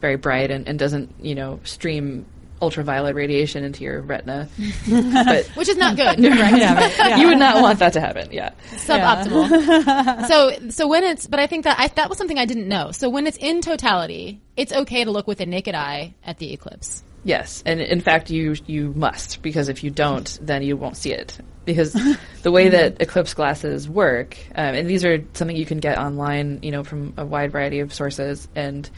very 0.01 0.17
bright 0.17 0.51
and, 0.51 0.67
and 0.67 0.79
doesn't, 0.79 1.15
you 1.21 1.35
know, 1.35 1.61
stream 1.65 2.25
ultraviolet 2.61 3.15
radiation 3.15 3.65
into 3.65 3.85
your 3.85 4.01
retina. 4.01 4.49
but 4.89 5.47
Which 5.49 5.69
is 5.69 5.77
not 5.77 5.97
good. 5.97 6.19
Right. 6.39 7.19
you 7.19 7.29
would 7.29 7.39
not 7.39 7.63
want 7.63 7.79
that 7.79 7.93
to 7.95 8.01
happen, 8.01 8.31
yeah. 8.33 8.53
Suboptimal. 8.73 10.27
so, 10.27 10.71
so 10.71 10.89
when 10.89 11.05
it's, 11.05 11.27
but 11.27 11.39
I 11.41 11.47
think 11.47 11.65
that 11.65 11.79
I, 11.79 11.89
that 11.89 12.09
was 12.09 12.19
something 12.19 12.39
I 12.39 12.45
didn't 12.45 12.69
know. 12.69 12.91
So 12.93 13.09
when 13.09 13.27
it's 13.27 13.37
in 13.39 13.61
totality, 13.61 14.41
it's 14.57 14.73
okay 14.73 15.05
to 15.05 15.11
look 15.11 15.27
with 15.27 15.39
the 15.39 15.47
naked 15.47 15.75
eye 15.75 16.15
at 16.25 16.39
the 16.39 16.53
eclipse. 16.53 17.03
Yes, 17.25 17.63
and 17.67 17.81
in 17.81 18.01
fact, 18.01 18.31
you 18.31 18.55
you 18.67 18.93
must 18.95 19.43
because 19.43 19.69
if 19.69 19.83
you 19.83 19.91
don't, 19.91 20.39
then 20.41 20.63
you 20.63 20.77
won't 20.77 20.97
see 20.97 21.13
it. 21.13 21.39
Because 21.65 21.93
the 22.43 22.51
way 22.51 22.71
that 22.71 23.03
eclipse 23.03 23.35
glasses 23.35 23.89
work, 23.89 24.39
um, 24.55 24.75
and 24.75 24.89
these 24.89 25.05
are 25.05 25.23
something 25.35 25.57
you 25.57 25.67
can 25.67 25.79
get 25.79 25.99
online, 25.99 26.61
you 26.63 26.71
know, 26.71 26.85
from 26.85 27.15
a 27.17 27.27
wide 27.27 27.53
variety 27.53 27.81
of 27.81 27.93
sources, 27.93 28.49
and 28.55 28.89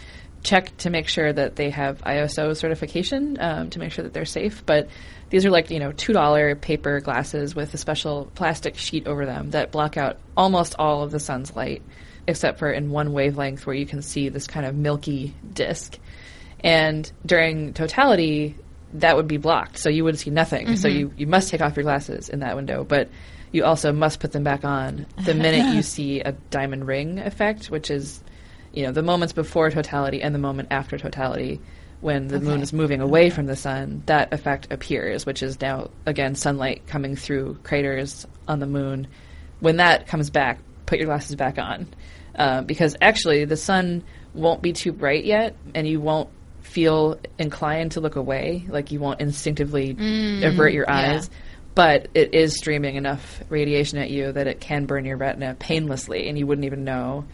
check 0.42 0.74
to 0.78 0.90
make 0.90 1.09
sure 1.09 1.33
that 1.33 1.56
they 1.56 1.70
have 1.70 2.00
ISO 2.02 2.56
certification 2.56 3.37
um, 3.40 3.70
to 3.70 3.78
make 3.78 3.92
sure 3.92 4.02
that 4.02 4.12
they're 4.12 4.24
safe. 4.24 4.64
But 4.64 4.88
these 5.30 5.46
are 5.46 5.50
like 5.50 5.70
you 5.70 5.78
know 5.78 5.92
two 5.92 6.12
dollar 6.12 6.54
paper 6.54 7.00
glasses 7.00 7.54
with 7.54 7.72
a 7.74 7.78
special 7.78 8.30
plastic 8.35 8.76
sheet 8.76 9.06
over 9.06 9.26
them 9.26 9.50
that 9.50 9.72
block 9.72 9.96
out 9.96 10.18
almost 10.37 10.74
all 10.78 11.02
of 11.02 11.11
the 11.11 11.20
sun's 11.20 11.56
light, 11.56 11.83
except 12.26 12.59
for 12.59 12.70
in 12.70 12.90
one 12.90 13.12
wavelength 13.12 13.66
where 13.66 13.76
you 13.76 13.87
can 13.87 14.02
see 14.02 14.28
this 14.28 14.46
kind 14.46 14.66
of 14.66 14.74
milky 14.74 15.35
disk. 15.52 15.98
And 16.62 17.11
during 17.25 17.73
totality, 17.73 18.57
that 18.94 19.16
would 19.16 19.29
be 19.29 19.37
blocked, 19.37 19.79
so 19.79 19.88
you 19.88 20.05
would 20.05 20.18
see 20.18 20.31
nothing. 20.31 20.77
So 20.77 20.88
you, 20.88 21.12
you 21.16 21.27
must 21.27 21.49
take 21.49 21.61
off 21.61 21.77
your 21.77 21.85
glasses 21.85 22.29
in 22.29 22.40
that 22.40 22.57
window, 22.57 22.85
but 22.85 23.09
you 23.53 23.64
also 23.64 23.92
must 23.92 24.20
put 24.20 24.33
them 24.33 24.44
back 24.44 24.64
on 24.64 25.07
the 25.25 25.35
minute 25.35 25.75
you 25.75 25.83
see 25.96 26.20
a 26.20 26.33
diamond 26.51 26.87
ring 26.87 27.18
effect, 27.18 27.70
which 27.70 27.90
is, 27.90 28.23
you 28.73 28.85
know, 28.85 28.92
the 28.92 29.03
moments 29.03 29.33
before 29.33 29.70
totality 29.70 30.23
and 30.23 30.35
the 30.35 30.38
moment 30.38 30.68
after 30.70 30.99
totality, 30.99 31.61
when 32.01 32.29
the 32.29 32.40
moon 32.40 32.62
is 32.62 32.73
moving 32.73 33.01
away 33.01 33.29
from 33.29 33.46
the 33.46 33.57
sun, 33.57 34.03
that 34.07 34.33
effect 34.33 34.73
appears, 34.73 35.27
which 35.27 35.42
is 35.42 35.61
now 35.61 35.90
again 36.07 36.35
sunlight 36.35 36.87
coming 36.87 37.14
through 37.14 37.59
craters 37.62 38.27
on 38.49 38.59
the 38.59 38.66
moon. 38.66 39.07
When 39.61 39.77
that 39.77 40.07
comes 40.07 40.31
back, 40.31 40.61
put 40.87 40.99
your 40.99 41.07
glasses 41.07 41.37
back 41.37 41.59
on, 41.59 41.88
uh, 42.37 42.62
because 42.62 42.96
actually 43.03 43.44
the 43.44 43.57
sun 43.57 44.03
won't 44.33 44.62
be 44.62 44.73
too 44.73 44.92
bright 44.92 45.25
yet, 45.25 45.57
and 45.75 45.87
you 45.87 46.01
won't 46.01 46.31
feel 46.62 47.18
inclined 47.38 47.92
to 47.92 48.01
look 48.01 48.16
away, 48.16 48.64
like 48.68 48.90
you 48.92 49.01
won't 49.01 49.20
instinctively 49.20 49.90
avert 50.44 50.73
your 50.73 50.85
yeah. 50.88 51.14
eyes. 51.14 51.31
But 51.75 52.09
it 52.14 52.35
is 52.35 52.57
streaming 52.57 52.96
enough 52.96 53.42
radiation 53.49 53.99
at 53.99 54.11
you 54.11 54.33
that 54.33 54.46
it 54.49 54.61
can 54.61 54.87
burn 54.87 55.05
your 55.05 55.16
retina 55.16 55.55
painlessly, 55.59 56.29
and 56.29 56.37
you 56.38 56.46
wouldn't 56.46 56.64
even 56.64 56.85
know 56.85 57.25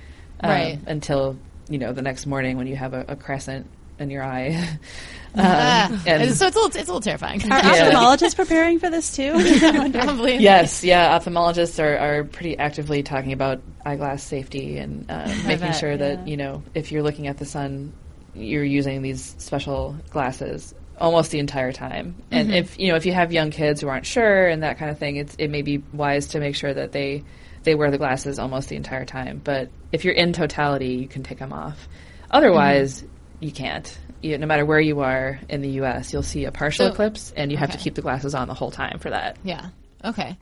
um, 0.41 0.51
Right. 0.51 0.79
until 0.87 1.39
you 1.69 1.79
know 1.79 1.93
the 1.93 2.03
next 2.03 2.27
morning 2.27 2.57
when 2.59 2.67
you 2.67 2.77
have 2.77 2.93
a, 2.95 3.05
a 3.09 3.17
crescent 3.17 3.67
in 3.99 4.11
your 4.11 4.23
eye. 4.23 4.51
um, 5.35 5.39
Ah. 5.39 6.03
and- 6.07 6.35
so 6.35 6.47
it's 6.47 6.55
a 6.57 6.59
little, 6.61 6.67
it's 6.67 6.77
a 6.77 6.93
little 6.93 7.01
terrifying. 7.01 7.43
Are 7.51 7.59
Yeah. 7.59 7.91
ophthalmologists 7.93 8.37
preparing 8.37 8.79
for 8.79 8.91
this 8.91 9.17
too? 9.17 9.33
Probably. 9.93 10.37
yes, 10.37 10.85
yeah, 10.85 11.19
ophthalmologists 11.19 11.83
are, 11.83 11.97
are 11.97 12.25
pretty 12.25 12.59
actively 12.59 13.03
talking 13.03 13.33
about 13.33 13.63
eyeglass 13.87 14.23
safety 14.23 14.77
and 14.77 15.11
uh, 15.11 15.27
making 15.47 15.59
bet, 15.69 15.77
sure 15.77 15.97
that 15.97 16.19
yeah. 16.21 16.25
you 16.27 16.37
know 16.37 16.63
if 16.75 16.93
you're 16.93 17.03
looking 17.03 17.27
at 17.27 17.39
the 17.39 17.47
sun, 17.47 17.95
you're 18.37 18.65
using 18.65 19.03
these 19.03 19.35
special 19.39 19.97
glasses 20.11 20.75
almost 20.99 21.31
the 21.31 21.39
entire 21.39 21.73
time. 21.73 22.17
And 22.31 22.49
mm-hmm. 22.49 22.57
if 22.57 22.79
you 22.79 22.89
know 22.89 22.97
if 22.97 23.07
you 23.07 23.13
have 23.13 23.33
young 23.33 23.51
kids 23.51 23.81
who 23.81 23.89
aren't 23.89 24.07
sure 24.07 24.47
and 24.47 24.63
that 24.63 24.79
kind 24.79 24.91
of 24.91 24.99
thing, 24.99 25.17
it's 25.17 25.35
it 25.39 25.49
may 25.49 25.63
be 25.63 25.79
wise 25.93 26.29
to 26.29 26.41
make 26.41 26.57
sure 26.57 26.73
that 26.73 26.93
they 26.93 27.25
they 27.63 27.75
wear 27.75 27.91
the 27.91 27.99
glasses 27.99 28.39
almost 28.39 28.69
the 28.69 28.77
entire 28.77 29.05
time. 29.05 29.41
But 29.43 29.71
if 29.93 30.05
you're 30.05 30.15
in 30.15 30.33
totality, 30.33 30.95
you 30.95 31.09
can 31.09 31.23
take 31.23 31.39
them 31.39 31.53
off. 31.53 31.89
Otherwise, 32.31 33.03
mm-hmm. 33.03 33.45
you 33.45 33.53
can't. 33.53 33.99
You, 34.23 34.39
no 34.39 34.47
matter 34.47 34.65
where 34.65 34.81
you 34.81 35.01
are 35.01 35.39
in 35.49 35.61
the 35.61 35.69
U.S., 35.71 36.13
you'll 36.13 36.23
see 36.23 36.47
a 36.47 36.53
partial 36.53 36.87
So- 36.87 36.93
eclipse, 36.93 37.33
and 37.37 37.51
you 37.51 37.59
have 37.59 37.73
to 37.73 37.79
keep 37.79 37.95
the 37.95 38.03
glasses 38.03 38.35
on 38.35 38.49
the 38.49 38.55
whole 38.55 38.71
time 38.71 38.99
for 38.99 39.11
that. 39.11 39.37
Yeah. 39.43 39.69
Okay. 40.05 40.39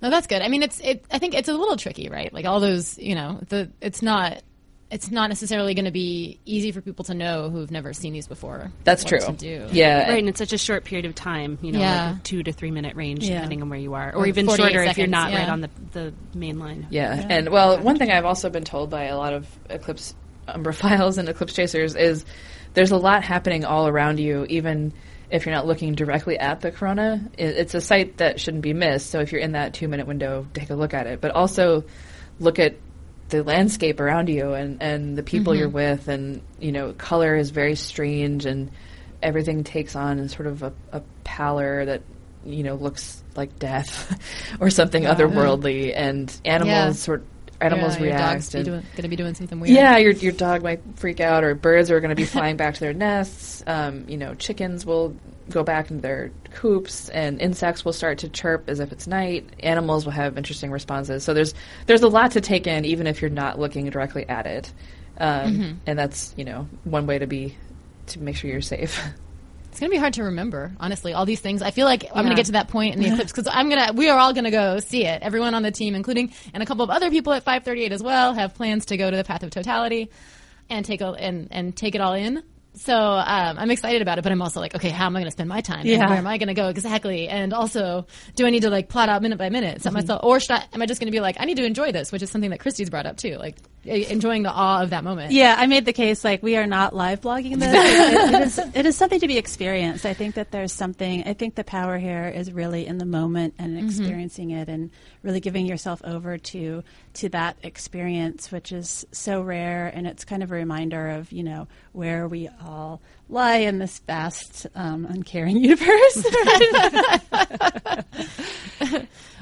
No, 0.00 0.10
that's 0.10 0.26
good. 0.26 0.42
I 0.42 0.48
mean, 0.48 0.62
it's 0.62 0.78
it. 0.80 1.04
I 1.10 1.18
think 1.18 1.34
it's 1.34 1.48
a 1.48 1.54
little 1.54 1.76
tricky, 1.76 2.08
right? 2.08 2.32
Like 2.32 2.44
all 2.44 2.60
those, 2.60 2.98
you 2.98 3.14
know, 3.14 3.40
the 3.48 3.70
it's 3.80 4.02
not 4.02 4.42
it's 4.90 5.10
not 5.10 5.28
necessarily 5.28 5.74
going 5.74 5.84
to 5.84 5.90
be 5.90 6.38
easy 6.46 6.72
for 6.72 6.80
people 6.80 7.04
to 7.04 7.14
know 7.14 7.50
who've 7.50 7.70
never 7.70 7.92
seen 7.92 8.12
these 8.14 8.26
before. 8.26 8.72
That's 8.84 9.04
what 9.04 9.08
true. 9.08 9.20
To 9.20 9.32
do. 9.32 9.66
Yeah, 9.70 10.08
Right, 10.08 10.18
and 10.18 10.28
it's 10.28 10.38
such 10.38 10.52
a 10.54 10.58
short 10.58 10.84
period 10.84 11.04
of 11.04 11.14
time, 11.14 11.58
you 11.60 11.72
know, 11.72 11.78
Yeah. 11.80 12.10
like 12.12 12.22
two 12.24 12.42
to 12.42 12.52
three 12.52 12.70
minute 12.70 12.96
range, 12.96 13.24
Yeah. 13.24 13.34
depending 13.36 13.60
on 13.62 13.68
where 13.68 13.78
you 13.78 13.94
are, 13.94 14.10
or, 14.12 14.20
Or 14.22 14.26
even 14.26 14.46
48 14.46 14.62
shorter 14.62 14.78
if 14.80 14.84
you're 14.96 15.06
seconds, 15.06 15.10
not 15.12 15.32
right 15.32 15.48
on 15.48 15.60
the 15.60 15.70
the 15.92 16.14
main 16.34 16.58
line. 16.58 16.86
Yeah. 16.90 17.26
and 17.28 17.50
well, 17.50 17.78
one 17.80 17.98
thing 17.98 18.10
I've 18.10 18.24
also 18.24 18.48
been 18.50 18.64
told 18.64 18.88
by 18.90 19.04
a 19.04 19.16
lot 19.16 19.34
of 19.34 19.46
eclipse 19.68 20.14
umbraphiles 20.48 21.18
and 21.18 21.28
eclipse 21.28 21.52
chasers 21.52 21.94
is 21.94 22.24
there's 22.74 22.90
a 22.90 22.96
lot 22.96 23.22
happening 23.24 23.64
all 23.66 23.88
around 23.88 24.18
you, 24.20 24.46
even 24.48 24.92
if 25.30 25.44
you're 25.44 25.54
not 25.54 25.66
looking 25.66 25.94
directly 25.94 26.38
at 26.38 26.62
the 26.62 26.70
corona. 26.70 27.20
It's 27.36 27.74
a 27.74 27.80
sight 27.82 28.16
that 28.18 28.40
shouldn't 28.40 28.62
be 28.62 28.72
missed. 28.72 29.10
So 29.10 29.20
if 29.20 29.32
you're 29.32 29.42
in 29.42 29.52
that 29.52 29.74
two 29.74 29.86
minute 29.88 30.06
window, 30.06 30.46
take 30.54 30.70
a 30.70 30.74
look 30.74 30.94
at 30.94 31.06
it, 31.06 31.20
but 31.20 31.32
also 31.32 31.84
look 32.40 32.58
at 32.58 32.76
the 33.28 33.42
landscape 33.42 34.00
around 34.00 34.28
you 34.28 34.52
and, 34.54 34.82
and 34.82 35.16
the 35.16 35.22
people 35.22 35.54
you're 35.54 35.68
with, 35.68 36.08
and 36.08 36.40
you 36.60 36.72
know, 36.72 36.92
color 36.92 37.36
is 37.36 37.50
very 37.50 37.74
strange, 37.74 38.46
and 38.46 38.70
everything 39.22 39.64
takes 39.64 39.94
on 39.96 40.18
a 40.18 40.28
sort 40.28 40.46
of 40.46 40.62
a, 40.62 40.72
a 40.92 41.02
pallor 41.24 41.84
that 41.84 42.02
you 42.44 42.62
know 42.62 42.74
looks 42.76 43.22
like 43.36 43.58
death 43.58 44.18
or 44.60 44.70
something 44.70 45.02
otherworldly, 45.04 45.92
and 45.94 46.32
animals 46.44 46.68
Yeah. 46.70 46.92
sort 46.92 47.24
animals 47.60 47.94
Yeah, 47.96 48.02
your 48.04 48.12
react. 48.14 48.54
and- 48.54 48.66
going 48.66 48.82
to 48.98 49.08
be 49.08 49.16
doing 49.16 49.34
something 49.34 49.58
weird. 49.58 49.74
yeah, 49.74 49.96
your 49.96 50.12
your 50.12 50.32
dog 50.32 50.62
might 50.62 50.80
freak 50.96 51.20
out, 51.20 51.44
or 51.44 51.54
birds 51.54 51.90
are 51.90 52.00
going 52.00 52.10
to 52.10 52.16
be 52.16 52.24
flying 52.24 52.56
back 52.56 52.74
to 52.74 52.80
their 52.80 52.92
nests. 52.94 53.62
Um, 53.66 54.04
you 54.08 54.16
know, 54.16 54.34
chickens 54.34 54.86
will 54.86 55.16
go 55.50 55.62
back 55.62 55.90
into 55.90 56.02
their 56.02 56.30
coops, 56.54 57.08
and 57.08 57.40
insects 57.40 57.84
will 57.84 57.92
start 57.92 58.18
to 58.18 58.28
chirp 58.28 58.68
as 58.68 58.80
if 58.80 58.92
it's 58.92 59.06
night. 59.06 59.48
Animals 59.60 60.04
will 60.04 60.12
have 60.12 60.36
interesting 60.36 60.70
responses. 60.70 61.24
So 61.24 61.34
there's 61.34 61.54
there's 61.86 62.02
a 62.02 62.08
lot 62.08 62.32
to 62.32 62.40
take 62.40 62.66
in, 62.66 62.84
even 62.84 63.06
if 63.06 63.20
you're 63.20 63.30
not 63.30 63.58
looking 63.58 63.88
directly 63.90 64.28
at 64.28 64.46
it. 64.46 64.72
Um, 65.18 65.80
And 65.86 65.98
that's 65.98 66.32
you 66.36 66.44
know 66.44 66.68
one 66.84 67.06
way 67.06 67.18
to 67.18 67.26
be 67.26 67.56
to 68.08 68.20
make 68.20 68.36
sure 68.36 68.50
you're 68.50 68.60
safe. 68.60 69.00
It's 69.70 69.80
going 69.80 69.90
to 69.90 69.94
be 69.94 70.00
hard 70.00 70.14
to 70.14 70.24
remember, 70.24 70.72
honestly, 70.80 71.12
all 71.12 71.24
these 71.24 71.40
things. 71.40 71.62
I 71.62 71.70
feel 71.70 71.84
like 71.84 72.04
I'm 72.12 72.24
gonna 72.24 72.34
get 72.34 72.46
to 72.46 72.52
that 72.52 72.66
point 72.66 72.96
in 72.96 73.00
the 73.00 73.12
eclipse 73.12 73.30
because 73.30 73.46
I'm 73.52 73.68
going 73.68 73.86
to, 73.86 73.92
we 73.92 74.08
are 74.08 74.18
all 74.18 74.32
going 74.32 74.46
to 74.46 74.50
go 74.50 74.80
see 74.80 75.04
it. 75.04 75.22
Everyone 75.22 75.54
on 75.54 75.62
the 75.62 75.70
team, 75.70 75.94
including, 75.94 76.32
and 76.52 76.64
a 76.64 76.66
couple 76.66 76.82
of 76.82 76.90
other 76.90 77.10
people 77.10 77.32
at 77.32 77.44
538 77.44 77.92
as 77.92 78.02
well, 78.02 78.32
have 78.32 78.54
plans 78.54 78.86
to 78.86 78.96
go 78.96 79.08
to 79.08 79.16
the 79.16 79.22
path 79.22 79.44
of 79.44 79.50
totality 79.50 80.10
and 80.68 80.84
take, 80.84 81.00
a, 81.00 81.10
and, 81.10 81.46
and 81.52 81.76
take 81.76 81.94
it 81.94 82.00
all 82.00 82.14
in. 82.14 82.42
So 82.78 82.94
um, 82.94 83.58
I'm 83.58 83.70
excited 83.70 84.02
about 84.02 84.18
it, 84.18 84.22
but 84.22 84.32
I'm 84.32 84.40
also 84.42 84.60
like, 84.60 84.74
okay, 84.74 84.90
how 84.90 85.06
am 85.06 85.16
I 85.16 85.20
going 85.20 85.26
to 85.26 85.32
spend 85.32 85.48
my 85.48 85.60
time? 85.60 85.80
And 85.80 85.88
Yeah. 85.88 86.08
where 86.08 86.18
am 86.18 86.26
I 86.26 86.38
going 86.38 86.48
to 86.48 86.54
go 86.54 86.68
exactly? 86.68 87.28
And 87.28 87.52
also, 87.52 88.06
do 88.36 88.46
I 88.46 88.50
need 88.50 88.62
to 88.62 88.70
like 88.70 88.88
plot 88.88 89.08
out 89.08 89.20
minute 89.22 89.38
by 89.38 89.48
minute, 89.50 89.82
set 89.82 89.92
myself, 89.92 90.20
or 90.22 90.40
should 90.40 90.52
I, 90.52 90.64
am 90.72 90.80
I 90.82 90.86
just 90.86 91.00
going 91.00 91.06
to 91.08 91.12
be 91.16 91.20
like, 91.20 91.36
I 91.40 91.44
need 91.44 91.56
to 91.56 91.64
enjoy 91.64 91.92
this, 91.92 92.12
which 92.12 92.22
is 92.22 92.30
something 92.30 92.50
that 92.50 92.60
Christie's 92.60 92.90
brought 92.90 93.06
up 93.06 93.16
too, 93.16 93.36
like 93.36 93.56
enjoying 93.84 94.42
the 94.42 94.50
awe 94.50 94.82
of 94.82 94.90
that 94.90 95.02
moment. 95.04 95.32
Yeah, 95.32 95.54
I 95.58 95.66
made 95.66 95.84
the 95.84 95.92
case 95.92 96.24
like 96.24 96.42
we 96.42 96.56
are 96.56 96.66
not 96.66 96.94
live 96.94 97.20
blogging 97.20 97.58
this. 97.58 97.72
it, 97.74 98.34
it, 98.34 98.42
is, 98.42 98.58
it 98.74 98.86
is 98.86 98.96
something 98.96 99.20
to 99.20 99.26
be 99.28 99.38
experienced. 99.38 100.04
I 100.04 100.14
think 100.14 100.34
that 100.34 100.50
there's 100.50 100.72
something. 100.72 101.24
I 101.26 101.32
think 101.32 101.54
the 101.54 101.64
power 101.64 101.98
here 101.98 102.28
is 102.28 102.52
really 102.52 102.86
in 102.86 102.98
the 102.98 103.06
moment 103.06 103.54
and 103.58 103.78
experiencing 103.78 104.50
it, 104.50 104.68
and 104.68 104.90
really 105.22 105.40
giving 105.40 105.66
yourself 105.66 106.00
over 106.04 106.38
to 106.38 106.82
to 107.14 107.28
that 107.30 107.56
experience, 107.62 108.52
which 108.52 108.72
is 108.72 109.06
so 109.12 109.40
rare. 109.40 109.90
And 109.94 110.06
it's 110.06 110.24
kind 110.24 110.42
of 110.42 110.50
a 110.50 110.54
reminder 110.54 111.08
of 111.10 111.32
you 111.32 111.42
know 111.42 111.66
where 111.92 112.28
we 112.28 112.48
lie 113.28 113.56
in 113.56 113.78
this 113.78 113.98
vast, 114.00 114.66
um, 114.74 115.06
uncaring 115.06 115.56
universe. 115.62 116.24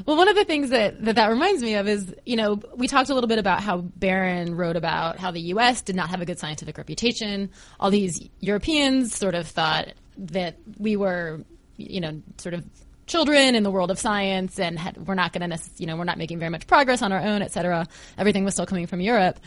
Well, 0.05 0.17
one 0.17 0.29
of 0.29 0.37
the 0.37 0.45
things 0.45 0.71
that, 0.71 1.05
that 1.05 1.17
that 1.17 1.29
reminds 1.29 1.63
me 1.63 1.75
of 1.75 1.89
is, 1.89 2.15
you 2.27 2.37
know, 2.37 2.61
we 2.77 2.87
talked 2.87 3.09
a 3.09 3.15
little 3.15 3.29
bit 3.29 3.39
about 3.39 3.63
how 3.63 3.79
Baron 3.79 4.55
wrote 4.55 4.77
about 4.77 5.19
how 5.19 5.31
the 5.31 5.41
U.S. 5.41 5.81
did 5.83 5.97
not 5.97 6.11
have 6.11 6.21
a 6.21 6.27
good 6.27 6.39
scientific 6.39 6.77
reputation. 6.77 7.51
All 7.81 7.91
these 7.91 8.29
Europeans 8.41 9.17
sort 9.17 9.35
of 9.35 9.49
thought 9.49 9.89
that 10.19 10.57
we 10.79 10.97
were, 10.97 11.41
you 11.77 12.01
know, 12.01 12.23
sort 12.39 12.55
of 12.55 12.65
children 13.07 13.55
in 13.55 13.63
the 13.63 13.71
world 13.71 13.91
of 13.91 13.99
science 13.99 14.59
and 14.59 14.79
had, 14.79 15.07
we're 15.07 15.15
not 15.15 15.33
going 15.33 15.49
to, 15.49 15.59
you 15.79 15.87
know, 15.87 15.97
we're 15.97 16.05
not 16.05 16.19
making 16.19 16.39
very 16.39 16.51
much 16.51 16.67
progress 16.67 17.03
on 17.03 17.13
our 17.13 17.21
own, 17.21 17.41
et 17.41 17.53
cetera. 17.53 17.87
Everything 18.19 18.45
was 18.45 18.55
still 18.55 18.67
coming 18.67 18.87
from 18.87 19.01
Europe. 19.01 19.41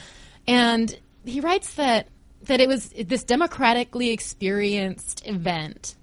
And 0.48 0.98
he 1.26 1.42
writes 1.42 1.76
that, 1.76 2.08
that 2.50 2.60
it 2.60 2.68
was 2.68 2.90
this 2.90 3.24
democratically 3.24 4.10
experienced 4.10 5.26
event 5.26 5.96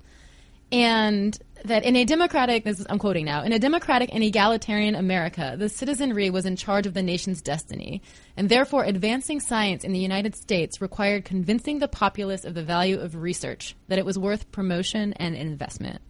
and 0.70 1.38
that 1.64 1.84
in 1.84 1.96
a 1.96 2.04
democratic, 2.04 2.62
this 2.62 2.78
is, 2.78 2.86
I'm 2.88 2.98
quoting 2.98 3.24
now, 3.24 3.42
in 3.42 3.52
a 3.52 3.58
democratic 3.58 4.10
and 4.12 4.22
egalitarian 4.22 4.94
America, 4.94 5.56
the 5.58 5.68
citizenry 5.68 6.30
was 6.30 6.46
in 6.46 6.54
charge 6.54 6.86
of 6.86 6.94
the 6.94 7.02
nation's 7.02 7.42
destiny, 7.42 8.00
and 8.36 8.48
therefore 8.48 8.84
advancing 8.84 9.40
science 9.40 9.82
in 9.82 9.92
the 9.92 9.98
United 9.98 10.36
States 10.36 10.80
required 10.80 11.24
convincing 11.24 11.80
the 11.80 11.88
populace 11.88 12.44
of 12.44 12.54
the 12.54 12.62
value 12.62 13.00
of 13.00 13.16
research, 13.16 13.74
that 13.88 13.98
it 13.98 14.04
was 14.04 14.18
worth 14.18 14.50
promotion 14.52 15.12
and 15.14 15.34
investment. 15.34 16.00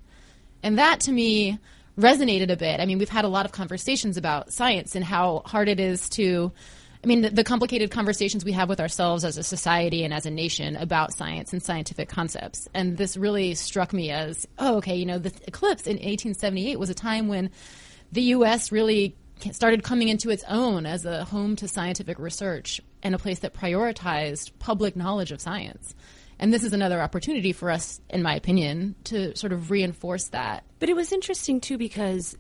And 0.62 0.78
that 0.78 1.00
to 1.00 1.12
me 1.12 1.58
resonated 1.98 2.50
a 2.50 2.56
bit. 2.56 2.80
I 2.80 2.84
mean, 2.84 2.98
we've 2.98 3.08
had 3.08 3.24
a 3.24 3.28
lot 3.28 3.46
of 3.46 3.52
conversations 3.52 4.18
about 4.18 4.52
science 4.52 4.94
and 4.94 5.04
how 5.04 5.42
hard 5.46 5.68
it 5.68 5.80
is 5.80 6.10
to 6.10 6.52
I 7.02 7.06
mean, 7.06 7.22
the, 7.22 7.30
the, 7.30 7.44
complicated 7.44 7.90
conversations 7.90 8.44
we 8.44 8.52
have 8.52 8.68
with 8.68 8.80
ourselves 8.80 9.24
as 9.24 9.36
a 9.36 9.42
society 9.42 10.04
and 10.04 10.12
as 10.12 10.26
a 10.26 10.30
nation 10.30 10.76
about 10.76 11.12
science 11.12 11.52
and 11.52 11.62
scientific 11.62 12.08
concepts. 12.08 12.68
And 12.74 12.96
this 12.96 13.16
really 13.16 13.54
struck 13.54 13.92
me 13.92 14.10
as, 14.10 14.46
oh, 14.58 14.76
okay, 14.78 14.96
you 14.96 15.06
know, 15.06 15.18
the 15.18 15.32
eclipse 15.46 15.86
in 15.86 15.96
1878 15.96 16.78
was 16.78 16.90
a 16.90 16.94
time 16.94 17.28
when 17.28 17.50
the 18.12 18.22
U.S. 18.22 18.72
really 18.72 19.16
started 19.52 19.82
coming 19.82 20.08
into 20.08 20.30
its 20.30 20.44
own 20.48 20.86
as 20.86 21.04
a 21.04 21.24
home 21.24 21.56
to 21.56 21.68
scientific 21.68 22.18
research 22.18 22.80
and 23.02 23.14
a 23.14 23.18
place 23.18 23.40
that 23.40 23.54
prioritized 23.54 24.52
public 24.58 24.96
knowledge 24.96 25.32
of 25.32 25.40
science. 25.40 25.94
And 26.38 26.52
this 26.52 26.64
is 26.64 26.72
another 26.72 27.00
opportunity 27.00 27.52
for 27.52 27.70
us, 27.70 28.00
in 28.10 28.22
my 28.22 28.34
opinion, 28.34 28.94
to 29.04 29.34
sort 29.36 29.52
of 29.52 29.70
reinforce 29.70 30.28
that. 30.28 30.64
But 30.78 30.88
it 30.88 30.96
was 30.96 31.12
interesting, 31.12 31.60
too, 31.60 31.78
because 31.78 32.36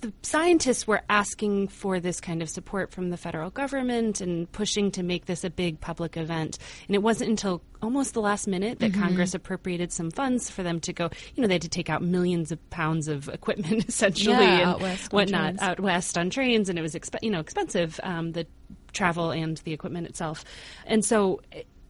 the 0.00 0.12
scientists 0.22 0.86
were 0.86 1.02
asking 1.08 1.68
for 1.68 2.00
this 2.00 2.20
kind 2.20 2.42
of 2.42 2.48
support 2.48 2.92
from 2.92 3.10
the 3.10 3.16
federal 3.16 3.50
government 3.50 4.20
and 4.20 4.50
pushing 4.52 4.90
to 4.92 5.02
make 5.02 5.26
this 5.26 5.44
a 5.44 5.50
big 5.50 5.80
public 5.80 6.16
event. 6.16 6.58
And 6.86 6.94
it 6.94 7.02
wasn't 7.02 7.30
until 7.30 7.62
almost 7.82 8.14
the 8.14 8.20
last 8.20 8.46
minute 8.46 8.78
that 8.80 8.92
mm-hmm. 8.92 9.02
Congress 9.02 9.34
appropriated 9.34 9.92
some 9.92 10.10
funds 10.10 10.50
for 10.50 10.62
them 10.62 10.80
to 10.80 10.92
go. 10.92 11.10
You 11.34 11.42
know, 11.42 11.48
they 11.48 11.54
had 11.54 11.62
to 11.62 11.68
take 11.68 11.90
out 11.90 12.02
millions 12.02 12.52
of 12.52 12.70
pounds 12.70 13.08
of 13.08 13.28
equipment 13.28 13.84
essentially 13.88 14.36
yeah, 14.36 14.74
and 14.76 14.98
whatnot 15.10 15.60
out 15.60 15.80
west 15.80 16.18
on 16.18 16.30
trains, 16.30 16.68
and 16.68 16.78
it 16.78 16.82
was 16.82 16.94
exp- 16.94 17.22
you 17.22 17.30
know 17.30 17.40
expensive 17.40 18.00
um, 18.02 18.32
the 18.32 18.46
travel 18.92 19.30
and 19.30 19.58
the 19.58 19.72
equipment 19.72 20.06
itself. 20.06 20.44
And 20.86 21.04
so 21.04 21.40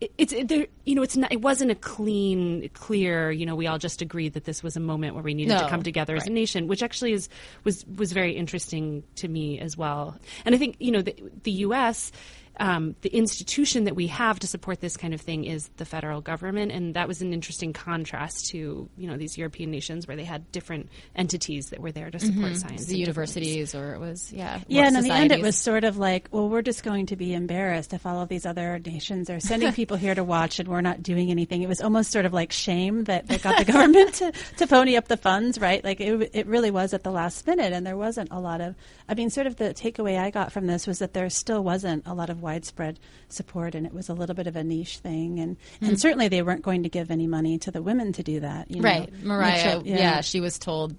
it's 0.01 0.33
there 0.45 0.67
you 0.85 0.95
know 0.95 1.03
it's 1.03 1.17
not 1.17 1.33
it 1.33 1.41
wasn't 1.41 1.71
a 1.71 1.75
clean 1.75 2.69
clear 2.73 3.31
you 3.31 3.45
know 3.45 3.57
we 3.57 3.67
all 3.67 3.79
just 3.79 4.01
agreed 4.01 4.33
that 4.35 4.45
this 4.45 4.63
was 4.63 4.77
a 4.77 4.81
moment 4.81 5.15
where 5.15 5.25
we 5.25 5.35
needed 5.35 5.55
no, 5.55 5.63
to 5.63 5.69
come 5.69 5.83
together 5.83 6.13
right. 6.13 6.23
as 6.23 6.29
a 6.29 6.31
nation 6.31 6.69
which 6.69 6.83
actually 6.83 7.13
is 7.13 7.29
was 7.65 7.85
was 7.97 8.13
very 8.13 8.33
interesting 8.33 9.03
to 9.17 9.27
me 9.27 9.59
as 9.59 9.77
well 9.77 10.17
and 10.45 10.55
i 10.55 10.59
think 10.59 10.77
you 10.79 10.93
know 10.93 11.03
the, 11.03 11.15
the 11.43 11.53
us 11.53 12.13
um, 12.59 12.97
the 13.03 13.11
institution 13.11 13.85
that 13.85 13.95
we 13.95 14.09
have 14.09 14.41
to 14.41 14.47
support 14.47 14.81
this 14.81 14.97
kind 14.97 15.15
of 15.15 15.21
thing 15.21 15.45
is 15.45 15.69
the 15.77 15.85
federal 15.85 16.21
government, 16.21 16.73
and 16.73 16.95
that 16.95 17.07
was 17.07 17.23
an 17.23 17.33
interesting 17.33 17.73
contrast 17.73 18.47
to 18.51 18.89
you 18.97 19.09
know 19.09 19.17
these 19.17 19.39
European 19.39 19.71
nations 19.71 20.09
where 20.09 20.17
they 20.17 20.25
had 20.25 20.51
different 20.51 20.89
entities 21.15 21.71
that 21.71 21.81
were 21.81 21.93
there 21.93 22.11
to 22.11 22.19
support 22.19 22.53
mm-hmm. 22.53 22.55
science. 22.55 22.87
The 22.87 22.99
universities, 22.99 23.75
or 23.75 23.95
it 23.95 24.01
was 24.01 24.33
yeah, 24.33 24.61
yeah. 24.67 24.87
And 24.87 24.97
in 24.97 25.05
the 25.05 25.13
end, 25.13 25.33
it 25.33 25.41
was 25.41 25.57
sort 25.57 25.85
of 25.85 25.99
like, 25.99 26.29
well, 26.33 26.49
we're 26.49 26.63
just 26.63 26.83
going 26.83 27.07
to 27.07 27.17
be 27.17 27.33
embarrassed 27.33 27.93
if 27.93 28.05
all 28.05 28.21
of 28.21 28.29
these 28.29 28.45
other 28.45 28.81
nations 28.85 29.31
are 29.31 29.41
sending 29.41 29.73
people 29.79 29.97
here 29.97 30.15
to 30.15 30.25
watch, 30.25 30.59
and 30.59 30.69
we're 30.69 30.81
not 30.81 31.03
doing 31.03 31.31
anything. 31.31 31.63
It 31.63 31.69
was 31.69 31.81
almost 31.81 32.11
sort 32.11 32.25
of 32.25 32.33
like 32.33 32.51
shame 32.51 33.05
that, 33.05 33.29
that 33.29 33.43
got 33.43 33.59
the 33.59 33.73
government 33.73 34.15
to, 34.15 34.33
to 34.57 34.67
pony 34.67 34.97
up 34.97 35.07
the 35.09 35.17
funds, 35.17 35.61
right? 35.61 35.83
Like 35.85 36.01
it, 36.01 36.31
it 36.33 36.47
really 36.47 36.71
was 36.71 36.93
at 36.93 37.05
the 37.05 37.13
last 37.13 37.47
minute, 37.47 37.73
and 37.73 37.87
there 37.87 37.97
wasn't 37.97 38.31
a 38.33 38.41
lot 38.41 38.61
of. 38.61 38.75
I 39.09 39.15
mean, 39.15 39.31
sort 39.31 39.47
of 39.47 39.57
the 39.57 39.75
takeaway 39.75 40.19
I 40.19 40.31
got 40.31 40.51
from 40.51 40.67
this 40.67 40.87
was 40.87 40.99
that 40.99 41.15
there 41.15 41.31
still 41.31 41.63
wasn't 41.63 42.07
a 42.07 42.15
lot 42.15 42.31
of 42.31 42.43
widespread 42.49 42.99
support, 43.29 43.75
and 43.75 43.87
it 43.87 43.93
was 43.93 44.09
a 44.09 44.15
little 44.15 44.35
bit 44.35 44.47
of 44.47 44.57
a 44.57 44.65
niche 44.65 44.99
thing. 44.99 45.39
And 45.39 45.57
mm. 45.81 45.89
and 45.89 46.01
certainly 46.01 46.29
they 46.29 46.41
weren't 46.41 46.63
going 46.63 46.83
to 46.85 46.89
give 46.89 47.11
any 47.11 47.27
money 47.27 47.59
to 47.59 47.71
the 47.71 47.83
women 47.83 48.13
to 48.15 48.23
do 48.23 48.41
that. 48.41 48.71
You 48.71 48.81
know? 48.81 48.89
right, 48.89 49.13
Maria. 49.23 49.83
yeah. 49.85 49.99
yeah, 49.99 50.21
she 50.23 50.41
was 50.41 50.59
told 50.59 50.97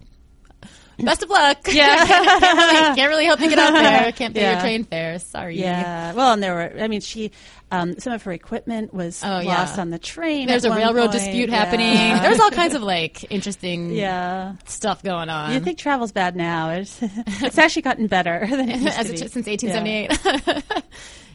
best 1.05 1.23
of 1.23 1.29
luck. 1.29 1.57
Yeah, 1.69 1.95
can't, 2.05 2.57
really, 2.57 2.95
can't, 2.95 3.09
really, 3.09 3.25
help 3.25 3.39
you 3.39 3.49
get 3.49 3.59
out 3.59 3.73
there. 3.73 4.11
Can't 4.19 4.33
pay 4.33 4.41
yeah. 4.41 4.53
your 4.53 4.61
train 4.61 4.83
fare. 4.83 5.19
Sorry. 5.19 5.57
Yeah. 5.57 6.13
Well, 6.13 6.33
and 6.33 6.43
there 6.43 6.53
were. 6.53 6.81
I 6.81 6.87
mean, 6.87 7.01
she. 7.01 7.31
Um, 7.71 7.99
some 7.99 8.13
of 8.13 8.23
her 8.23 8.31
equipment 8.31 8.91
was 8.93 9.23
oh, 9.23 9.41
lost 9.43 9.75
yeah. 9.75 9.81
on 9.81 9.91
the 9.91 9.99
train. 9.99 10.47
There's 10.47 10.65
a 10.65 10.71
railroad 10.71 11.11
point. 11.11 11.23
dispute 11.23 11.49
yeah. 11.49 11.55
happening. 11.55 12.21
There's 12.23 12.39
all 12.39 12.49
kinds 12.49 12.73
of 12.73 12.81
like 12.81 13.31
interesting 13.31 13.91
yeah. 13.91 14.55
stuff 14.65 15.03
going 15.03 15.29
on. 15.29 15.53
You 15.53 15.59
think 15.59 15.77
travel's 15.77 16.11
bad 16.11 16.35
now? 16.35 16.71
It's, 16.71 16.97
it's 17.01 17.59
actually 17.59 17.83
gotten 17.83 18.07
better 18.07 18.45
than 18.49 18.69
it 18.69 18.97
As 18.97 19.11
it, 19.11 19.19
since 19.19 19.45
1878. 19.45 20.73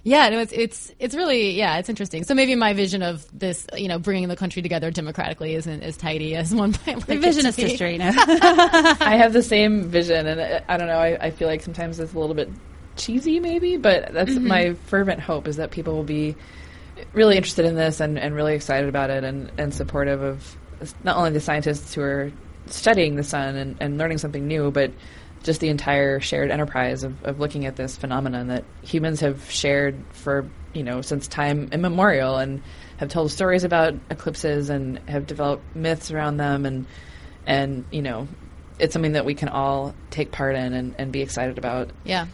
Yeah, 0.04 0.28
no, 0.28 0.38
it's 0.38 0.52
it's 0.52 0.92
it's 0.98 1.14
really 1.14 1.52
yeah, 1.52 1.78
it's 1.78 1.88
interesting. 1.88 2.24
So 2.24 2.34
maybe 2.34 2.54
my 2.54 2.74
vision 2.74 3.02
of 3.02 3.26
this, 3.36 3.66
you 3.74 3.88
know, 3.88 3.98
bringing 3.98 4.28
the 4.28 4.36
country 4.36 4.60
together 4.60 4.90
democratically 4.90 5.54
isn't 5.54 5.82
as 5.82 5.96
tidy 5.96 6.36
as 6.36 6.54
one 6.54 6.74
might 6.86 7.08
like. 7.08 7.20
vision 7.20 7.46
is 7.46 7.56
history. 7.56 7.96
No, 7.96 8.12
I 8.14 9.16
have 9.16 9.32
the 9.32 9.42
same 9.42 9.88
vision, 9.88 10.26
and 10.26 10.40
uh, 10.40 10.60
I 10.68 10.76
don't 10.76 10.88
know. 10.88 10.98
I, 10.98 11.26
I, 11.26 11.30
feel 11.30 11.48
like 11.48 11.62
sometimes 11.62 11.98
it's 11.98 12.12
a 12.12 12.18
little 12.18 12.34
bit 12.34 12.50
cheesy, 12.96 13.40
maybe, 13.40 13.78
but 13.78 14.12
that's 14.12 14.30
mm-hmm. 14.30 14.46
my 14.46 14.74
fervent 14.86 15.20
hope 15.20 15.48
is 15.48 15.56
that 15.56 15.70
people 15.70 15.94
will 15.94 16.04
be 16.04 16.36
really 17.14 17.36
interested 17.36 17.64
in 17.64 17.74
this 17.74 18.00
and, 18.00 18.18
and 18.18 18.34
really 18.34 18.54
excited 18.54 18.88
about 18.88 19.10
it 19.10 19.24
and, 19.24 19.50
and 19.58 19.74
supportive 19.74 20.22
of 20.22 20.56
not 21.02 21.16
only 21.16 21.30
the 21.30 21.40
scientists 21.40 21.94
who 21.94 22.02
are 22.02 22.30
studying 22.66 23.16
the 23.16 23.24
sun 23.24 23.56
and, 23.56 23.76
and 23.80 23.98
learning 23.98 24.18
something 24.18 24.46
new, 24.46 24.70
but 24.70 24.92
just 25.44 25.60
the 25.60 25.68
entire 25.68 26.18
shared 26.20 26.50
enterprise 26.50 27.04
of, 27.04 27.22
of 27.24 27.38
looking 27.38 27.66
at 27.66 27.76
this 27.76 27.96
phenomenon 27.96 28.48
that 28.48 28.64
humans 28.82 29.20
have 29.20 29.50
shared 29.50 29.94
for 30.10 30.48
you 30.72 30.82
know 30.82 31.00
since 31.00 31.28
time 31.28 31.68
immemorial 31.72 32.36
and 32.36 32.62
have 32.96 33.08
told 33.08 33.30
stories 33.30 33.64
about 33.64 33.94
eclipses 34.10 34.70
and 34.70 34.98
have 35.08 35.26
developed 35.26 35.62
myths 35.76 36.10
around 36.10 36.36
them 36.38 36.66
and 36.66 36.86
and 37.46 37.84
you 37.90 38.02
know 38.02 38.26
it's 38.78 38.92
something 38.92 39.12
that 39.12 39.24
we 39.24 39.34
can 39.34 39.48
all 39.48 39.94
take 40.10 40.32
part 40.32 40.56
in 40.56 40.72
and, 40.72 40.94
and 40.98 41.12
be 41.12 41.22
excited 41.22 41.58
about. 41.58 41.90
Yeah. 42.04 42.26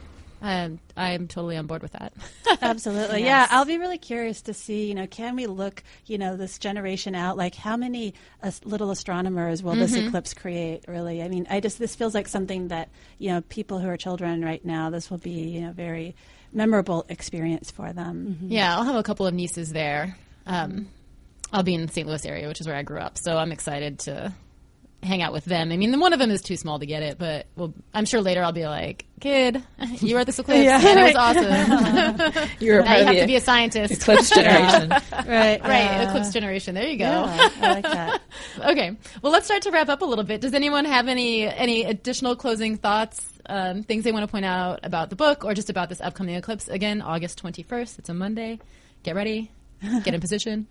I'm 0.43 0.81
I'm 0.97 1.29
totally 1.29 1.57
on 1.57 1.67
board 1.67 1.83
with 1.83 1.93
that. 1.93 2.13
Absolutely, 2.63 3.21
yes. 3.21 3.49
yeah. 3.51 3.57
I'll 3.57 3.65
be 3.65 3.79
really 3.79 3.99
curious 3.99 4.43
to 4.43 4.55
see. 4.55 4.89
You 4.89 4.95
know, 4.95 5.07
can 5.07 5.37
we 5.37 5.47
look, 5.47 5.83
you 6.07 6.19
know, 6.19 6.37
this 6.37 6.59
generation 6.59 7.15
out? 7.15 7.37
Like, 7.37 7.55
how 7.55 7.77
many 7.77 8.15
uh, 8.43 8.51
little 8.65 8.91
astronomers 8.91 9.63
will 9.63 9.73
mm-hmm. 9.73 9.81
this 9.81 9.95
eclipse 9.95 10.35
create? 10.35 10.85
Really, 10.89 11.23
I 11.23 11.29
mean, 11.29 11.47
I 11.51 11.61
just 11.61 11.79
this 11.79 11.95
feels 11.95 12.15
like 12.15 12.29
something 12.29 12.69
that 12.69 12.89
you 13.19 13.31
know, 13.31 13.43
people 13.43 13.79
who 13.79 13.89
are 13.89 13.97
children 13.97 14.43
right 14.43 14.65
now, 14.65 14.91
this 14.91 15.11
will 15.11 15.19
be 15.19 15.31
you 15.31 15.61
know 15.61 15.73
very 15.73 16.17
memorable 16.53 17.05
experience 17.09 17.71
for 17.71 17.93
them. 17.93 18.39
Mm-hmm. 18.41 18.53
Yeah, 18.53 18.77
I'll 18.77 18.85
have 18.85 18.97
a 18.97 19.03
couple 19.03 19.27
of 19.27 19.35
nieces 19.35 19.73
there. 19.73 20.17
Um. 20.47 20.89
I'll 21.53 21.65
be 21.65 21.75
in 21.75 21.85
the 21.85 21.93
St. 21.93 22.07
Louis 22.07 22.25
area, 22.27 22.47
which 22.47 22.61
is 22.61 22.69
where 22.69 22.77
I 22.77 22.85
grew 22.85 23.01
up, 23.01 23.19
so 23.19 23.37
I'm 23.37 23.51
excited 23.51 23.99
to 24.01 24.33
hang 25.03 25.23
out 25.23 25.33
with 25.33 25.45
them. 25.45 25.73
I 25.73 25.77
mean, 25.77 25.99
one 25.99 26.13
of 26.13 26.19
them 26.19 26.31
is 26.31 26.43
too 26.43 26.57
small 26.57 26.79
to 26.79 26.87
get 26.87 27.03
it, 27.03 27.19
but 27.19 27.47
well, 27.57 27.73
I'm 27.95 28.05
sure 28.05 28.21
later 28.21 28.43
I'll 28.43 28.53
be 28.53 28.67
like, 28.67 29.07
"Kid, 29.21 29.63
you 30.01 30.15
were 30.15 30.21
at 30.21 30.27
this 30.27 30.39
eclipse, 30.39 30.65
yeah. 30.65 30.81
and 30.83 31.01
it 31.01 31.15
was 31.15 31.17
awesome. 31.17 32.49
you 32.61 32.73
were 32.73 32.83
now 32.83 32.97
you 32.97 33.05
have 33.05 33.17
to 33.17 33.27
be 33.27 33.37
a 33.37 33.41
scientist. 33.41 34.03
Eclipse 34.03 34.31
generation, 34.35 34.91
right? 34.91 35.61
Right, 35.63 36.01
uh, 36.01 36.09
eclipse 36.09 36.33
generation. 36.33 36.75
There 36.75 36.87
you 36.87 36.99
go. 36.99 37.05
Yeah, 37.05 37.51
I 37.61 37.73
like 37.73 37.85
that. 37.85 38.23
okay, 38.59 38.97
well, 39.23 39.33
let's 39.33 39.47
start 39.47 39.63
to 39.63 39.71
wrap 39.71 39.89
up 39.89 40.03
a 40.03 40.07
little 40.07 40.25
bit. 40.25 40.41
Does 40.41 40.55
anyone 40.55 40.85
have 40.85 41.09
any 41.09 41.47
any 41.47 41.85
additional 41.85 42.37
closing 42.37 42.77
thoughts? 42.77 43.27
Um, 43.47 43.83
things 43.83 44.05
they 44.05 44.13
want 44.13 44.23
to 44.23 44.31
point 44.31 44.45
out 44.45 44.81
about 44.85 45.11
the 45.11 45.17
book, 45.17 45.45
or 45.45 45.55
just 45.55 45.71
about 45.71 45.89
this 45.89 46.01
upcoming 46.01 46.37
eclipse? 46.37 46.69
Again, 46.69 47.03
August 47.03 47.43
21st. 47.43 47.99
It's 47.99 48.09
a 48.09 48.15
Monday. 48.15 48.61
Get 49.03 49.17
ready 49.17 49.51
get 50.05 50.15
in 50.15 50.21
position. 50.21 50.67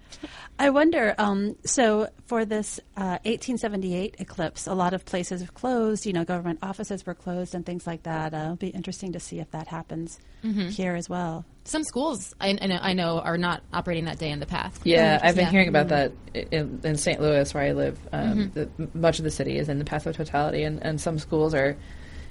I 0.57 0.69
wonder. 0.69 1.15
Um, 1.17 1.55
so 1.65 2.09
for 2.27 2.45
this 2.45 2.79
uh, 2.95 3.19
1878 3.23 4.15
eclipse, 4.19 4.67
a 4.67 4.73
lot 4.73 4.93
of 4.93 5.05
places 5.05 5.41
have 5.41 5.53
closed. 5.53 6.05
You 6.05 6.13
know, 6.13 6.23
government 6.23 6.59
offices 6.61 7.05
were 7.05 7.15
closed 7.15 7.55
and 7.55 7.65
things 7.65 7.87
like 7.87 8.03
that. 8.03 8.33
Uh, 8.33 8.37
it'll 8.37 8.55
be 8.55 8.67
interesting 8.67 9.13
to 9.13 9.19
see 9.19 9.39
if 9.39 9.49
that 9.51 9.67
happens 9.67 10.19
mm-hmm. 10.43 10.69
here 10.69 10.95
as 10.95 11.09
well. 11.09 11.45
Some 11.63 11.83
schools 11.83 12.33
I, 12.41 12.57
I, 12.61 12.93
know 12.93 13.19
are 13.19 13.37
not 13.37 13.61
operating 13.71 14.05
that 14.05 14.17
day 14.17 14.31
in 14.31 14.39
the 14.39 14.47
path. 14.47 14.79
Yeah, 14.83 15.19
I've 15.21 15.35
been 15.35 15.45
yeah. 15.45 15.51
hearing 15.51 15.67
about 15.67 15.87
mm-hmm. 15.87 16.33
that 16.33 16.53
in, 16.53 16.79
in, 16.83 16.97
St. 16.97 17.21
Louis, 17.21 17.53
where 17.53 17.63
I 17.63 17.71
live. 17.73 17.99
Um, 18.11 18.49
mm-hmm. 18.49 18.83
the, 18.83 18.97
much 18.97 19.19
of 19.19 19.23
the 19.23 19.31
city 19.31 19.57
is 19.57 19.69
in 19.69 19.77
the 19.77 19.85
path 19.85 20.07
of 20.07 20.15
totality, 20.15 20.63
and, 20.63 20.83
and 20.83 20.99
some 20.99 21.19
schools 21.19 21.53
are 21.53 21.77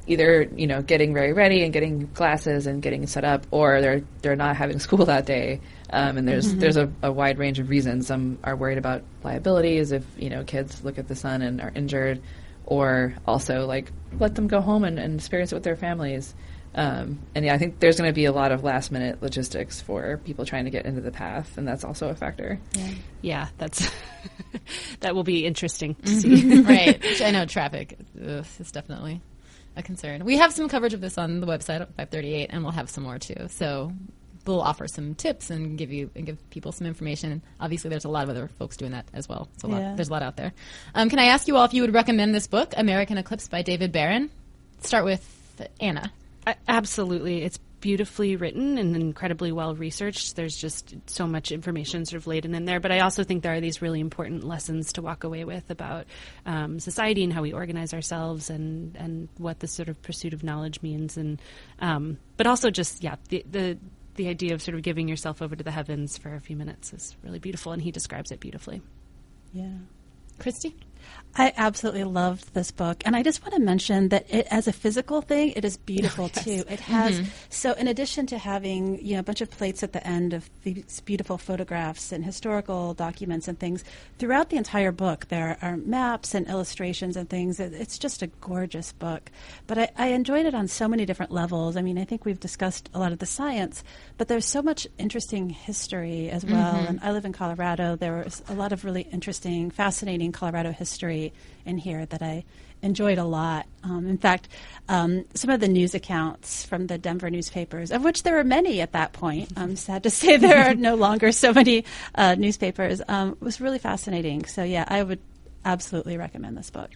either 0.09 0.49
you 0.57 0.67
know 0.67 0.83
getting 0.83 1.15
very 1.15 1.33
ready 1.33 1.63
and 1.63 1.73
getting 1.73 2.09
classes 2.09 2.67
and 2.67 2.83
getting 2.83 3.07
set 3.07 3.25
up, 3.25 3.47
or 3.51 3.81
they're 3.81 4.03
they're 4.23 4.37
not 4.37 4.57
having 4.57 4.79
school 4.81 5.05
that 5.07 5.27
day. 5.27 5.61
Um, 5.91 6.19
and 6.19 6.29
there's 6.29 6.49
mm-hmm. 6.49 6.59
there's 6.61 6.77
a, 6.77 6.91
a, 7.03 7.11
wide 7.11 7.39
range 7.39 7.59
of 7.59 7.71
reasons. 7.71 8.07
Some 8.07 8.39
are 8.45 8.55
worried 8.55 8.79
about 8.79 9.03
liabilities 9.25 9.93
if 9.93 10.05
you 10.19 10.29
know 10.29 10.45
kids 10.45 10.85
look 10.85 10.99
at 10.99 11.09
the 11.09 11.15
sun 11.15 11.41
and 11.41 11.61
are 11.61 11.73
injured, 11.75 12.21
or 12.67 13.15
also 13.27 13.67
like 13.67 13.91
let 14.19 14.35
them 14.35 14.49
go 14.49 14.61
home 14.61 14.85
and, 14.85 14.99
and 14.99 15.15
experience 15.15 15.53
it 15.53 15.55
with 15.55 15.65
their 15.65 15.77
families. 15.77 16.35
Um, 16.75 17.21
and 17.35 17.45
yeah, 17.45 17.55
I 17.55 17.59
think 17.59 17.81
there's 17.81 17.97
going 17.97 18.11
to 18.11 18.15
be 18.15 18.27
a 18.27 18.33
lot 18.33 18.53
of 18.53 18.63
last 18.63 18.93
minute 18.93 19.23
logistics 19.23 19.81
for 19.81 20.19
people 20.19 20.45
trying 20.45 20.67
to 20.67 20.71
get 20.71 20.85
into 20.85 21.01
the 21.01 21.11
path, 21.11 21.57
and 21.57 21.67
that's 21.67 21.85
also 21.85 22.09
a 22.09 22.15
factor. 22.15 22.61
Yeah, 22.73 22.91
yeah 23.23 23.49
that's 23.57 23.89
that 25.01 25.15
will 25.15 25.25
be 25.25 25.47
interesting 25.47 25.95
to 25.95 26.03
mm-hmm. 26.03 26.51
see. 26.51 26.61
right, 26.63 27.23
I 27.23 27.31
know 27.31 27.47
traffic 27.47 27.99
ugh, 28.23 28.45
is 28.61 28.71
definitely 28.71 29.23
a 29.75 29.83
concern. 29.83 30.25
We 30.27 30.37
have 30.37 30.53
some 30.53 30.69
coverage 30.69 30.93
of 30.93 31.01
this 31.01 31.17
on 31.17 31.41
the 31.41 31.47
website 31.47 31.81
at 31.81 31.89
538, 31.97 32.51
and 32.51 32.63
we'll 32.63 32.73
have 32.73 32.91
some 32.91 33.05
more 33.05 33.19
too. 33.19 33.47
So 33.49 33.93
we'll 34.49 34.61
offer 34.61 34.89
some 34.89 35.15
tips 35.15 35.51
and 35.51 35.79
give 35.79 35.93
you 35.93 36.11
and 36.17 36.27
give 36.27 36.51
people 36.51 36.73
some 36.73 36.87
information. 36.87 37.43
Obviously, 37.61 37.91
there's 37.91 38.05
a 38.05 38.09
lot 38.09 38.25
of 38.25 38.31
other 38.31 38.49
folks 38.59 38.77
doing 38.77 38.93
that 38.93 39.07
as 39.13 39.29
well. 39.29 39.49
So 39.59 39.69
yeah. 39.69 39.95
there's 39.95 40.09
a 40.09 40.13
lot 40.13 40.23
out 40.23 40.37
there. 40.37 40.53
Um, 40.95 41.09
can 41.11 41.19
I 41.19 41.27
ask 41.27 41.47
you 41.47 41.57
all 41.57 41.65
if 41.65 41.75
you 41.75 41.83
would 41.83 41.95
recommend 41.95 42.35
this 42.35 42.47
book, 42.47 42.75
American 42.77 43.19
Eclipse 43.19 43.49
by 43.49 43.63
David 43.63 43.93
Baron? 43.93 44.31
Start 44.81 45.05
with 45.05 45.67
Anna. 45.81 46.13
absolutely, 46.67 47.43
it's 47.43 47.59
beautifully 47.81 48.37
written 48.37 48.79
and 48.79 48.97
incredibly 48.97 49.53
well 49.53 49.75
researched. 49.75 50.37
There's 50.37 50.57
just 50.57 50.95
so 51.07 51.27
much 51.27 51.53
information 51.53 52.05
sort 52.05 52.21
of 52.21 52.27
laden 52.27 52.55
in 52.55 52.65
there. 52.65 52.81
But 52.81 52.93
I 52.93 53.01
also 53.01 53.25
think 53.25 53.43
there 53.43 53.55
are 53.55 53.61
these 53.61 53.83
really 53.83 54.01
important 54.01 54.45
lessons 54.45 54.93
to 54.95 55.03
walk 55.03 55.25
away 55.25 55.45
with 55.45 55.71
about 55.71 56.07
um, 56.47 56.81
society 56.81 57.23
and 57.25 57.33
how 57.33 57.43
we 57.43 57.53
organize 57.53 57.95
ourselves 57.95 58.51
and, 58.51 58.97
and 58.97 59.29
what 59.39 59.61
the 59.61 59.67
sort 59.67 59.89
of 59.89 60.01
pursuit 60.03 60.33
of 60.33 60.43
knowledge 60.43 60.83
means. 60.83 61.17
And 61.17 61.41
um, 61.81 62.19
but 62.37 62.47
also 62.47 62.71
just 62.71 63.03
yeah 63.03 63.17
the 63.29 63.45
the 63.49 63.79
the 64.19 64.29
idea 64.29 64.53
of 64.53 64.61
sort 64.61 64.75
of 64.75 64.83
giving 64.83 65.09
yourself 65.09 65.41
over 65.41 65.57
to 65.57 65.65
the 65.65 65.71
heavens 65.71 66.19
for 66.19 66.35
a 66.35 66.41
few 66.41 66.57
minutes 66.57 66.93
is 66.93 67.17
really 67.23 67.39
beautiful, 67.39 67.73
and 67.73 67.81
he 67.81 67.91
describes 67.91 68.31
it 68.31 68.41
beautifully. 68.41 68.83
Yeah. 69.55 69.79
Christie? 70.39 70.77
I 71.37 71.53
absolutely 71.57 72.03
loved 72.05 72.53
this 72.55 72.73
book, 72.73 73.03
and 73.05 73.15
I 73.15 73.23
just 73.23 73.43
want 73.43 73.55
to 73.55 73.61
mention 73.61 74.09
that 74.09 74.27
it, 74.29 74.49
as 74.51 74.67
a 74.67 74.73
physical 74.73 75.21
thing, 75.21 75.53
it 75.55 75.65
is 75.65 75.77
beautiful 75.77 76.25
oh, 76.27 76.31
yes. 76.35 76.45
too. 76.45 76.65
It 76.69 76.81
has 76.81 77.21
mm-hmm. 77.21 77.31
so, 77.49 77.73
in 77.75 77.87
addition 77.87 78.27
to 78.27 78.39
having 78.39 79.05
you 79.05 79.15
know 79.15 79.21
a 79.21 79.23
bunch 79.23 79.41
of 79.41 79.51
plates 79.51 79.85
at 79.85 79.93
the 79.93 80.05
end 80.05 80.33
of 80.33 80.51
these 80.65 81.01
beautiful 81.01 81.39
photographs 81.39 82.11
and 82.11 82.25
historical 82.25 82.95
documents 82.95 83.47
and 83.47 83.59
things 83.59 83.85
throughout 84.19 84.51
the 84.51 84.57
entire 84.57 84.91
book, 84.91 85.29
there 85.29 85.59
are 85.63 85.77
maps 85.77 86.35
and 86.35 86.49
illustrations 86.49 87.17
and 87.17 87.31
things. 87.31 87.61
It, 87.61 87.73
it's 87.73 87.99
just 87.99 88.23
a 88.23 88.27
gorgeous 88.27 88.93
book. 88.93 89.31
But 89.69 89.79
I, 89.79 89.91
I 89.97 90.07
enjoyed 90.09 90.47
it 90.47 90.55
on 90.55 90.67
so 90.67 90.89
many 90.89 91.07
different 91.07 91.31
levels. 91.31 91.77
I 91.77 91.83
mean, 91.83 91.99
I 91.99 92.05
think 92.05 92.25
we've 92.25 92.41
discussed 92.41 92.91
a 92.95 92.99
lot 92.99 93.13
of 93.13 93.21
the 93.21 93.27
science, 93.27 93.85
but 94.19 94.29
there's 94.29 94.47
so 94.47 94.61
much 94.61 94.87
interesting 94.99 95.49
history 95.49 96.29
as 96.29 96.45
well. 96.45 96.75
And 96.75 96.99
I 97.03 97.13
live 97.13 97.25
in 97.25 97.33
Colorado. 97.33 97.97
There 97.97 98.25
was 98.25 98.43
a 98.49 98.55
lot 98.55 98.73
of 98.73 98.85
really 98.85 99.03
interesting, 99.13 99.71
fascinating 99.71 100.33
Colorado 100.33 100.73
history 100.73 101.33
in 101.65 101.79
here 101.79 102.05
that 102.07 102.21
I 102.21 102.45
enjoyed 102.83 103.19
a 103.19 103.25
lot. 103.25 103.67
Um, 103.85 104.09
in 104.09 104.19
fact, 104.19 104.49
um, 104.89 105.25
some 105.35 105.51
of 105.51 105.61
the 105.61 105.69
news 105.69 105.95
accounts 105.95 106.65
from 106.65 106.89
the 106.89 106.99
Denver 106.99 107.31
newspapers, 107.31 107.91
of 107.93 108.03
which 108.03 108.25
there 108.25 108.35
were 108.35 108.45
many 108.45 108.81
at 108.81 108.93
that 108.93 109.13
point, 109.13 109.53
I'm 109.57 109.77
sad 109.77 110.03
to 110.03 110.11
say 110.11 110.37
there 110.37 110.69
are 110.69 110.75
no 110.75 110.95
longer 111.07 111.33
so 111.33 111.53
many 111.53 111.85
uh, 112.15 112.35
newspapers, 112.35 113.01
um, 113.09 113.37
was 113.41 113.61
really 113.61 113.79
fascinating. 113.79 114.45
So, 114.47 114.65
yeah, 114.65 114.85
I 114.87 115.03
would 115.03 115.21
absolutely 115.65 116.17
recommend 116.17 116.57
this 116.57 116.71
book. 116.71 116.91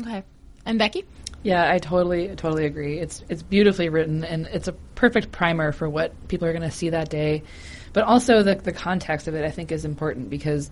Okay. 0.00 0.22
And 0.64 0.78
Becky? 0.78 1.04
Yeah, 1.42 1.70
I 1.70 1.78
totally, 1.78 2.28
totally 2.28 2.66
agree. 2.66 2.98
It's 2.98 3.24
it's 3.28 3.42
beautifully 3.42 3.88
written, 3.88 4.24
and 4.24 4.46
it's 4.46 4.68
a 4.68 4.72
perfect 4.94 5.32
primer 5.32 5.72
for 5.72 5.88
what 5.88 6.12
people 6.28 6.46
are 6.46 6.52
going 6.52 6.62
to 6.62 6.70
see 6.70 6.90
that 6.90 7.08
day. 7.08 7.42
But 7.92 8.04
also 8.04 8.42
the 8.42 8.54
the 8.54 8.72
context 8.72 9.26
of 9.26 9.34
it, 9.34 9.44
I 9.44 9.50
think, 9.50 9.72
is 9.72 9.84
important 9.84 10.30
because 10.30 10.70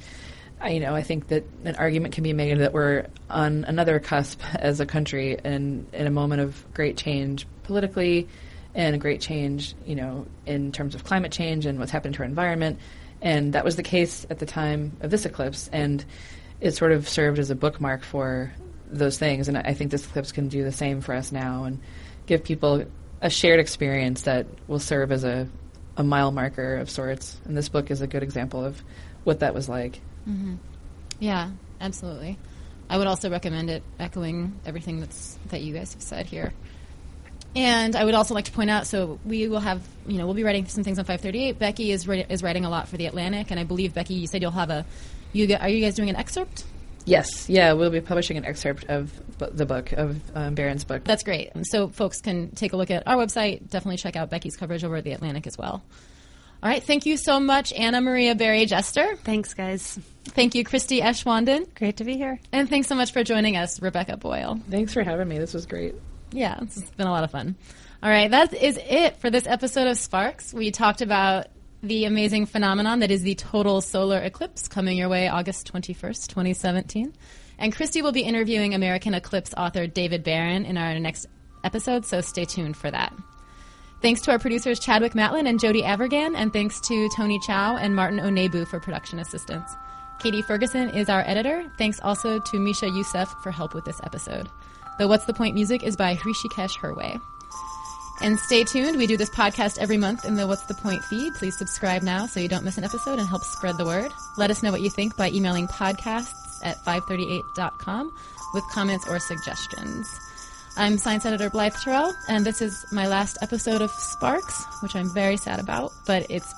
I, 0.61 0.71
you 0.71 0.81
know, 0.81 0.95
I 0.95 1.03
think 1.03 1.29
that 1.29 1.45
an 1.65 1.77
argument 1.77 2.15
can 2.15 2.23
be 2.23 2.33
made 2.33 2.59
that 2.59 2.73
we're 2.73 3.07
on 3.29 3.65
another 3.65 3.99
cusp 3.99 4.41
as 4.55 4.81
a 4.81 4.87
country 4.87 5.39
and 5.43 5.87
in 5.93 6.07
a 6.07 6.11
moment 6.11 6.43
of 6.43 6.65
great 6.75 6.97
change 6.97 7.47
politically 7.65 8.29
and 8.75 8.95
a 8.95 8.99
great 8.99 9.21
change, 9.21 9.75
you 9.85 9.97
know, 9.97 10.27
in 10.47 10.71
terms 10.71 10.95
of 10.95 11.03
climate 11.03 11.33
change 11.33 11.67
and 11.67 11.79
what's 11.79 11.91
happened 11.91 12.15
to 12.15 12.21
our 12.21 12.27
environment. 12.27 12.79
And 13.23 13.55
that 13.55 13.65
was 13.65 13.77
the 13.77 13.83
case 13.83 14.27
at 14.31 14.39
the 14.39 14.47
time 14.47 14.97
of 15.01 15.11
this 15.11 15.27
eclipse. 15.27 15.69
And 15.73 16.05
it 16.61 16.73
sort 16.73 16.93
of 16.93 17.09
served 17.09 17.39
as 17.39 17.51
a 17.51 17.55
bookmark 17.55 18.05
for 18.05 18.53
those 18.91 19.19
things. 19.19 19.49
And 19.49 19.57
I 19.59 19.75
think 19.75 19.91
this 19.91 20.05
eclipse 20.05 20.33
can 20.33 20.49
do 20.49 20.65
the 20.65 20.73
same 20.73 21.01
for 21.01 21.15
us 21.15 21.33
now 21.33 21.65
and 21.65 21.81
give 22.27 22.45
people 22.45 22.85
a 23.21 23.31
shared 23.31 23.61
experience 23.61 24.23
that 24.23 24.47
will 24.67 24.79
serve 24.79 25.13
as 25.13 25.25
a, 25.25 25.49
a 25.97 26.05
mile 26.05 26.33
marker 26.33 26.77
of 26.77 26.91
sorts. 26.91 27.39
And 27.45 27.57
this 27.57 27.69
book 27.69 27.91
is 27.91 28.01
a 28.01 28.07
good 28.07 28.23
example 28.23 28.65
of 28.65 28.83
what 29.25 29.41
that 29.41 29.55
was 29.55 29.69
like. 29.69 30.01
Mm-hmm. 30.29 30.57
Yeah, 31.19 31.51
absolutely. 31.81 32.39
I 32.89 32.99
would 32.99 33.07
also 33.07 33.31
recommend 33.31 33.71
it, 33.71 33.83
echoing 33.99 34.59
everything 34.67 35.01
that's 35.01 35.39
that 35.51 35.61
you 35.61 35.73
guys 35.73 35.93
have 35.93 36.03
said 36.03 36.27
here. 36.27 36.53
And 37.55 37.97
I 37.97 38.05
would 38.05 38.15
also 38.15 38.35
like 38.35 38.45
to 38.47 38.53
point 38.53 38.71
out, 38.71 38.87
so 38.87 39.19
we 39.25 39.49
will 39.49 39.61
have, 39.61 39.83
you 40.07 40.19
know, 40.19 40.25
we'll 40.25 40.35
be 40.35 40.45
writing 40.45 40.67
some 40.67 40.85
things 40.85 40.99
on 40.99 41.05
538. 41.05 41.59
Becky 41.59 41.91
is 41.91 42.07
ri- 42.07 42.27
is 42.29 42.43
writing 42.43 42.65
a 42.65 42.71
lot 42.71 42.89
for 42.89 42.97
the 42.97 43.07
Atlantic, 43.07 43.51
and 43.51 43.59
I 43.59 43.65
believe 43.65 43.93
Becky, 43.93 44.15
you 44.15 44.27
said 44.27 44.41
you'll 44.41 44.53
have 44.53 44.71
a, 44.71 44.85
you 45.33 45.57
are 45.57 45.69
you 45.69 45.85
guys 45.85 45.95
doing 45.95 46.11
an 46.11 46.17
excerpt? 46.17 46.65
Yes, 47.07 47.49
yeah, 47.49 47.73
we'll 47.73 47.91
be 47.91 48.01
publishing 48.01 48.37
an 48.37 48.45
excerpt 48.45 48.85
of 48.89 49.11
bu- 49.39 49.51
the 49.51 49.67
book 49.67 49.93
of 49.93 50.21
um, 50.37 50.55
Baron's 50.55 50.85
book. 50.85 51.03
That's 51.05 51.23
great. 51.23 51.51
So 51.65 51.89
folks 51.89 52.21
can 52.21 52.51
take 52.51 52.73
a 52.73 52.77
look 52.77 52.91
at 52.91 53.07
our 53.07 53.17
website. 53.17 53.69
Definitely 53.69 53.97
check 53.97 54.17
out 54.17 54.31
Becky's 54.31 54.57
coverage 54.57 54.85
over 54.85 54.97
at 54.97 55.05
the 55.05 55.13
Atlantic 55.13 55.47
as 55.47 55.57
well. 55.59 55.83
All 56.63 56.69
right, 56.69 56.83
thank 56.83 57.07
you 57.07 57.17
so 57.17 57.41
much, 57.41 57.73
Anna 57.73 58.03
Maria 58.03 58.35
Barry-Jester. 58.35 59.17
Thanks, 59.25 59.55
guys. 59.55 59.99
Thank 60.27 60.55
you, 60.55 60.63
Christie 60.63 61.01
Aschwanden. 61.01 61.75
Great 61.75 61.97
to 61.97 62.05
be 62.05 62.19
here. 62.19 62.39
And 62.53 62.69
thanks 62.69 62.87
so 62.87 62.95
much 62.95 63.13
for 63.15 63.25
joining 63.25 63.57
us, 63.57 63.81
Rebecca 63.81 64.19
Boyle. 64.19 64.61
Thanks 64.69 64.93
for 64.93 65.03
having 65.03 65.27
me. 65.27 65.39
This 65.39 65.55
was 65.55 65.65
great. 65.65 65.95
Yeah, 66.33 66.59
it's 66.61 66.83
been 66.91 67.07
a 67.07 67.11
lot 67.11 67.25
of 67.25 67.31
fun. 67.31 67.57
All 68.03 68.11
right, 68.11 68.31
that 68.31 68.53
is 68.53 68.79
it 68.79 69.17
for 69.17 69.31
this 69.31 69.47
episode 69.47 69.87
of 69.89 69.97
Sparks. 69.97 70.53
We 70.53 70.71
talked 70.71 71.01
about 71.01 71.47
the 71.83 72.05
amazing 72.05 72.47
phenomenon 72.47 73.01
that 73.01 73.11
is 73.11 73.23
the 73.23 73.35
total 73.35 73.81
solar 73.81 74.19
eclipse 74.19 74.69
coming 74.69 74.99
your 74.99 75.09
way 75.09 75.29
August 75.29 75.73
21st, 75.73 76.29
2017. 76.29 77.15
And 77.59 77.75
Christie 77.75 78.03
will 78.03 78.13
be 78.13 78.23
interviewing 78.23 78.75
American 78.75 79.15
Eclipse 79.15 79.55
author 79.57 79.87
David 79.87 80.23
Baron 80.23 80.65
in 80.65 80.77
our 80.77 80.99
next 80.99 81.27
episode, 81.65 82.05
so 82.05 82.21
stay 82.21 82.45
tuned 82.45 82.77
for 82.77 82.91
that. 82.91 83.15
Thanks 84.03 84.23
to 84.23 84.31
our 84.31 84.39
producers 84.39 84.81
Chadwick 84.81 85.13
Matlin 85.13 85.47
and 85.47 85.61
Jody 85.61 85.83
Avirgan, 85.83 86.35
and 86.37 86.53
thanks 86.53 86.81
to 86.89 87.09
Tony 87.17 87.39
Chow 87.41 87.77
and 87.77 87.95
Martin 87.95 88.19
Onebu 88.19 88.67
for 88.67 88.81
production 88.81 89.19
assistance. 89.19 89.71
Katie 90.21 90.43
Ferguson 90.43 90.91
is 90.91 91.09
our 91.09 91.23
editor. 91.27 91.71
Thanks 91.79 92.01
also 92.01 92.41
to 92.41 92.59
Misha 92.59 92.89
Youssef 92.89 93.29
for 93.43 93.51
help 93.51 93.75
with 93.75 93.85
this 93.85 94.01
episode. 94.05 94.49
The 94.99 95.09
What's 95.09 95.25
the 95.25 95.35
Point 95.35 95.55
music 95.55 95.83
is 95.83 95.97
by 95.97 96.15
Hrishikesh 96.15 96.79
Hirway. 96.79 97.21
And 98.23 98.39
stay 98.39 98.65
tuned. 98.65 98.99
We 98.99 99.07
do 99.07 99.17
this 99.17 99.31
podcast 99.31 99.79
every 99.79 99.97
month 99.97 100.27
in 100.27 100.37
the 100.37 100.47
What's 100.47 100.67
the 100.67 100.75
Point 100.75 101.03
feed. 101.05 101.35
Please 101.35 101.57
subscribe 101.57 102.03
now 102.03 102.27
so 102.27 102.39
you 102.39 102.49
don't 102.49 102.65
miss 102.65 102.77
an 102.77 102.85
episode 102.85 103.19
and 103.19 103.27
help 103.27 103.45
spread 103.45 103.79
the 103.79 103.85
word. 103.87 104.13
Let 104.37 104.51
us 104.51 104.63
know 104.63 104.71
what 104.71 104.83
you 104.83 104.91
think 104.91 105.17
by 105.17 105.31
emailing 105.31 105.69
podcasts 105.69 106.61
at 106.63 106.77
538.com 106.85 108.13
with 108.53 108.65
comments 108.73 109.09
or 109.09 109.19
suggestions. 109.19 110.07
I'm 110.77 110.99
science 110.99 111.25
editor 111.25 111.51
Blythe 111.51 111.75
Terrell, 111.83 112.15
and 112.29 112.45
this 112.45 112.63
is 112.63 112.85
my 112.93 113.07
last 113.07 113.39
episode 113.43 113.83
of 113.83 113.91
Sparks, 113.91 114.65
which 114.83 114.95
I'm 114.95 115.13
very 115.13 115.37
sad 115.37 115.59
about, 115.59 115.93
but 116.07 116.27
it's 116.31 116.55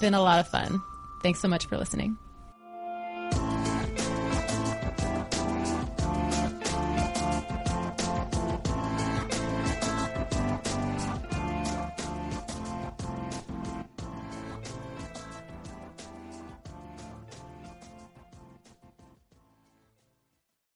been 0.00 0.14
a 0.14 0.20
lot 0.20 0.40
of 0.40 0.48
fun. 0.48 0.82
Thanks 1.22 1.40
so 1.40 1.48
much 1.48 1.66
for 1.66 1.78
listening. 1.78 2.18